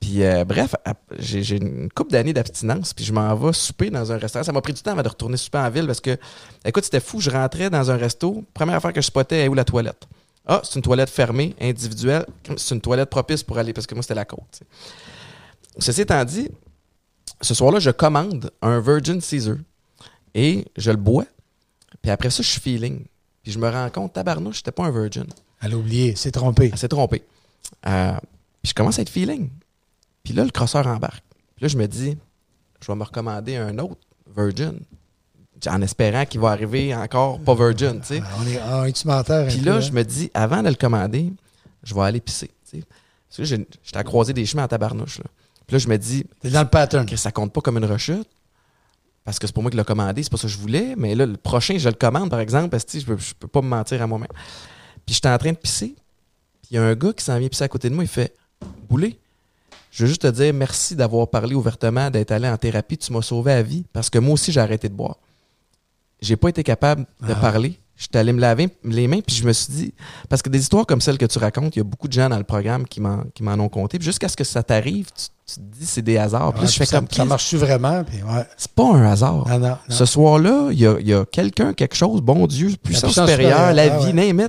[0.00, 0.74] Puis euh, bref,
[1.18, 4.42] j'ai une couple d'années d'abstinence, puis je m'en vais souper dans un restaurant.
[4.42, 6.16] Ça m'a pris du temps avant de retourner souper en ville parce que,
[6.64, 7.20] écoute, c'était fou.
[7.20, 8.44] Je rentrais dans un resto.
[8.54, 10.08] Première affaire que je spottais, est où la toilette?
[10.46, 12.24] Ah, c'est une toilette fermée, individuelle.
[12.56, 14.62] C'est une toilette propice pour aller, parce que moi, c'était la côte.
[15.78, 16.48] Ceci étant dit,
[17.42, 19.56] ce soir-là, je commande un Virgin Caesar
[20.34, 21.26] et je le bois.
[22.02, 23.04] Puis après ça, je suis feeling.
[23.42, 25.26] Puis je me rends compte, tabarnouche, j'étais pas un Virgin.
[25.62, 26.70] Elle a oublié, c'est trompé.
[26.72, 27.22] Elle s'est trompée.
[27.86, 28.12] Euh,
[28.62, 29.50] puis je commence à être feeling.
[30.22, 31.24] Puis là, le crosseur embarque.
[31.56, 32.16] Puis là, je me dis,
[32.80, 34.00] je vais me recommander un autre
[34.36, 34.80] Virgin.
[35.66, 38.22] En espérant qu'il va arriver encore pas Virgin, tu sais.
[38.38, 41.32] On est, ah, menteur, Puis là, je me dis, avant de le commander,
[41.82, 42.84] je vais aller pisser, tu sais.
[43.28, 45.24] Parce que j'étais à croiser des chemins en tabarnouche, là.
[45.70, 46.24] Puis là, je me dis.
[46.40, 47.06] T'es dans le pattern.
[47.06, 48.28] Que ça compte pas comme une rechute.
[49.24, 50.94] Parce que c'est pour moi qui l'ai commandé, c'est pas ça que je voulais.
[50.96, 53.46] Mais là, le prochain, je le commande, par exemple, parce que je peux, je peux
[53.46, 54.26] pas me mentir à moi-même.
[55.06, 55.94] Puis j'étais en train de pisser.
[56.62, 58.02] Puis il y a un gars qui s'en vient pisser à côté de moi.
[58.02, 58.34] Il fait
[58.88, 59.16] Boulet,
[59.90, 62.96] je veux juste te dire merci d'avoir parlé ouvertement, d'être allé en thérapie.
[62.96, 65.16] Tu m'as sauvé la vie parce que moi aussi, j'ai arrêté de boire.
[66.20, 67.36] J'ai pas été capable de ah.
[67.36, 67.78] parler.
[67.96, 69.94] J'étais allé me laver les mains, puis je me suis dit,
[70.30, 72.30] parce que des histoires comme celles que tu racontes, il y a beaucoup de gens
[72.30, 73.98] dans le programme qui m'en, qui m'en ont compté.
[74.00, 76.54] jusqu'à ce que ça t'arrive, tu, te dis c'est des hasards.
[76.54, 78.02] Puis je fais ça, comme ça marche-tu vraiment?
[78.56, 79.46] C'est pas un hasard.
[79.90, 84.14] Ce soir-là, il y a, quelqu'un, quelque chose, bon Dieu, puissance, supérieure, la ah vie,
[84.14, 84.48] ouais.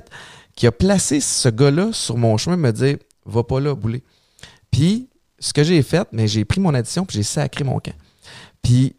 [0.56, 4.02] qui a placé ce gars-là sur mon chemin, me dire, va pas là, bouler.
[4.70, 5.10] Puis,
[5.42, 7.94] ce que j'ai fait, mais j'ai pris mon addition, puis j'ai sacré mon camp.
[8.62, 8.94] Puis,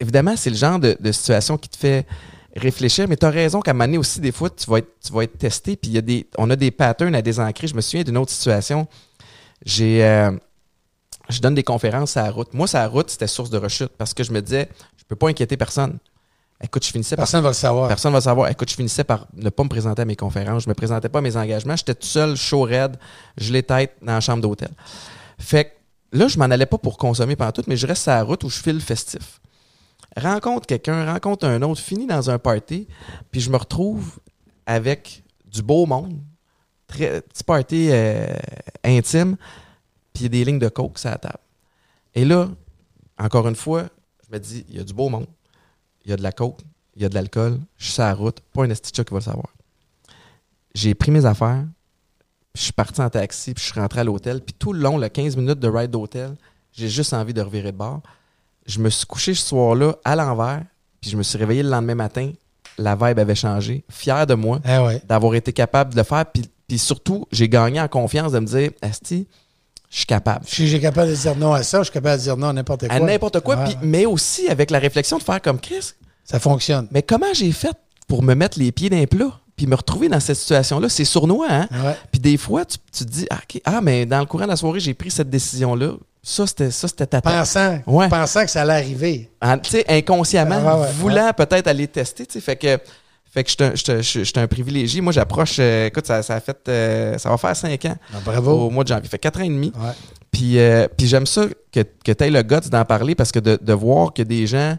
[0.00, 2.04] évidemment, c'est le genre de, de situation qui te fait
[2.56, 5.12] réfléchir, mais tu as raison qu'à un moment aussi, des fois, tu vas être, tu
[5.12, 7.68] vas être testé, puis y a des, on a des patterns à désancrer.
[7.68, 8.88] Je me souviens d'une autre situation.
[9.64, 10.32] J'ai, euh,
[11.28, 12.52] je donne des conférences à la route.
[12.52, 15.28] Moi, sa route, c'était source de rechute parce que je me disais, je peux pas
[15.28, 15.98] inquiéter personne.
[16.60, 17.50] Écoute, je finissais personne par.
[17.50, 17.88] Personne va le savoir.
[17.88, 18.48] Personne va le savoir.
[18.48, 20.64] Écoute, je finissais par ne pas me présenter à mes conférences.
[20.64, 21.76] Je me présentais pas à mes engagements.
[21.76, 22.96] J'étais tout seul, chaud, raide,
[23.36, 24.70] je les tête dans la chambre d'hôtel.
[25.38, 25.70] Fait que
[26.18, 28.44] là, je m'en allais pas pour consommer pendant tout, mais je reste à la route
[28.44, 29.40] où je file festif
[30.16, 32.86] rencontre quelqu'un, rencontre un autre, finis dans un party,
[33.30, 34.18] puis je me retrouve
[34.66, 36.20] avec du beau monde,
[36.86, 38.34] très, petit party euh,
[38.82, 39.36] intime,
[40.12, 41.38] puis des lignes de coke sur la table.
[42.14, 42.48] Et là,
[43.18, 43.88] encore une fois,
[44.26, 45.26] je me dis, il y a du beau monde,
[46.04, 46.60] il y a de la coke,
[46.96, 49.18] il y a de l'alcool, je suis sur la route, pas un esticha qui va
[49.18, 49.48] le savoir.
[50.74, 51.64] J'ai pris mes affaires,
[52.54, 54.98] je suis parti en taxi, puis je suis rentré à l'hôtel, puis tout le long,
[54.98, 56.34] le 15 minutes de ride d'hôtel,
[56.72, 58.02] j'ai juste envie de revirer de bord
[58.66, 60.62] je me suis couché ce soir-là à l'envers,
[61.00, 62.30] puis je me suis réveillé le lendemain matin.
[62.78, 63.84] La vibe avait changé.
[63.88, 66.24] Fier de moi eh d'avoir été capable de le faire.
[66.26, 69.28] Puis, surtout, j'ai gagné en confiance de me dire, Asti,
[69.90, 70.44] je suis capable.
[70.48, 72.52] Si j'ai capable de dire non à ça, je suis capable de dire non à
[72.52, 72.96] n'importe quoi.
[72.96, 75.92] À n'importe quoi, mais aussi avec la réflexion de faire comme Chris.
[76.24, 76.88] Ça fonctionne.
[76.90, 77.76] Mais comment j'ai fait
[78.08, 79.38] pour me mettre les pieds d'un plat?
[79.56, 81.68] Puis me retrouver dans cette situation-là, c'est sournois, hein?
[82.10, 84.80] Puis des fois, tu, te dis, ah, ah, mais dans le courant de la soirée,
[84.80, 85.92] j'ai pris cette décision-là.
[86.22, 89.30] Ça, c'était ça, c'était ta pensant, pensant que ça allait arriver.
[89.62, 92.26] Tu sais, inconsciemment, ah, voulant peut-être aller tester.
[92.40, 92.78] Fait que,
[93.30, 95.00] fait que je suis un privilégié.
[95.00, 97.96] Moi, j'approche, euh, écoute, ça, ça, a fait, euh, ça va faire cinq ans.
[98.12, 98.52] Ah, bravo.
[98.52, 99.08] Au mois de janvier.
[99.08, 99.72] Fait quatre ans et demi.
[100.30, 103.38] Puis, euh, puis j'aime ça que, que tu aies le guts d'en parler parce que
[103.40, 104.76] de, de voir que des gens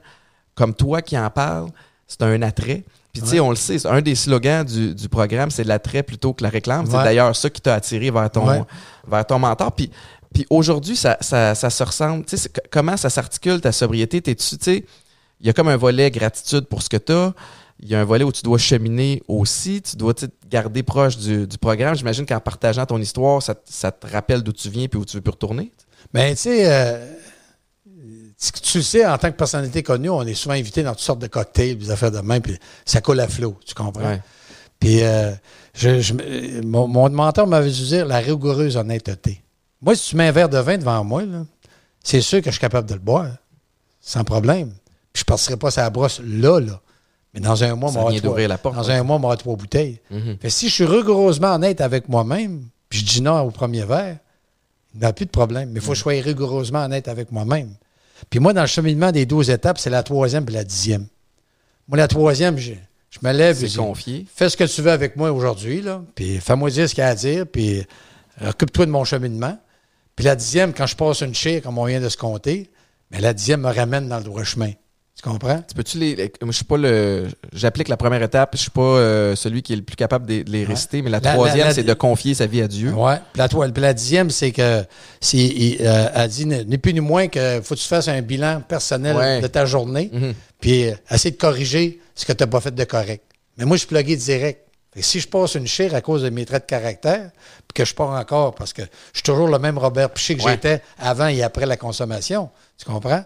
[0.55, 1.69] comme toi qui en parlent,
[2.07, 2.83] c'est un attrait.
[3.15, 6.33] Puis, tu sais, on le sait, un des slogans du, du programme, c'est l'attrait plutôt
[6.33, 6.85] que la réclame.
[6.85, 8.65] C'est d'ailleurs ça qui t'a attiré vers ton,
[9.07, 9.71] vers ton mentor.
[9.71, 9.89] Puis,
[10.33, 12.25] puis aujourd'hui, ça, ça, ça, se ressemble.
[12.69, 14.21] comment ça s'articule ta sobriété?
[14.21, 14.85] T'es-tu, tu sais,
[15.39, 17.33] il y a comme un volet gratitude pour ce que tu as.
[17.79, 19.81] Il y a un volet où tu dois cheminer aussi.
[19.81, 21.95] Tu dois te garder proche du, programme.
[21.95, 23.55] J'imagine qu'en partageant ton histoire, ça,
[23.91, 25.71] te rappelle d'où tu viens et où tu veux plus retourner.
[26.13, 27.14] Bien, tu sais, euh,
[28.37, 31.19] tu le sais, en tant que personnalité connue, on est souvent invité dans toutes sortes
[31.19, 34.19] de cocktails, des affaires de main, puis ça coule à flot, tu comprends?
[34.79, 35.31] Puis, euh,
[35.73, 39.41] je, mon, mon mentor m'avait dit la rigoureuse honnêteté.
[39.81, 41.23] Moi, si tu mets un verre de vin devant moi,
[42.03, 43.31] c'est sûr que je suis capable de le boire,
[44.01, 44.69] sans problème.
[45.13, 46.81] Puis je ne passerai pas sa brosse là, là.
[47.33, 48.11] Mais dans un mois, moi,
[48.47, 49.99] la porte, dans un mois, moi, trois bouteilles.
[50.11, 50.49] Mm-hmm.
[50.49, 54.17] si je suis rigoureusement honnête avec moi-même, puis je dis non au premier verre,
[54.93, 55.69] il n'y a plus de problème.
[55.71, 57.73] Mais il faut que je sois rigoureusement honnête avec moi-même.
[58.29, 61.07] Puis moi, dans le cheminement des 12 étapes, c'est la troisième et la dixième.
[61.87, 62.73] Moi, la troisième, je,
[63.09, 64.25] je me lève et confié.
[64.33, 66.03] Fais ce que tu veux avec moi aujourd'hui, là.
[66.15, 67.85] Puis fais-moi dire ce qu'il y a à dire, puis
[68.45, 69.57] occupe-toi de mon cheminement.
[70.15, 72.71] Puis la dixième, quand je passe une chire, comme on vient de se compter,
[73.11, 74.71] mais la dixième me ramène dans le droit chemin.
[75.15, 75.61] Tu comprends?
[75.65, 76.33] Tu peux-tu les.
[76.45, 77.27] je suis pas le.
[77.53, 80.43] J'applique la première étape, je suis pas euh, celui qui est le plus capable de,
[80.45, 82.93] les réciter, mais la, troisième, c'est de confier sa vie à Dieu.
[82.93, 83.13] Oui.
[83.31, 84.83] Puis la, puis la dixième, c'est que
[85.21, 88.61] c'est euh, elle dit ni plus ni moins que faut que tu fasses un bilan
[88.67, 90.33] personnel de ta journée, mm-hmm.
[90.59, 93.23] puis euh, essayer de corriger ce que tu n'as pas fait de correct.
[93.57, 94.67] Mais moi, je suis plugué direct.
[94.99, 97.31] si je passe une chire à cause de mes traits de caractère,
[97.69, 100.43] puis que je pars encore parce que je suis toujours le même Robert Piché que
[100.43, 103.23] j'étais avant et après la consommation, tu comprends?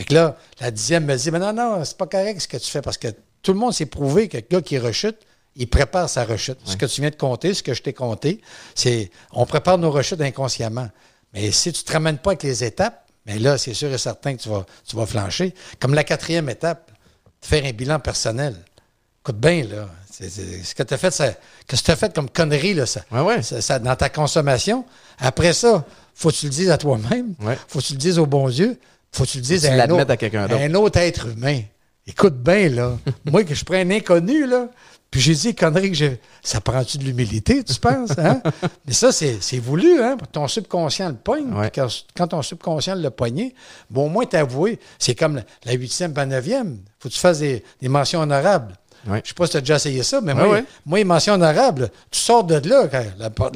[0.00, 2.56] Fait que là, la dixième me dit, mais non, non, c'est pas correct ce que
[2.56, 3.08] tu fais parce que
[3.42, 5.18] tout le monde s'est prouvé que le gars qui rechute,
[5.56, 6.56] il prépare sa rechute.
[6.64, 8.40] Ce que tu viens de compter, ce que je t'ai compté,
[8.74, 10.88] c'est on prépare nos rechutes inconsciemment.
[11.34, 13.98] Mais si tu ne te ramènes pas avec les étapes, mais là, c'est sûr et
[13.98, 15.54] certain que tu vas, tu vas flancher.
[15.78, 16.90] Comme la quatrième étape,
[17.42, 18.56] faire un bilan personnel.
[19.22, 19.86] Écoute bien, là.
[20.10, 21.34] ce que tu as fait, ça,
[21.66, 23.02] que tu as fait comme connerie, là, ça,
[23.42, 24.86] ça, dans ta consommation.
[25.18, 25.84] Après ça,
[26.14, 27.34] faut que tu le dises à toi-même.
[27.68, 28.80] faut que tu le dises au bon Dieu.
[29.12, 31.60] Faut que tu le dises à, un autre, à un autre être humain.
[32.06, 32.98] Écoute bien, là.
[33.24, 34.68] Moi, que je prends un inconnu, là,
[35.10, 36.20] puis j'ai dit, connerie, que j'ai.
[36.42, 38.16] Ça prend-tu de l'humilité, tu penses?
[38.16, 38.40] Hein?
[38.86, 40.16] Mais ça, c'est voulu, hein?
[40.30, 41.52] Ton subconscient le pogne.
[42.16, 43.54] Quand, ton subconscient le poigné,
[43.90, 44.78] bon, au moins t'avouer.
[44.98, 46.78] C'est comme la huitième pas neuvième.
[47.00, 48.74] Faut que tu fasses des, mentions honorables.
[49.04, 51.34] Je ne sais pas si tu as déjà essayé ça, mais moi, moi, les mentions
[51.34, 52.86] honorables, tu sors de là.
[52.86, 53.50] Quand,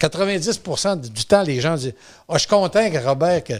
[0.00, 1.94] 90% du temps, les gens disent
[2.28, 3.54] oh, Je suis content que Robert, que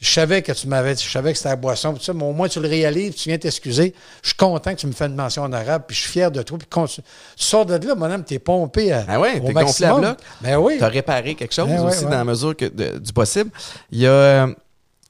[0.00, 2.32] je savais que tu m'avais je savais que c'était la boisson, tout ça, mais au
[2.32, 3.94] moins tu le réalises, tu viens t'excuser.
[4.22, 6.30] Je suis content que tu me fais une mention en arabe, puis je suis fier
[6.30, 6.58] de toi.
[6.58, 7.02] Puis tu
[7.36, 10.00] sors de là, mon homme, t'es pompé à, ah ouais, au maximum.
[10.02, 10.76] Gonflé Ben oui.
[10.78, 13.50] T'as réparé quelque chose ben aussi dans la mesure que du possible.
[13.90, 14.54] Il y a, tu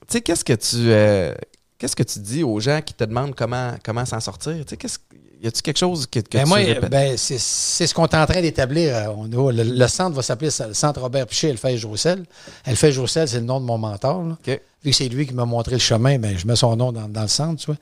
[0.09, 1.34] sais, qu'est-ce que tu, euh,
[1.79, 4.55] qu'est-ce que tu dis aux gens qui te demandent comment, comment s'en sortir?
[4.64, 4.99] Tu sais, qu'est-ce
[5.41, 6.59] y a-t-il quelque chose que, que ben tu moi,
[6.91, 8.95] ben c'est, ce qu'on est en train d'établir.
[8.95, 12.24] Euh, le, centre va s'appeler le Centre Robert Piché Elfège Roussel.
[12.66, 14.24] Elfège Roussel, c'est le nom de mon mentor.
[14.45, 17.22] Vu que c'est lui qui m'a montré le chemin, ben, je mets son nom dans,
[17.22, 17.61] le centre.
[17.61, 17.76] Tu vois.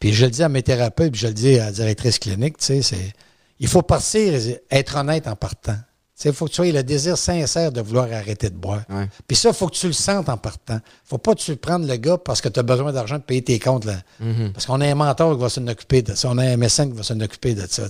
[0.00, 2.58] Puis je le dis à mes thérapeutes, puis je le dis à la directrice clinique,
[2.58, 3.12] tu sais, c'est,
[3.60, 4.34] il faut partir,
[4.70, 5.76] être honnête en partant.
[6.24, 8.82] Il faut que tu aies le désir sincère de vouloir arrêter de boire.
[9.26, 10.78] Puis ça, il faut que tu le sentes en partant.
[11.04, 13.42] faut pas que tu prendes le gars parce que tu as besoin d'argent de payer
[13.42, 13.84] tes comptes.
[13.84, 13.96] Là.
[14.22, 14.52] Mm-hmm.
[14.52, 16.28] Parce qu'on a un mentor qui va s'en occuper de ça.
[16.30, 17.84] On a un médecin qui va s'en occuper de ça.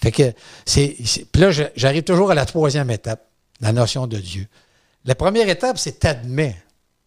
[0.00, 0.32] Fait que
[0.66, 0.96] c'est.
[1.32, 3.26] Puis là, j'arrive toujours à la troisième étape,
[3.60, 4.46] la notion de Dieu.
[5.04, 6.56] La première étape, c'est t'admets.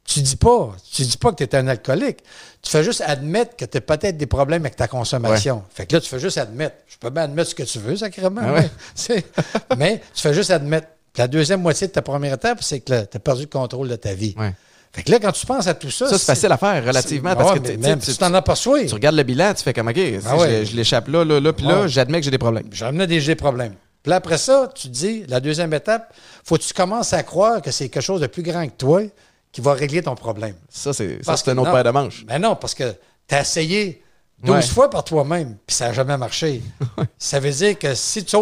[0.06, 2.20] Tu dis pas, tu dis pas que tu es un alcoolique.
[2.62, 5.64] Tu fais juste admettre que tu as peut-être des problèmes avec ta consommation.
[5.74, 6.76] Fait que là, tu fais juste admettre.
[6.88, 8.42] Je peux bien admettre ce que tu veux, sacrément.
[8.44, 8.62] Ah
[9.78, 10.88] mais tu fais juste admettre.
[11.18, 13.96] La deuxième moitié de ta première étape, c'est que tu as perdu le contrôle de
[13.96, 14.36] ta vie.
[14.96, 16.08] Fait que là, quand tu penses à tout ça.
[16.08, 18.86] Ça, c'est facile à faire relativement parce que même, tu t'en aperçois.
[18.86, 21.66] Tu regardes le bilan, tu fais comme OK, ah je, l'échappe là, là, là, puis
[21.66, 22.68] là, j'admets que j'ai des problèmes.
[22.72, 23.74] J'admets des, des problèmes.
[24.04, 27.60] Puis après ça, tu te dis, la deuxième étape, faut que tu commences à croire
[27.62, 29.02] que c'est quelque chose de plus grand que toi
[29.56, 30.54] qui va régler ton problème.
[30.68, 32.26] Ça, c'est un autre paire de manches.
[32.28, 32.94] Mais non, parce que
[33.26, 34.04] tu as essayé
[34.44, 36.62] 12 fois par toi-même, puis ça n'a jamais marché.
[37.18, 38.36] ça veut dire que si tu,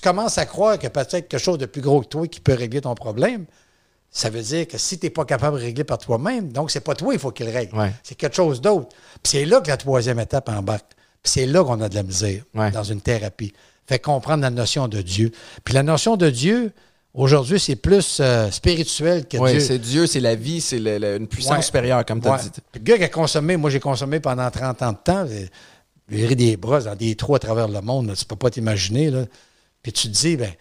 [0.00, 2.38] commences à croire qu'il y a peut-être quelque chose de plus gros que toi qui
[2.38, 3.46] peut régler ton problème,
[4.12, 6.78] ça veut dire que si tu n'es pas capable de régler par toi-même, donc c'est
[6.78, 7.76] pas toi il faut qu'il règle.
[8.04, 8.90] C'est quelque chose d'autre.
[9.24, 10.92] Puis c'est là que la troisième étape embarque.
[11.20, 13.52] Puis c'est là qu'on a de la misère dans une thérapie.
[13.88, 15.32] Fait comprendre la notion de Dieu.
[15.64, 16.72] Puis la notion de Dieu,
[17.12, 19.60] Aujourd'hui, c'est plus euh, spirituel que oui, Dieu.
[19.60, 22.50] c'est Dieu, c'est la vie, c'est une puissance supérieure, comme tu as dit.
[22.74, 25.26] Le gars qui a consommé, moi j'ai consommé pendant 30 ans de temps,
[26.08, 29.10] j'ai des bras dans des trous à travers le monde, tu tu peux pas t'imaginer.
[29.82, 30.52] Puis tu te dis, ben,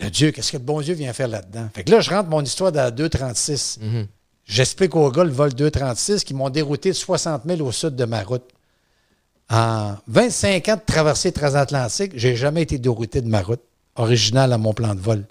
[0.00, 1.68] le Dieu, qu'est-ce que le bon Dieu vient faire là-dedans?
[1.74, 3.78] Fait que là, je rentre mon histoire dans 2,36.
[3.80, 4.06] Mm-hmm.
[4.46, 8.04] J'explique aux gars le vol 2,36 qui m'ont dérouté de 60 000 au sud de
[8.06, 8.48] ma route.
[9.50, 13.62] En 25 ans de traversée transatlantique, j'ai jamais été dérouté de ma route
[13.96, 15.26] originale à mon plan de vol.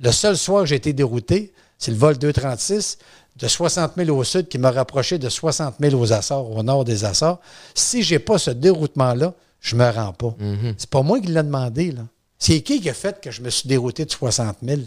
[0.00, 2.98] Le seul soir que j'ai été dérouté, c'est le vol 236
[3.36, 6.84] de 60 000 au sud qui m'a rapproché de 60 000 aux Açores, au nord
[6.84, 7.40] des Açores.
[7.74, 10.34] Si je n'ai pas ce déroutement-là, je ne me rends pas.
[10.40, 10.74] Mm-hmm.
[10.76, 11.92] C'est pas moi qui l'ai demandé.
[11.92, 12.02] Là.
[12.38, 14.82] C'est qui qui a fait que je me suis dérouté de 60 000?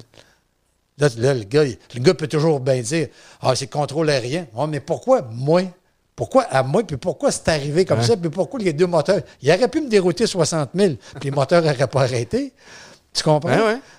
[1.00, 3.08] Là, le, gars, le gars peut toujours bien dire
[3.42, 4.48] Ah, c'est contrôle aérien.
[4.56, 5.64] Oh, mais pourquoi moi?
[6.16, 6.84] Pourquoi à moi?
[6.84, 8.18] Puis pourquoi c'est arrivé comme ça?
[8.18, 9.22] Puis pourquoi les deux moteurs?
[9.42, 12.54] Il aurait pu me dérouter 60 000, puis les moteurs n'auraient pas arrêté.
[13.18, 13.50] Tu comprends?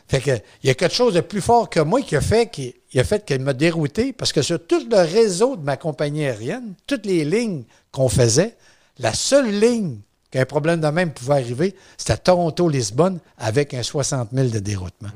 [0.06, 0.30] Fait que,
[0.62, 3.04] il y a quelque chose de plus fort que moi qui a fait qu'il a
[3.04, 7.04] fait qu'elle m'a dérouté parce que sur tout le réseau de ma compagnie aérienne, toutes
[7.04, 8.56] les lignes qu'on faisait,
[8.98, 9.98] la seule ligne
[10.30, 15.08] qu'un problème de même pouvait arriver, c'était Toronto-Lisbonne avec un 60 000 de déroutement.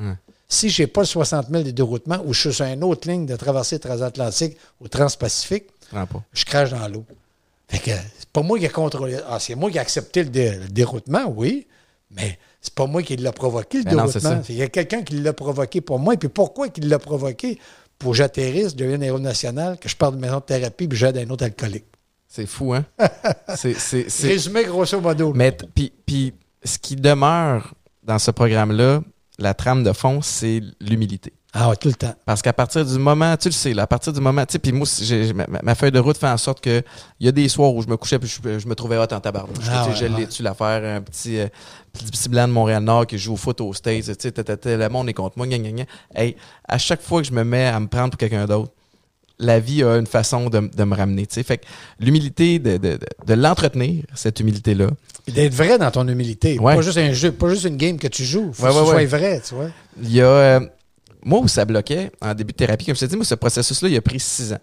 [0.48, 3.08] Si je n'ai pas le 60 000 de déroutement ou je suis sur une autre
[3.08, 5.64] ligne de traversée transatlantique ou transpacifique,
[6.32, 7.04] je crache dans l'eau.
[7.68, 9.18] Fait que c'est pas moi qui ai contrôlé.
[9.28, 11.66] Ah, c'est moi qui ai accepté le déroutement, oui,
[12.10, 14.40] mais c'est pas moi qui l'ai provoqué, le déroutement.
[14.48, 16.14] Il y a quelqu'un qui l'a provoqué pour moi.
[16.14, 17.58] Et puis pourquoi il l'a provoqué?
[17.98, 21.18] Pour que j'atterrisse, devienne héros national, que je parte de maison de thérapie, puis j'aide
[21.18, 21.86] un autre alcoolique.
[22.28, 22.86] C'est fou, hein?
[23.56, 23.76] c'est,
[24.22, 25.32] Résumé grosso modo.
[25.34, 25.56] Mais
[26.06, 26.32] puis,
[26.64, 29.02] ce qui demeure dans ce programme-là,
[29.38, 31.32] la trame de fond, c'est l'humilité.
[31.54, 32.14] Ah ouais, tout le temps.
[32.24, 34.58] Parce qu'à partir du moment, tu le sais, là, à partir du moment, tu sais,
[34.58, 36.82] puis moi, j'ai, ma, ma, feuille de route fait en sorte que
[37.20, 39.02] il y a des soirs où je me couchais puis je, je me trouvais hot
[39.02, 39.66] en tabarnouche.
[39.70, 40.20] Ah ouais, je ouais.
[40.20, 41.48] l'ai-tu l'affaire, un petit, euh,
[41.92, 45.12] petit blanc de Montréal-Nord qui joue au foot aux States, tu sais, le monde est
[45.12, 45.84] contre moi, gna, gna, gna.
[46.14, 48.72] Hey, à chaque fois que je me mets à me prendre pour quelqu'un d'autre,
[49.38, 51.26] la vie a une façon de, de me ramener.
[51.26, 51.42] Tu sais.
[51.42, 51.66] Fait que
[52.00, 54.86] l'humilité, de, de, de l'entretenir, cette humilité-là.
[55.26, 56.58] Et d'être vrai dans ton humilité.
[56.58, 56.76] Ouais.
[56.76, 58.52] Pas juste un jeu, pas juste une game que tu joues.
[58.52, 59.68] Faut ouais, que tu sois vrai, tu vois.
[60.00, 60.26] Il y a.
[60.26, 60.60] Euh,
[61.24, 63.88] moi, où ça bloquait en début de thérapie, comme je t'ai dit, moi, ce processus-là,
[63.88, 64.60] il a pris six ans.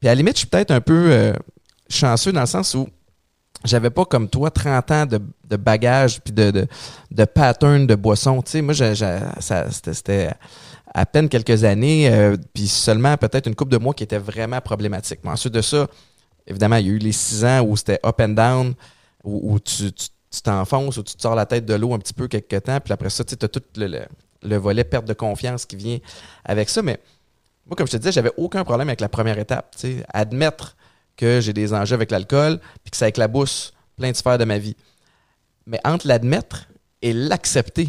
[0.00, 1.32] Puis à la limite, je suis peut-être un peu euh,
[1.88, 2.88] chanceux dans le sens où
[3.64, 6.66] j'avais pas comme toi 30 ans de, bagages puis de, de,
[7.10, 8.42] de pattern de boisson.
[8.42, 10.30] Tu sais, moi, c'était
[10.94, 14.60] à peine quelques années, euh, puis seulement peut-être une couple de mois qui était vraiment
[14.60, 15.20] problématique.
[15.24, 15.86] Mais ensuite de ça,
[16.46, 18.74] évidemment, il y a eu les six ans où c'était up and down,
[19.24, 19.92] où, tu
[20.42, 22.92] t'enfonces, où tu te sors la tête de l'eau un petit peu quelque temps, puis
[22.92, 24.00] après ça, tu as tout le,
[24.42, 25.98] le, volet perte de confiance qui vient
[26.44, 26.82] avec ça.
[26.82, 27.00] Mais
[27.66, 29.74] moi, comme je te disais, j'avais aucun problème avec la première étape.
[29.76, 30.76] Tu sais, admettre
[31.16, 34.58] que j'ai des enjeux avec l'alcool, puis que ça éclabousse plein de sphères de ma
[34.58, 34.76] vie.
[35.66, 36.66] Mais entre l'admettre
[37.02, 37.88] et l'accepter,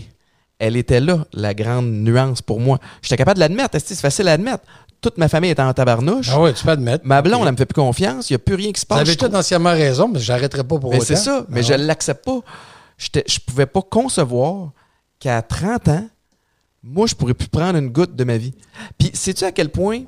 [0.59, 2.79] elle était là, la grande nuance pour moi.
[3.01, 3.77] J'étais capable de l'admettre.
[3.83, 4.63] C'est facile à admettre?
[5.01, 6.29] Toute ma famille était en tabarnouche.
[6.31, 7.05] Ah oui, tu peux admettre.
[7.05, 8.29] Ma blonde, elle me fait plus confiance.
[8.29, 8.99] Il n'y a plus rien qui se passe.
[8.99, 11.05] T'avais tout entièrement raison, mais je n'arrêterai pas pour mais autant.
[11.05, 12.39] C'est ça, mais ah je ne l'accepte pas.
[12.97, 14.71] Je ne pouvais pas concevoir
[15.19, 16.07] qu'à 30 ans,
[16.83, 18.53] moi, je pourrais plus prendre une goutte de ma vie.
[18.97, 20.01] Puis, sais-tu à quel point,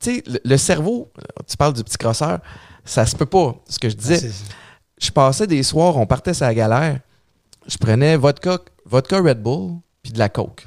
[0.00, 1.12] tu sais, le, le, cerveau,
[1.46, 2.40] tu parles du petit crosseur,
[2.84, 4.30] ça se peut pas, ce que je disais.
[4.30, 4.52] Ah,
[4.98, 7.00] je passais des soirs, on partait sur la galère,
[7.66, 10.66] je prenais vodka, vodka Red Bull, puis de la Coke.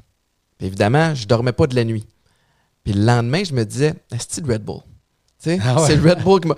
[0.58, 2.06] Puis évidemment, je dormais pas de la nuit.
[2.84, 4.82] Puis le lendemain, je me disais, c'est le Red Bull?
[5.48, 5.88] Ah ouais.
[5.88, 6.56] C'est le Red Bull qui m'a.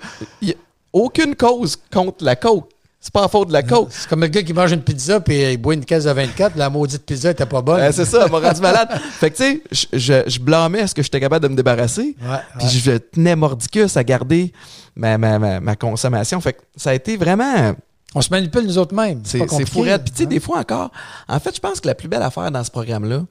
[0.92, 2.70] Aucune cause contre la Coke.
[3.08, 3.88] C'est pas à faute de la Coke.
[3.90, 6.56] C'est comme le gars qui mange une pizza puis il boit une caisse de 24,
[6.56, 7.80] la maudite pizza était pas bonne.
[7.80, 8.90] Euh, c'est ça, elle m'a rendu malade.
[9.12, 11.56] fait que tu sais, je, je, je, blâmais à ce que j'étais capable de me
[11.56, 12.14] débarrasser.
[12.20, 14.52] Ouais, puis je tenais mordicus à garder
[14.94, 16.38] ma, ma, ma, ma, consommation.
[16.42, 17.72] Fait que ça a été vraiment.
[18.14, 19.22] On se manipule nous autres mêmes.
[19.24, 20.02] C'est fourrette.
[20.02, 20.90] Puis tu sais, des fois encore,
[21.28, 23.22] en fait, je pense que la plus belle affaire dans ce programme-là,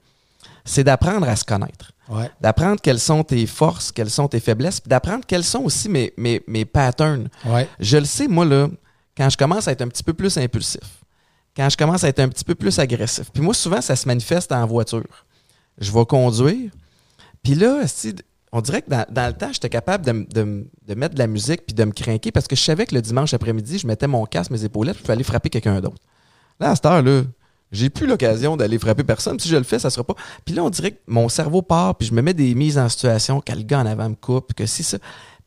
[0.65, 1.91] c'est d'apprendre à se connaître.
[2.09, 2.31] Ouais.
[2.41, 6.13] D'apprendre quelles sont tes forces, quelles sont tes faiblesses, puis d'apprendre quels sont aussi mes,
[6.17, 7.29] mes, mes patterns.
[7.45, 7.69] Ouais.
[7.79, 8.69] Je le sais, moi, là,
[9.17, 11.03] quand je commence à être un petit peu plus impulsif,
[11.55, 13.31] quand je commence à être un petit peu plus agressif.
[13.33, 15.25] Puis moi, souvent, ça se manifeste en voiture.
[15.79, 16.71] Je vais conduire,
[17.43, 17.83] puis là,
[18.51, 21.83] on dirait que dans, le temps, j'étais capable de, mettre de la musique puis de
[21.83, 24.63] me craquer parce que je savais que le dimanche après-midi, je mettais mon casque, mes
[24.63, 26.01] épaulettes, puis je pouvais aller frapper quelqu'un d'autre.
[26.59, 27.23] Là, à cette heure-là,
[27.71, 29.39] j'ai plus l'occasion d'aller frapper personne.
[29.39, 30.15] Si je le fais, ça sera pas.
[30.45, 32.87] Puis là, on dirait que mon cerveau part, puis je me mets des mises en
[32.87, 34.97] situation, que gars en avant me coupe, que si ça.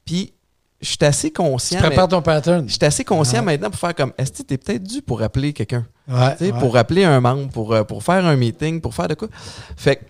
[0.04, 0.34] Puis
[0.80, 1.78] je suis assez conscient.
[1.78, 2.66] Tu prépares ton pattern.
[2.66, 3.44] Je suis assez conscient ouais.
[3.44, 5.86] maintenant pour faire comme est-ce que tu es peut-être dû pour appeler quelqu'un?
[6.08, 6.52] Ouais, ouais.
[6.52, 9.28] Pour appeler un membre, pour, euh, pour faire un meeting, pour faire de quoi?
[9.76, 10.04] Fait que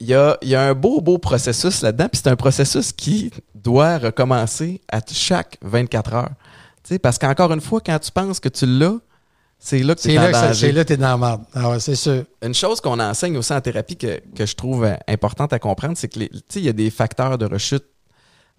[0.00, 3.32] il y a, y a, un beau, beau processus là-dedans, puis c'est un processus qui
[3.54, 6.30] doit recommencer à chaque 24 heures.
[6.84, 8.98] sais parce qu'encore une fois, quand tu penses que tu l'as,
[9.58, 10.54] c'est là que tu es en danger.
[10.54, 11.42] C'est là que tu es dans la merde.
[11.52, 12.24] Ah ouais, c'est sûr.
[12.42, 15.96] Une chose qu'on enseigne aussi en thérapie que, que je trouve euh, importante à comprendre,
[15.96, 17.84] c'est que il y a des facteurs de rechute,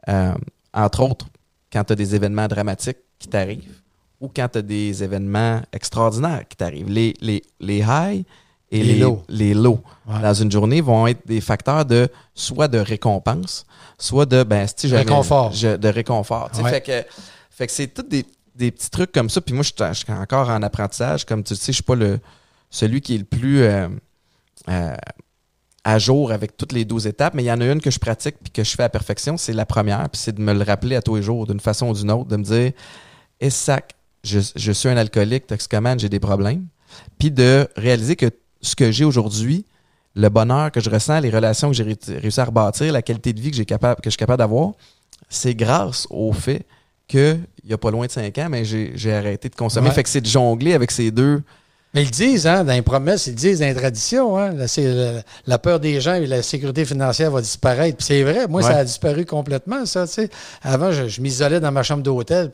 [0.09, 0.33] euh,
[0.73, 1.27] entre autres,
[1.71, 3.81] quand tu as des événements dramatiques qui t'arrivent
[4.19, 6.89] ou quand tu as des événements extraordinaires qui t'arrivent.
[6.89, 8.23] Les, les, les highs
[8.71, 10.21] et les, les lows, les lows ouais.
[10.21, 13.65] dans une journée vont être des facteurs de soit de récompense,
[13.97, 15.53] soit de ben, si réconfort.
[15.53, 16.51] Je, de réconfort.
[16.61, 16.69] Ouais.
[16.69, 17.09] Fait que,
[17.49, 18.25] fait que c'est tous des,
[18.55, 19.41] des, petits trucs comme ça.
[19.41, 21.25] Puis moi, je, je, suis encore en apprentissage.
[21.25, 22.19] Comme tu sais, je suis pas le
[22.69, 23.87] celui qui est le plus euh,
[24.69, 24.95] euh,
[25.83, 27.99] à jour avec toutes les 12 étapes, mais il y en a une que je
[27.99, 30.63] pratique puis que je fais à perfection, c'est la première, puis c'est de me le
[30.63, 32.71] rappeler à tous les jours d'une façon ou d'une autre, de me dire
[33.39, 36.65] et sac, je, je suis un alcoolique, toxicomane, j'ai des problèmes.
[37.17, 38.29] Puis de réaliser que
[38.61, 39.65] ce que j'ai aujourd'hui,
[40.15, 43.39] le bonheur que je ressens, les relations que j'ai réussi à rebâtir, la qualité de
[43.39, 44.73] vie que, j'ai capable, que je suis capable d'avoir,
[45.29, 46.65] c'est grâce au fait
[47.07, 49.89] qu'il n'y a pas loin de 5 ans, mais j'ai arrêté de consommer.
[49.89, 49.95] Ouais.
[49.95, 51.41] Fait que c'est de jongler avec ces deux.
[51.93, 55.23] Mais ils disent, hein, dans les promesses, ils disent dans les traditions, hein, la, la,
[55.47, 57.97] la, peur des gens et la sécurité financière va disparaître.
[57.97, 58.67] Puis c'est vrai, moi, ouais.
[58.67, 60.29] ça a disparu complètement, ça, tu sais.
[60.61, 62.51] Avant, je, je m'isolais dans ma chambre d'hôtel.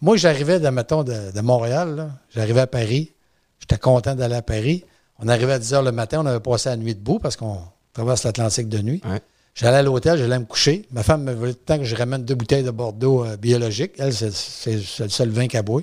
[0.00, 3.12] Moi, j'arrivais, mettons, de, de Montréal, j'arrivais à Paris.
[3.58, 4.84] J'étais content d'aller à Paris.
[5.18, 7.58] On arrivait à 10 h le matin, on avait passé la nuit debout parce qu'on
[7.92, 9.02] traverse l'Atlantique de nuit.
[9.04, 9.20] Ouais.
[9.54, 10.86] J'allais à l'hôtel, j'allais me coucher.
[10.92, 13.36] Ma femme me voulait tout le temps que je ramène deux bouteilles de Bordeaux euh,
[13.36, 13.94] biologique.
[13.98, 15.82] Elle, c'est le seul vin qu'elle boit.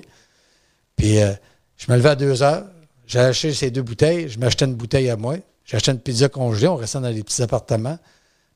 [0.96, 1.32] Puis euh,
[1.76, 2.64] je me levais à 2 heures,
[3.06, 5.36] j'allais acheter ces deux bouteilles, je m'achetais une bouteille à moi.
[5.64, 7.98] J'achetais une pizza congelée, on restait dans les petits appartements.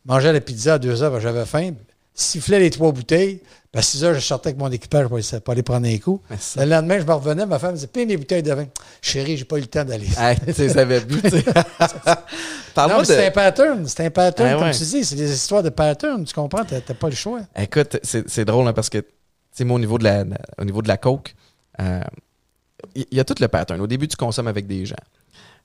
[0.07, 1.73] Mangeais la pizza à 2 heures, j'avais faim.
[2.15, 3.41] sifflais les trois bouteilles.
[3.73, 5.99] Puis à 6 heures, je sortais avec mon équipage pour aller, pour aller prendre un
[5.99, 6.21] coup.
[6.57, 8.67] Le lendemain, je me revenais, ma femme me disait Puis mes bouteilles de vin.
[9.03, 10.09] Chérie, j'ai pas eu le temps d'aller.
[10.17, 11.45] Ah, tu avait bu, sais.
[12.77, 13.87] non, c'est un pattern.
[13.87, 15.05] C'est un pattern, comme tu dis.
[15.05, 16.25] C'est des histoires de pattern.
[16.25, 16.65] Tu comprends?
[16.65, 17.41] Tu n'as pas le choix.
[17.57, 19.07] Écoute, c'est drôle hein, parce que, tu
[19.53, 20.25] sais, moi, au niveau de la,
[20.59, 21.35] au niveau de la coke,
[22.94, 23.81] il y, a tout le pattern.
[23.81, 24.97] Au début, tu consommes avec des gens.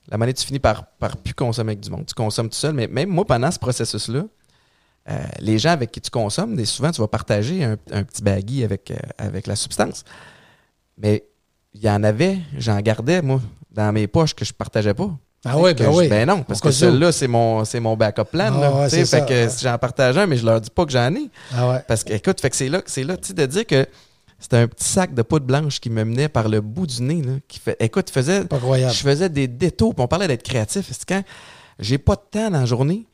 [0.08, 2.06] La manière, tu finis par, par plus consommer avec du monde.
[2.06, 2.74] Tu consommes tout seul.
[2.74, 4.24] Mais même moi, pendant ce processus-là,
[5.08, 8.90] euh, les gens avec qui tu consommes, souvent, tu vas partager un, petit baggy avec,
[8.90, 10.04] euh, avec la substance.
[10.98, 11.24] Mais
[11.74, 13.40] il y en avait, j'en gardais, moi,
[13.70, 15.10] dans mes poches que je partageais pas.
[15.44, 16.08] Ah oui, ben oui.
[16.08, 18.50] Ben non, parce que celui-là, c'est mon, mon backup plan.
[18.52, 21.30] Ah fait que j'en partage un, mais je leur dis pas que j'en ai.
[21.54, 21.84] Ah ouais.
[21.86, 23.86] Parce que, écoute, fait que c'est là, c'est là, tu sais, de dire que
[24.38, 27.22] c'était un petit sac de poudre blanche qui me menait par le bout du nez.
[27.22, 29.94] Là, qui fait, écoute, faisais, je faisais des détours.
[29.96, 30.86] on parlait d'être créatif.
[30.90, 31.22] C'est quand
[31.78, 33.06] j'ai pas de temps dans la journée,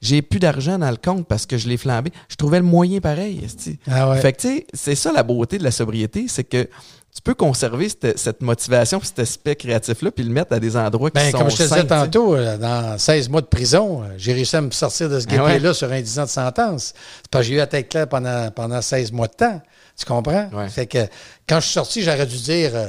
[0.00, 2.12] j'ai plus d'argent dans le compte parce que je l'ai flambé.
[2.28, 3.46] Je trouvais le moyen pareil.
[3.90, 6.68] Ah Fait que, tu sais, c'est ça la beauté de la sobriété, c'est que
[7.14, 11.14] tu peux conserver cette, motivation, cet aspect créatif-là, puis le mettre à des endroits qui
[11.14, 14.34] ben, sont Comme je te disais tantôt, euh, dans 16 mois de prison, euh, j'ai
[14.34, 16.94] réussi à me sortir de ce ah guet là sur un 10 ans de sentence.
[17.16, 19.60] C'est parce que j'ai eu la tête claire pendant, pendant 16 mois de temps.
[19.98, 20.48] Tu comprends?
[20.68, 21.06] Fait que
[21.48, 22.88] quand je suis sorti, j'aurais dû dire euh,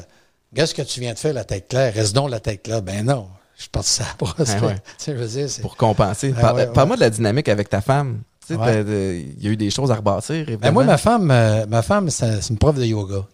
[0.56, 1.94] Qu'est-ce que tu viens de faire, la tête claire?
[1.94, 2.82] Reste donc la tête claire.
[2.82, 3.28] Ben non.
[3.56, 4.06] Je suis parti ça
[5.62, 6.34] Pour compenser.
[6.34, 8.22] Parle-moi de la dynamique avec ta femme.
[8.50, 10.46] Il y a eu des choses à rebâtir.
[10.60, 13.26] Ben moi, ma femme, euh, ma femme c'est une prof de yoga.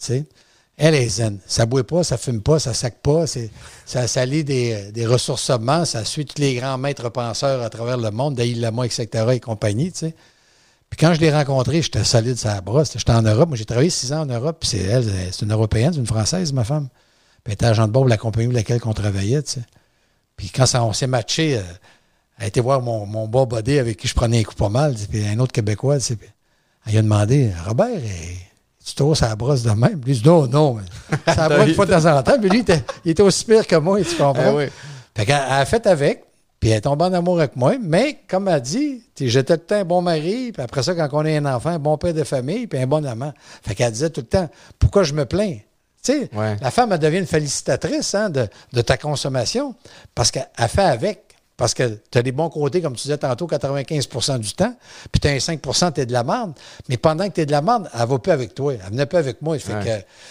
[0.77, 1.39] Elle est zen.
[1.47, 3.25] Ça ne boit pas, ça ne fume pas, ça ne sac pas.
[3.85, 7.95] Ça, ça lit des, des ressourcements, ça suit tous les grands maîtres penseurs à travers
[7.95, 9.07] le monde, Daïl Lama, etc.
[9.31, 9.93] et compagnie.
[10.99, 12.93] Quand je l'ai rencontrée, j'étais solide sur la brosse.
[12.95, 13.49] J'étais en Europe.
[13.49, 14.57] Moi, j'ai travaillé six ans en Europe.
[14.59, 16.89] Puis c'est elle, c'est une Européenne, c'est une Française, ma femme.
[17.43, 19.43] Puis elle était agent de bord de la compagnie avec laquelle on travaillait.
[20.35, 21.61] Puis quand ça, on s'est matché, euh,
[22.37, 24.69] elle a été voir mon, mon bas body avec qui je prenais un coup pas
[24.69, 25.97] mal, puis un autre Québécois.
[25.97, 26.17] Puis
[26.87, 27.99] elle a demandé Robert,
[28.85, 30.01] tu te à la brosse de même?
[30.05, 30.77] Lui, il dit Non, non.
[31.25, 32.39] Ça brosse une fois de temps en temps.
[32.39, 32.63] Puis lui,
[33.03, 34.59] il était, aussi pire que moi, tu comprends?
[34.59, 34.65] Ah
[35.15, 36.24] Fait qu'elle a fait avec.
[36.65, 37.75] Puis elle est tombée en amour avec moi.
[37.79, 40.51] Mais, comme elle dit, j'étais tout le temps un bon mari.
[40.51, 42.87] Puis après ça, quand on est un enfant, un bon père de famille, puis un
[42.87, 43.31] bon amant.
[43.61, 45.57] Fait qu'elle disait tout le temps Pourquoi je me plains?
[46.33, 49.75] La femme, elle devient une félicitatrice hein, de, ta consommation
[50.15, 51.24] parce qu'elle fait avec.
[51.57, 54.75] Parce que tu as des bons côtés, comme tu disais tantôt, 95% du temps,
[55.11, 55.61] puis tu as un 5
[55.93, 56.53] tu es de la merde.
[56.89, 58.73] Mais pendant que tu es de la merde, elle ne va plus avec toi.
[58.73, 59.57] Elle venait pas avec moi.
[59.57, 59.79] Ça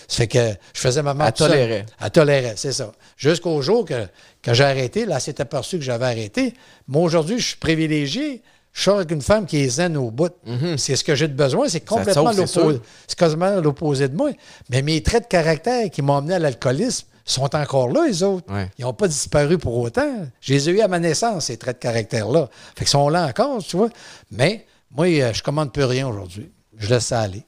[0.09, 0.39] fait, que,
[0.75, 1.33] je faisais ma merde.
[1.35, 1.87] Elle tolérait.
[1.99, 2.93] Elle tolérait, c'est ça.
[3.17, 4.07] Jusqu'au jour que,
[4.43, 6.53] que j'ai arrêté, là, c'est aperçu que j'avais arrêté.
[6.89, 8.43] Moi, aujourd'hui, je suis privilégié
[8.75, 10.33] je suis avec une femme qui est zen au bout.
[10.45, 10.77] Mhm.
[10.79, 11.69] C'est ce que j'ai de besoin.
[11.69, 12.81] C'est complètement l'opposé.
[13.07, 14.31] C'est quasiment l'opposé de moi.
[14.69, 18.47] Mais mes traits de caractère qui m'ont amené à l'alcoolisme sont encore là, les autres.
[18.79, 20.27] Ils n'ont pas disparu pour autant.
[20.41, 22.49] Je les ai à ma naissance, ces traits de caractère-là.
[22.77, 23.89] Fait qu'ils sont là encore, tu vois.
[24.31, 26.51] Mais moi, euh, je commande plus rien aujourd'hui.
[26.77, 27.45] Je laisse ça aller.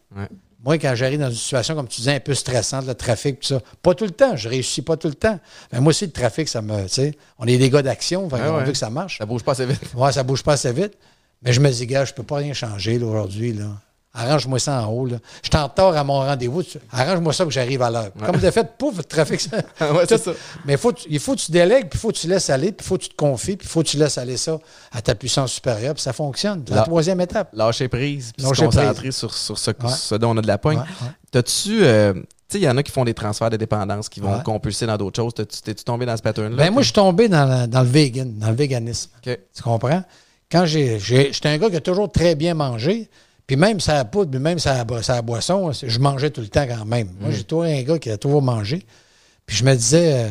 [0.65, 3.47] Moi, quand j'arrive dans une situation, comme tu disais, un peu stressante, le trafic, tout
[3.47, 5.39] ça, pas tout le temps, je réussis pas tout le temps.
[5.73, 6.83] Mais moi aussi, le trafic, ça me.
[6.85, 9.19] Tu sais, on est des gars d'action, on veut que ça marche.
[9.19, 9.81] Ça bouge pas assez vite.
[9.95, 10.95] Oui, ça bouge pas assez vite.
[11.43, 13.53] Mais je me dis, gars, je peux pas rien changer aujourd'hui.
[13.53, 13.67] Là.
[14.17, 15.07] Arrange-moi ça en haut.
[15.07, 15.19] Là.
[15.43, 16.63] Je suis en retard à mon rendez-vous.
[16.91, 18.11] Arrange-moi ça que j'arrive à l'heure.
[18.25, 19.41] Comme de fait, pouf, le trafic.
[19.41, 19.59] Ça...
[19.93, 20.33] ouais, ça.
[20.65, 22.85] Mais faut, il faut que tu délègues, puis il faut que tu laisses aller, puis
[22.85, 24.59] il faut que tu te confies, puis il faut que tu laisses aller ça
[24.93, 26.65] à ta puissance supérieure, puis ça fonctionne.
[26.69, 27.51] La, troisième étape.
[27.53, 30.83] Lâcher prise, puis se concentrer sur, sur ce, dont on a de la poigne.
[31.31, 31.85] T'as-tu.
[31.85, 32.15] Euh,
[32.49, 34.87] tu sais, il y en a qui font des transferts de dépendance, qui vont compulser
[34.87, 35.35] dans d'autres choses.
[35.35, 36.57] T'es-tu tombé dans ce pattern-là?
[36.57, 39.11] Ben, moi, je suis tombé dans, dans, le vegan, dans le véganisme.
[39.23, 40.03] Tu comprends?
[40.51, 40.99] quand j'ai.
[40.99, 43.09] J'étais un gars qui a toujours très bien mangé.
[43.47, 47.11] Puis même sa poudre, même sa, sa boisson, je mangeais tout le temps quand même.
[47.21, 47.33] Moi, mm.
[47.33, 48.85] j'ai toujours un gars qui a toujours mangé.
[49.47, 50.29] Puis je me disais, euh,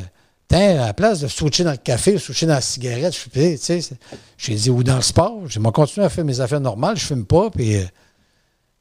[0.49, 3.57] tiens, à la place de switcher dans le café, switcher dans la cigarette, je tu
[3.57, 3.79] sais,
[4.37, 7.25] j'ai dit, ou dans le sport, j'ai continué à faire mes affaires normales, je fume
[7.25, 7.85] pas, puis euh,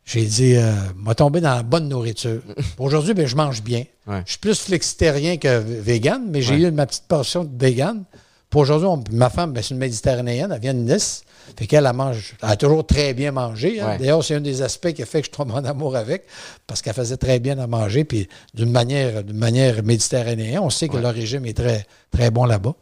[0.05, 2.43] j'ai dit, euh, m'a tombé dans la bonne nourriture.
[2.79, 3.85] Aujourd'hui, ben, je mange bien.
[4.09, 8.05] Je suis plus flexitarien que vegan, mais j'ai eu ma petite portion de vegan.
[8.51, 11.25] Pour aujourd'hui, ma femme, ben, c'est une méditerranéenne, elle vient de Nice.
[11.57, 13.81] Fait qu'elle, mange, elle a toujours très bien mangé.
[13.81, 13.97] Hein.
[13.99, 16.25] D'ailleurs, c'est un des aspects qui a fait que je tombe en amour avec,
[16.67, 20.59] parce qu'elle faisait très bien à manger, puis d'une manière, d'une manière méditerranéenne.
[20.61, 22.75] On sait que le régime est très, très bon là-bas.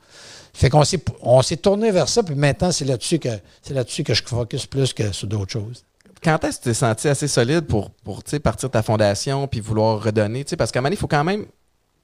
[0.55, 3.30] Fait qu'on s'est, on s'est tourné vers ça, puis maintenant, c'est là-dessus que,
[3.62, 5.84] c'est là-dessus que je focus plus que sur d'autres choses.
[6.22, 9.60] Quand est-ce que tu t'es senti assez solide pour, pour partir de ta fondation puis
[9.60, 10.44] vouloir redonner?
[10.56, 11.47] Parce qu'à un moment donné, il faut quand même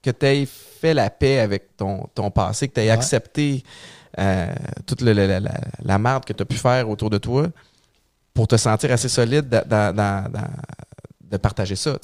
[0.01, 3.63] que tu aies fait la paix avec ton, ton passé, que tu aies accepté
[4.17, 4.53] euh,
[4.85, 7.47] toute la, marde que tu as pu faire autour de toi
[8.33, 11.97] pour te sentir assez solide de partager ça.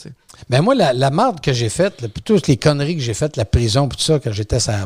[0.49, 3.45] Ben moi, la, la marde que j'ai faite, toutes les conneries que j'ai faites, la
[3.45, 4.86] prison, tout ça, quand j'étais à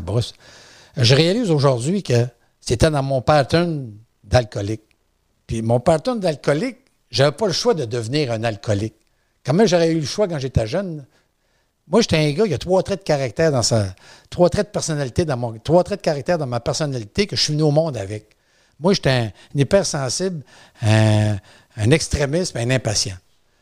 [0.96, 2.26] je réalise aujourd'hui que
[2.60, 3.92] c'était dans mon pattern
[4.24, 4.82] d'alcoolique.
[5.46, 6.78] Puis mon pattern d'alcoolique,
[7.10, 8.94] j'avais pas le choix de devenir un alcoolique.
[9.44, 11.04] Comment j'aurais eu le choix quand j'étais jeune?
[11.90, 13.94] Moi, j'étais un gars qui a trois traits de caractère dans sa.
[14.30, 15.58] Trois traits de personnalité dans mon.
[15.58, 18.28] Trois traits de caractère dans ma personnalité que je suis venu au monde avec.
[18.78, 20.42] Moi, j'étais un, hypersensible,
[20.82, 21.36] un,
[21.76, 23.16] un extrémiste, un impatient.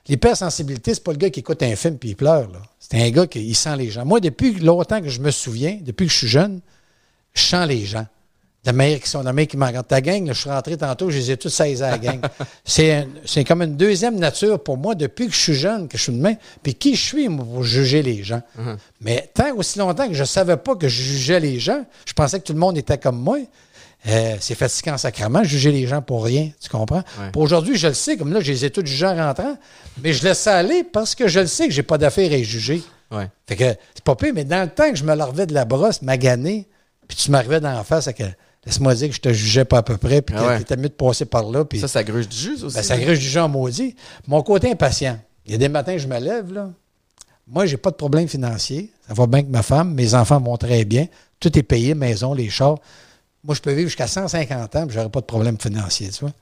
[0.06, 2.50] L'hypersensibilité, c'est pas le gars qui écoute un film puis il pleure.
[2.78, 4.04] C'est un gars qui sent les gens.
[4.04, 6.60] Moi, depuis longtemps que je me souviens, depuis que je suis jeune,
[7.34, 8.06] je sens les gens.
[8.64, 11.16] La meilleure qui sont, la meilleure qui m'en Ta gang, je suis rentré tantôt, je
[11.16, 12.20] les ai tous saisi à la gang.
[12.64, 13.06] c'est,
[13.46, 16.20] comme une deuxième nature pour moi depuis que je suis jeune, que je suis de
[16.20, 16.34] main.
[16.62, 18.42] Puis qui je suis, moi, pour juger les gens?
[18.58, 18.76] Uh-huh.
[19.00, 22.12] Mais tant aussi longtemps que je ne savais pas que je jugeais les gens, je
[22.12, 23.38] pensais que tout le monde était comme moi.
[24.06, 27.02] Euh, c'est fatigant sacrément, juger les gens pour rien, tu comprends?
[27.32, 29.56] Pour aujourd'hui, je le sais, comme là, je les ai tous jugés en rentrant,
[30.02, 32.42] mais je laisse ça aller parce que je le sais que j'ai pas d'affaires à
[32.42, 32.82] juger.
[33.10, 33.28] Ouais.
[33.46, 33.64] Fait que
[33.94, 36.68] c'est pas pire, mais dans le temps que je me larvais de la brosse, magané,
[37.08, 38.24] puis tu m'arrivais d'en face, que
[38.68, 40.90] laisse-moi dire que je te jugeais pas à peu près, puis ah que tu mieux
[40.90, 41.64] de passer par là.
[41.64, 42.76] Puis, ça, ça gruge du jus aussi.
[42.76, 43.96] Ben, ça gruge du jus en maudit.
[44.26, 45.18] Mon côté impatient.
[45.46, 46.70] Il y a des matins, je me lève, là.
[47.46, 48.92] Moi, j'ai pas de problème financier.
[49.06, 49.94] Ça va bien avec ma femme.
[49.94, 51.06] Mes enfants vont très bien.
[51.40, 52.78] Tout est payé, maison, les chars.
[53.42, 56.34] Moi, je peux vivre jusqu'à 150 ans, puis j'aurai pas de problème financier, tu vois.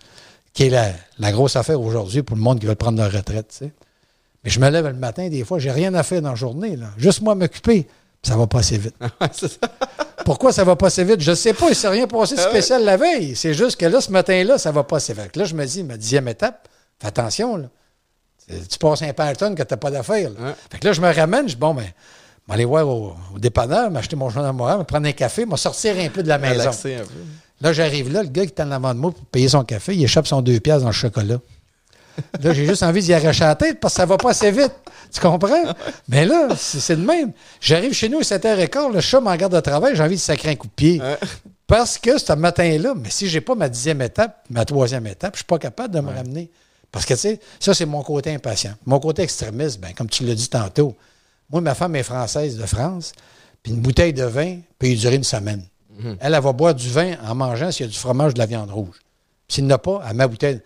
[0.53, 0.71] Qui est
[1.19, 3.73] la, grosse affaire aujourd'hui pour le monde qui veut prendre leur retraite, tu sais.
[4.43, 6.75] Mais je me lève le matin, des fois, j'ai rien à faire dans la journée,
[6.75, 6.87] là.
[6.97, 7.87] Juste moi m'occuper.
[8.27, 8.97] Ça va pas assez vite.
[10.25, 11.21] Pourquoi ça va pas assez vite?
[11.21, 13.37] Je ne sais pas, il ne s'est rien passé de ah spécial la veille.
[13.37, 15.37] C'est juste que là, ce matin-là, ça va pas assez vite.
[15.37, 16.67] Là, je me dis, ma dixième étape,
[17.01, 17.69] fais attention, là.
[18.49, 20.31] Tu passes un Python que tu n'as pas d'affaires.
[20.71, 23.15] Fait que là, je me ramène, je dis, bon, ben, je vais aller voir au,
[23.39, 26.39] dépanneur, m'acheter mon journal moral, me prendre un café, me sortir un peu de la
[26.39, 26.71] maison.
[27.61, 29.95] Là, j'arrive là, le gars qui est en avant de moi pour payer son café,
[29.95, 31.39] il échappe son deux pièces dans le chocolat.
[32.43, 34.73] Là, j'ai juste envie d'y arracher la tête parce que ça va pas assez vite.
[35.13, 35.75] Tu comprends?
[36.09, 37.33] Mais là, c'est le même.
[37.61, 40.51] J'arrive chez nous à 7h15, le chat m'en garde de travail, j'ai envie de sacrer
[40.51, 41.01] un coup de pied.
[41.67, 45.39] Parce que ce matin-là, mais si j'ai pas ma dixième étape, ma troisième étape, je
[45.39, 46.51] suis pas capable de me ramener.
[46.93, 48.75] Parce que, tu sais, ça, c'est mon côté impatient.
[48.87, 50.95] Mon côté extrémiste, ben, comme tu l'as dit tantôt,
[51.51, 53.13] moi, ma femme est française de France,
[53.63, 55.65] puis une bouteille de vin peut y durer une semaine.
[55.99, 56.17] Mhm.
[56.21, 58.47] Elle, elle va boire du vin en mangeant s'il y a du fromage, de la
[58.47, 59.01] viande rouge.
[59.49, 60.61] S'il n'y en a pas, à ma bouteille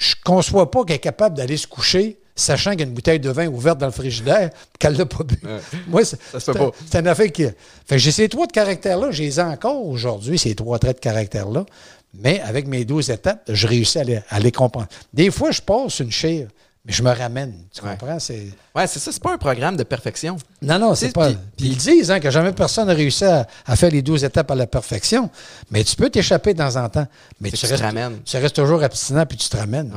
[0.00, 2.94] je ne conçois pas qu'elle est capable d'aller se coucher sachant qu'il y a une
[2.94, 5.38] bouteille de vin ouverte dans le frigidaire qu'elle l'a pas bu.
[5.88, 7.44] Moi, c'est un affaire qui.
[7.86, 11.66] Fait j'ai ces trois de caractères-là, j'ai les encore aujourd'hui, ces trois traits de caractère-là.
[12.14, 14.88] Mais avec mes douze étapes, je réussis à les, à les comprendre.
[15.12, 16.48] Des fois, je passe une chair
[16.90, 17.54] mais je me ramène.
[17.72, 18.18] Tu comprends?
[18.18, 18.48] C'est...
[18.74, 19.12] Ouais, c'est ça.
[19.12, 20.36] C'est pas un programme de perfection.
[20.60, 21.30] Non, non, c'est pas.
[21.56, 23.46] Puis, ils disent hein, que jamais personne n'a réussi à,
[23.76, 25.30] faire les 12 étapes à la perfection.
[25.70, 27.06] Mais tu peux t'échapper de temps en temps.
[27.40, 27.84] Mais tu, restes,
[28.24, 29.92] tu restes toujours abstinent puis tu te ramènes.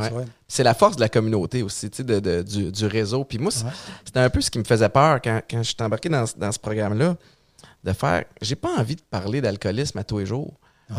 [0.47, 3.23] C'est la force de la communauté aussi, tu sais, de, du, réseau.
[3.23, 3.51] Puis moi,
[4.05, 6.51] c'était un peu ce qui me faisait peur quand, quand je suis embarqué dans, dans
[6.51, 7.15] ce programme-là,
[7.83, 8.23] de faire.
[8.39, 10.53] J'ai pas envie de parler d'alcoolisme à tous les jours.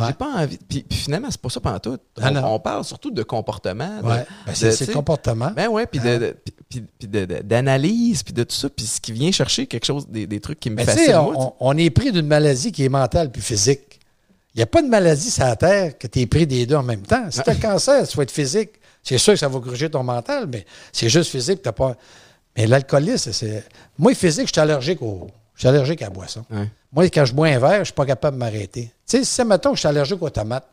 [0.07, 0.59] J'ai pas envie.
[0.69, 1.99] Puis, finalement, c'est pas ça pendant tout.
[2.21, 4.01] Ah, on, parle surtout de comportement.
[4.03, 5.51] Ben, c'est le comportement.
[5.55, 6.01] Ben ouais, puis
[7.43, 10.71] d'analyse, puis de, tout ça, puis ce qui vient chercher quelque chose, des, trucs qui
[10.71, 11.17] me fascinent.
[11.17, 14.01] On, on, est pris d'une maladie qui est mentale puis physique.
[14.55, 16.77] Il n'y a pas de maladie sur la Terre que tu es pris des deux
[16.77, 17.25] en même temps.
[17.31, 18.71] Si tu as le cancer, tu vas être physique.
[19.03, 21.67] C'est sûr que ça va gruger ton mental, mais c'est juste physique.
[21.67, 21.97] As pas...
[22.57, 23.65] Mais l'alcoolisme, c'est.
[23.99, 25.29] Moi, physique, je suis allergique au.
[25.55, 26.45] Je suis allergique à la boisson.
[26.93, 28.93] Moi, quand je bois un verre, je ne suis pas capable de m'arrêter.
[29.07, 30.67] Tu sais, si, mettons, que je suis allergique aux tomates,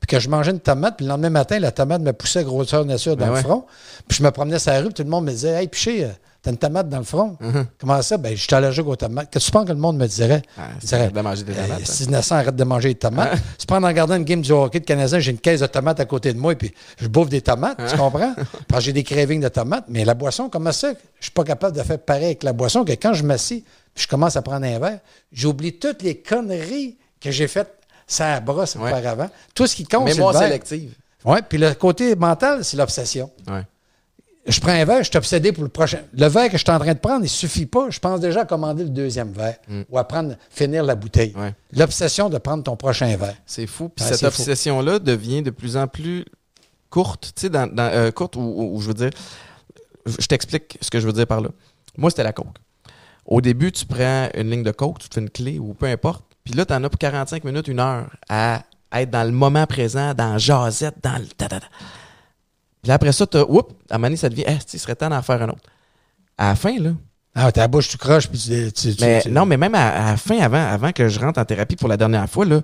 [0.00, 2.84] puis que je mangeais une tomate, puis le lendemain matin, la tomate me poussait grosseur
[2.84, 3.64] nature dans ben le front,
[4.06, 6.04] puis je me promenais sur la rue, puis tout le monde me disait Hey, piché,
[6.04, 6.08] euh,
[6.44, 7.38] t'as une tomate dans le front.
[7.40, 7.64] Uh-huh.
[7.80, 8.18] Comment ça?
[8.18, 9.30] Ben, je suis allergique aux tomates.
[9.30, 10.42] Qu'est-ce que tu penses que le monde me dirait?
[10.58, 11.86] Ah, dirait de manger des tomates.
[11.86, 13.30] si Innocent, arrête de manger des tomates.
[13.32, 13.38] Ah.
[13.58, 16.00] C'est pas en regardant une game du hockey de Canadien, j'ai une caisse de tomates
[16.00, 17.96] à côté de moi, et puis je bouffe des tomates, tu ah.
[17.96, 18.34] comprends?
[18.68, 19.86] Parce que j'ai des cravings de tomates.
[19.88, 20.92] Mais la boisson, comment ça?
[21.18, 23.64] Je suis pas capable de faire pareil avec la boisson que quand je m'assis,
[23.94, 24.98] puis je commence à prendre un verre,
[25.32, 27.74] j'oublie toutes les conneries que j'ai faites
[28.06, 29.30] ça brosse auparavant.
[29.54, 30.92] Tout ce qui compte, c'est Mémoire sélective.
[31.24, 33.30] Oui, puis le côté mental, c'est l'obsession.
[33.48, 33.62] Ouais.
[34.46, 36.00] Je prends un verre, je suis obsédé pour le prochain.
[36.12, 37.88] Le verre que je suis en train de prendre, il ne suffit pas.
[37.88, 39.82] Je pense déjà à commander le deuxième verre mm.
[39.88, 41.34] ou à prendre, finir la bouteille.
[41.72, 43.36] L'obsession de prendre ton prochain verre.
[43.46, 43.88] C'est fou.
[43.88, 46.24] Puis cette obsession-là devient de plus en plus
[46.90, 49.10] courte, tu sais, dans, euh, courte où, je veux dire,
[50.06, 51.48] je t'explique ce que je veux dire par là.
[51.96, 52.56] Moi, c'était la coke.
[53.26, 55.86] Au début, tu prends une ligne de coke, tu te fais une clé ou peu
[55.86, 56.24] importe.
[56.44, 58.62] Puis là, tu en as pour 45 minutes, une heure à
[58.92, 61.48] être dans le moment présent, dans jasette, dans le ta,
[62.84, 65.40] Puis après ça, tu oups, à un ça devient, eh, il serait temps d'en faire
[65.42, 65.64] un autre.
[66.36, 66.90] À la fin, là.
[67.34, 68.72] Ah, ta bouche, tu croches, puis tu.
[68.72, 71.76] tu, mais, Non, mais même à, la fin, avant, avant que je rentre en thérapie
[71.76, 72.60] pour la dernière fois, là,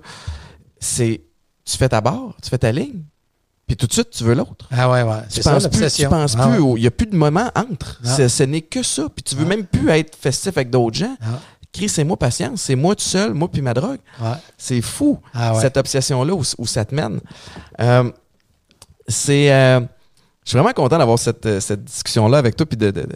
[0.79, 1.21] c'est.
[1.65, 3.03] Tu fais ta barre, tu fais ta ligne,
[3.67, 4.67] puis tout de suite, tu veux l'autre.
[4.71, 5.21] Ah ouais, ouais.
[5.33, 7.99] Tu penses plus, tu penses ah plus, il n'y a plus de moment entre.
[8.05, 8.27] Ah.
[8.27, 9.07] Ce n'est que ça.
[9.13, 11.17] Puis tu veux même plus être festif avec d'autres gens.
[11.21, 11.39] Ah.
[11.73, 13.99] Chris, c'est moi patience, c'est moi tout seul, moi puis ma drogue.
[14.57, 15.19] C'est fou,
[15.59, 17.19] cette obsession-là où, ça te mène.
[17.79, 18.11] Euh,
[19.07, 19.51] c'est.
[19.51, 19.81] Euh,
[20.45, 23.07] Je suis vraiment content d'avoir cette, euh, cette discussion-là avec toi, puis de, de- de-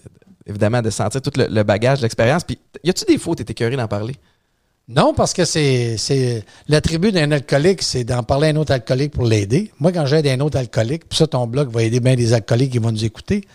[0.45, 2.43] évidemment de sentir tout le, bagage, l'expérience.
[2.43, 4.15] Puis, y a-tu des fautes, t'es écœuré d'en parler?
[4.87, 9.13] Non, parce que c'est c'est l'attribut d'un alcoolique, c'est d'en parler à un autre alcoolique
[9.13, 9.71] pour l'aider.
[9.79, 12.71] Moi, quand j'aide un autre alcoolique, puis ça, ton blog va aider bien des alcooliques
[12.73, 13.45] qui vont nous écouter.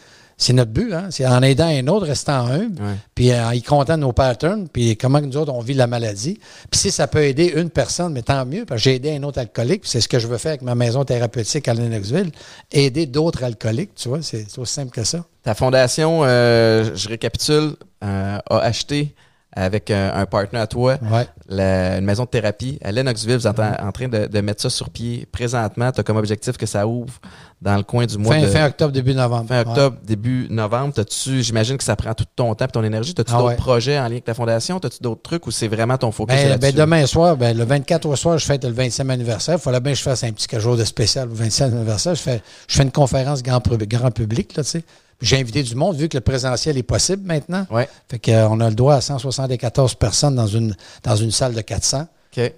[0.43, 1.09] C'est notre but, hein?
[1.11, 2.95] C'est en aidant un autre, restant humble, Ouais.
[3.15, 6.41] puis en y comptant nos patterns, puis comment nous autres, on vit la maladie.
[6.71, 9.23] Puis si ça peut aider une personne, mais tant mieux, parce que j'ai aidé un
[9.23, 12.33] autre alcoolique, puis c'est ce que je veux faire avec ma maison thérapeutique à Lennoxville,
[12.73, 15.25] aider d'autres alcooliques, tu vois, c'est c'est aussi simple que ça.
[15.43, 19.15] Ta fondation, euh, je récapitule, euh, a acheté
[19.53, 21.27] avec un, un partenaire à toi Ouais.
[21.49, 23.37] la- une maison de thérapie à Lennoxville.
[23.37, 25.91] Vous êtes en, en train de, de mettre ça sur pied présentement.
[25.91, 27.15] Tu as comme objectif que ça ouvre
[27.61, 29.49] dans le coin du mois Fin, de fin octobre, début novembre.
[29.49, 29.69] fin Ouais.
[29.69, 30.95] octobre, début novembre.
[30.95, 33.13] T'as-tu, j'imagine que ça prend tout ton temps et ton énergie.
[33.13, 33.57] T'as-tu Ah d'autres ouais.
[33.57, 34.79] projets en lien avec ta fondation?
[34.79, 38.07] T'as-tu d'autres trucs ou c'est vraiment ton focus Ben, ben, demain soir, ben, le 24
[38.07, 39.57] au soir, je fête le 25e anniversaire.
[39.57, 42.15] Il fallait bien que je fasse un petit chose de spécial le 25e anniversaire.
[42.15, 44.85] Je fais, je fais une conférence grand, grand public, là, tu sais.
[45.21, 47.67] J'ai invité du monde, vu que le présentiel est possible maintenant.
[47.71, 47.89] Ouais.
[48.09, 52.03] Fait qu'on a le droit à 174 personnes dans une, dans une salle de 400.
[52.03, 52.09] OK.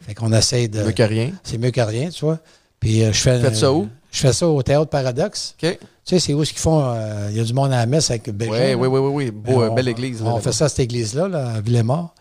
[0.00, 0.82] Fait qu'on essaie de.
[0.82, 1.32] Mieux que rien.
[1.42, 2.38] C'est mieux que rien, tu vois.
[2.80, 3.40] Puis euh, je fais.
[3.40, 3.88] Faites ça où?
[4.10, 5.54] Je fais ça au Théâtre Paradoxe.
[5.62, 5.78] OK.
[5.78, 6.82] Tu sais, c'est où ce qu'ils font.
[6.84, 8.76] euh, Il y a du monde à la messe avec Oui, Belgique.
[8.76, 9.30] oui, oui, oui, oui.
[9.30, 10.20] Beau, euh, on- belle église.
[10.22, 12.14] On là, fait ça à cette église-là, là, à Villemort.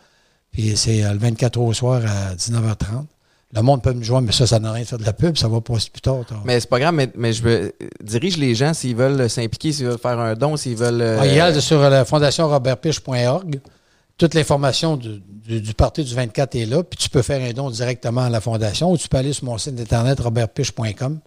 [0.52, 3.06] Puis c'est euh, le 24 au soir à 19h30.
[3.54, 5.38] Le monde peut me joindre, mais ça, ça n'a rien de faire de la pub,
[5.38, 6.20] ça va passer plus tard.
[6.46, 9.86] Mais c'est pas grave, mais, mais je veux, dirige les gens s'ils veulent s'impliquer, s'ils
[9.88, 11.02] veulent faire un don, s'ils veulent.
[11.02, 13.60] euh, Ah, il y a sur la fondationrobertpiche.org.
[14.18, 16.84] Toute l'information du, du, du parti du 24 est là.
[16.84, 19.46] Puis tu peux faire un don directement à la fondation ou tu peux aller sur
[19.46, 21.20] mon site internet robertpiche.com.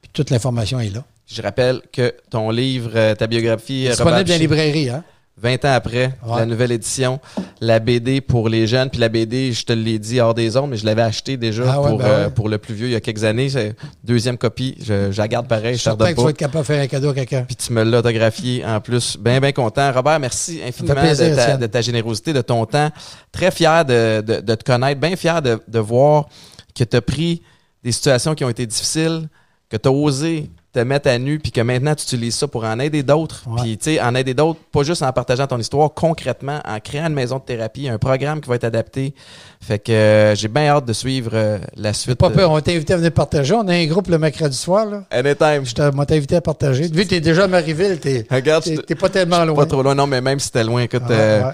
[0.00, 1.04] Puis toute l'information est là.
[1.26, 4.88] Je rappelle que ton livre, euh, ta biographie, euh, Disponible Robert dans les Piché, librairies.
[4.90, 5.04] Hein?
[5.40, 6.38] 20 ans après, Ouais.
[6.38, 7.20] la nouvelle édition,
[7.60, 10.70] la BD pour les jeunes, puis la BD, je te l'ai dit hors des ondes,
[10.70, 12.92] mais je l'avais acheté déjà Ah ouais, pour, ben euh, pour le plus vieux il
[12.92, 13.48] y a quelques années.
[13.48, 16.30] C'est deuxième copie, je, je la garde pareil, Je je redonne que tu vas pas.
[16.30, 17.42] être capable de faire un cadeau à quelqu'un.
[17.46, 19.16] Puis tu me l'as autographié en plus.
[19.16, 19.92] Bien, bien content.
[19.92, 22.90] Robert, merci infiniment plaisir, de, ta, de ta générosité, de ton temps.
[23.30, 26.28] Très fier de, de- de te connaître, bien fier de, de voir
[26.74, 27.42] que tu as pris
[27.84, 29.28] des situations qui ont été difficiles,
[29.68, 32.64] que tu as osé te mettre à nu, puis que maintenant tu utilises ça pour
[32.64, 33.42] en aider d'autres.
[33.46, 33.62] Ouais.
[33.62, 37.06] Puis, tu sais, en aider d'autres, pas juste en partageant ton histoire, concrètement, en créant
[37.06, 39.14] une maison de thérapie, un programme qui va être adapté.
[39.62, 42.16] Fait que euh, j'ai bien hâte de suivre euh, la suite.
[42.18, 43.54] pas peur, on t'a invité à venir partager.
[43.54, 44.84] On a un groupe le mercredi soir.
[44.84, 45.04] Là.
[45.12, 45.64] euh, Anytime.
[45.64, 46.82] Je t'ai- invité à partager.
[46.88, 49.56] Vu que t'es déjà à Marieville, t'es Regarde, t'es- te- t'es pas tellement loin.
[49.56, 49.94] pas trop loin.
[49.94, 51.52] Non, mais même si t'es loin, écoute, Ah, euh, ouais.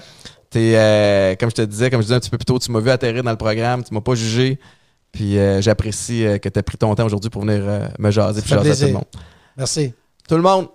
[0.49, 2.69] T'es, euh, comme je te disais, comme je disais un petit peu plus tôt, tu
[2.71, 4.59] m'as vu atterrir dans le programme, tu m'as pas jugé.
[5.15, 8.11] Puis euh, j'apprécie euh, que tu as pris ton temps aujourd'hui pour venir euh, me
[8.11, 9.05] jaser puis jaser à tout le monde.
[9.57, 9.93] Merci.
[10.27, 10.67] Tout le monde,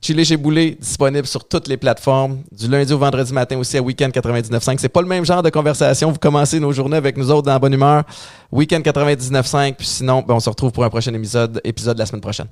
[0.00, 3.82] Chili chez Boulet, disponible sur toutes les plateformes, du lundi au vendredi matin aussi à
[3.82, 4.76] Weekend 99.5.
[4.78, 6.12] C'est pas le même genre de conversation.
[6.12, 8.04] Vous commencez nos journées avec nous autres dans la bonne humeur.
[8.52, 9.74] Weekend 99.5.
[9.74, 12.46] Puis sinon, ben, on se retrouve pour un prochain épisode, épisode la semaine prochaine.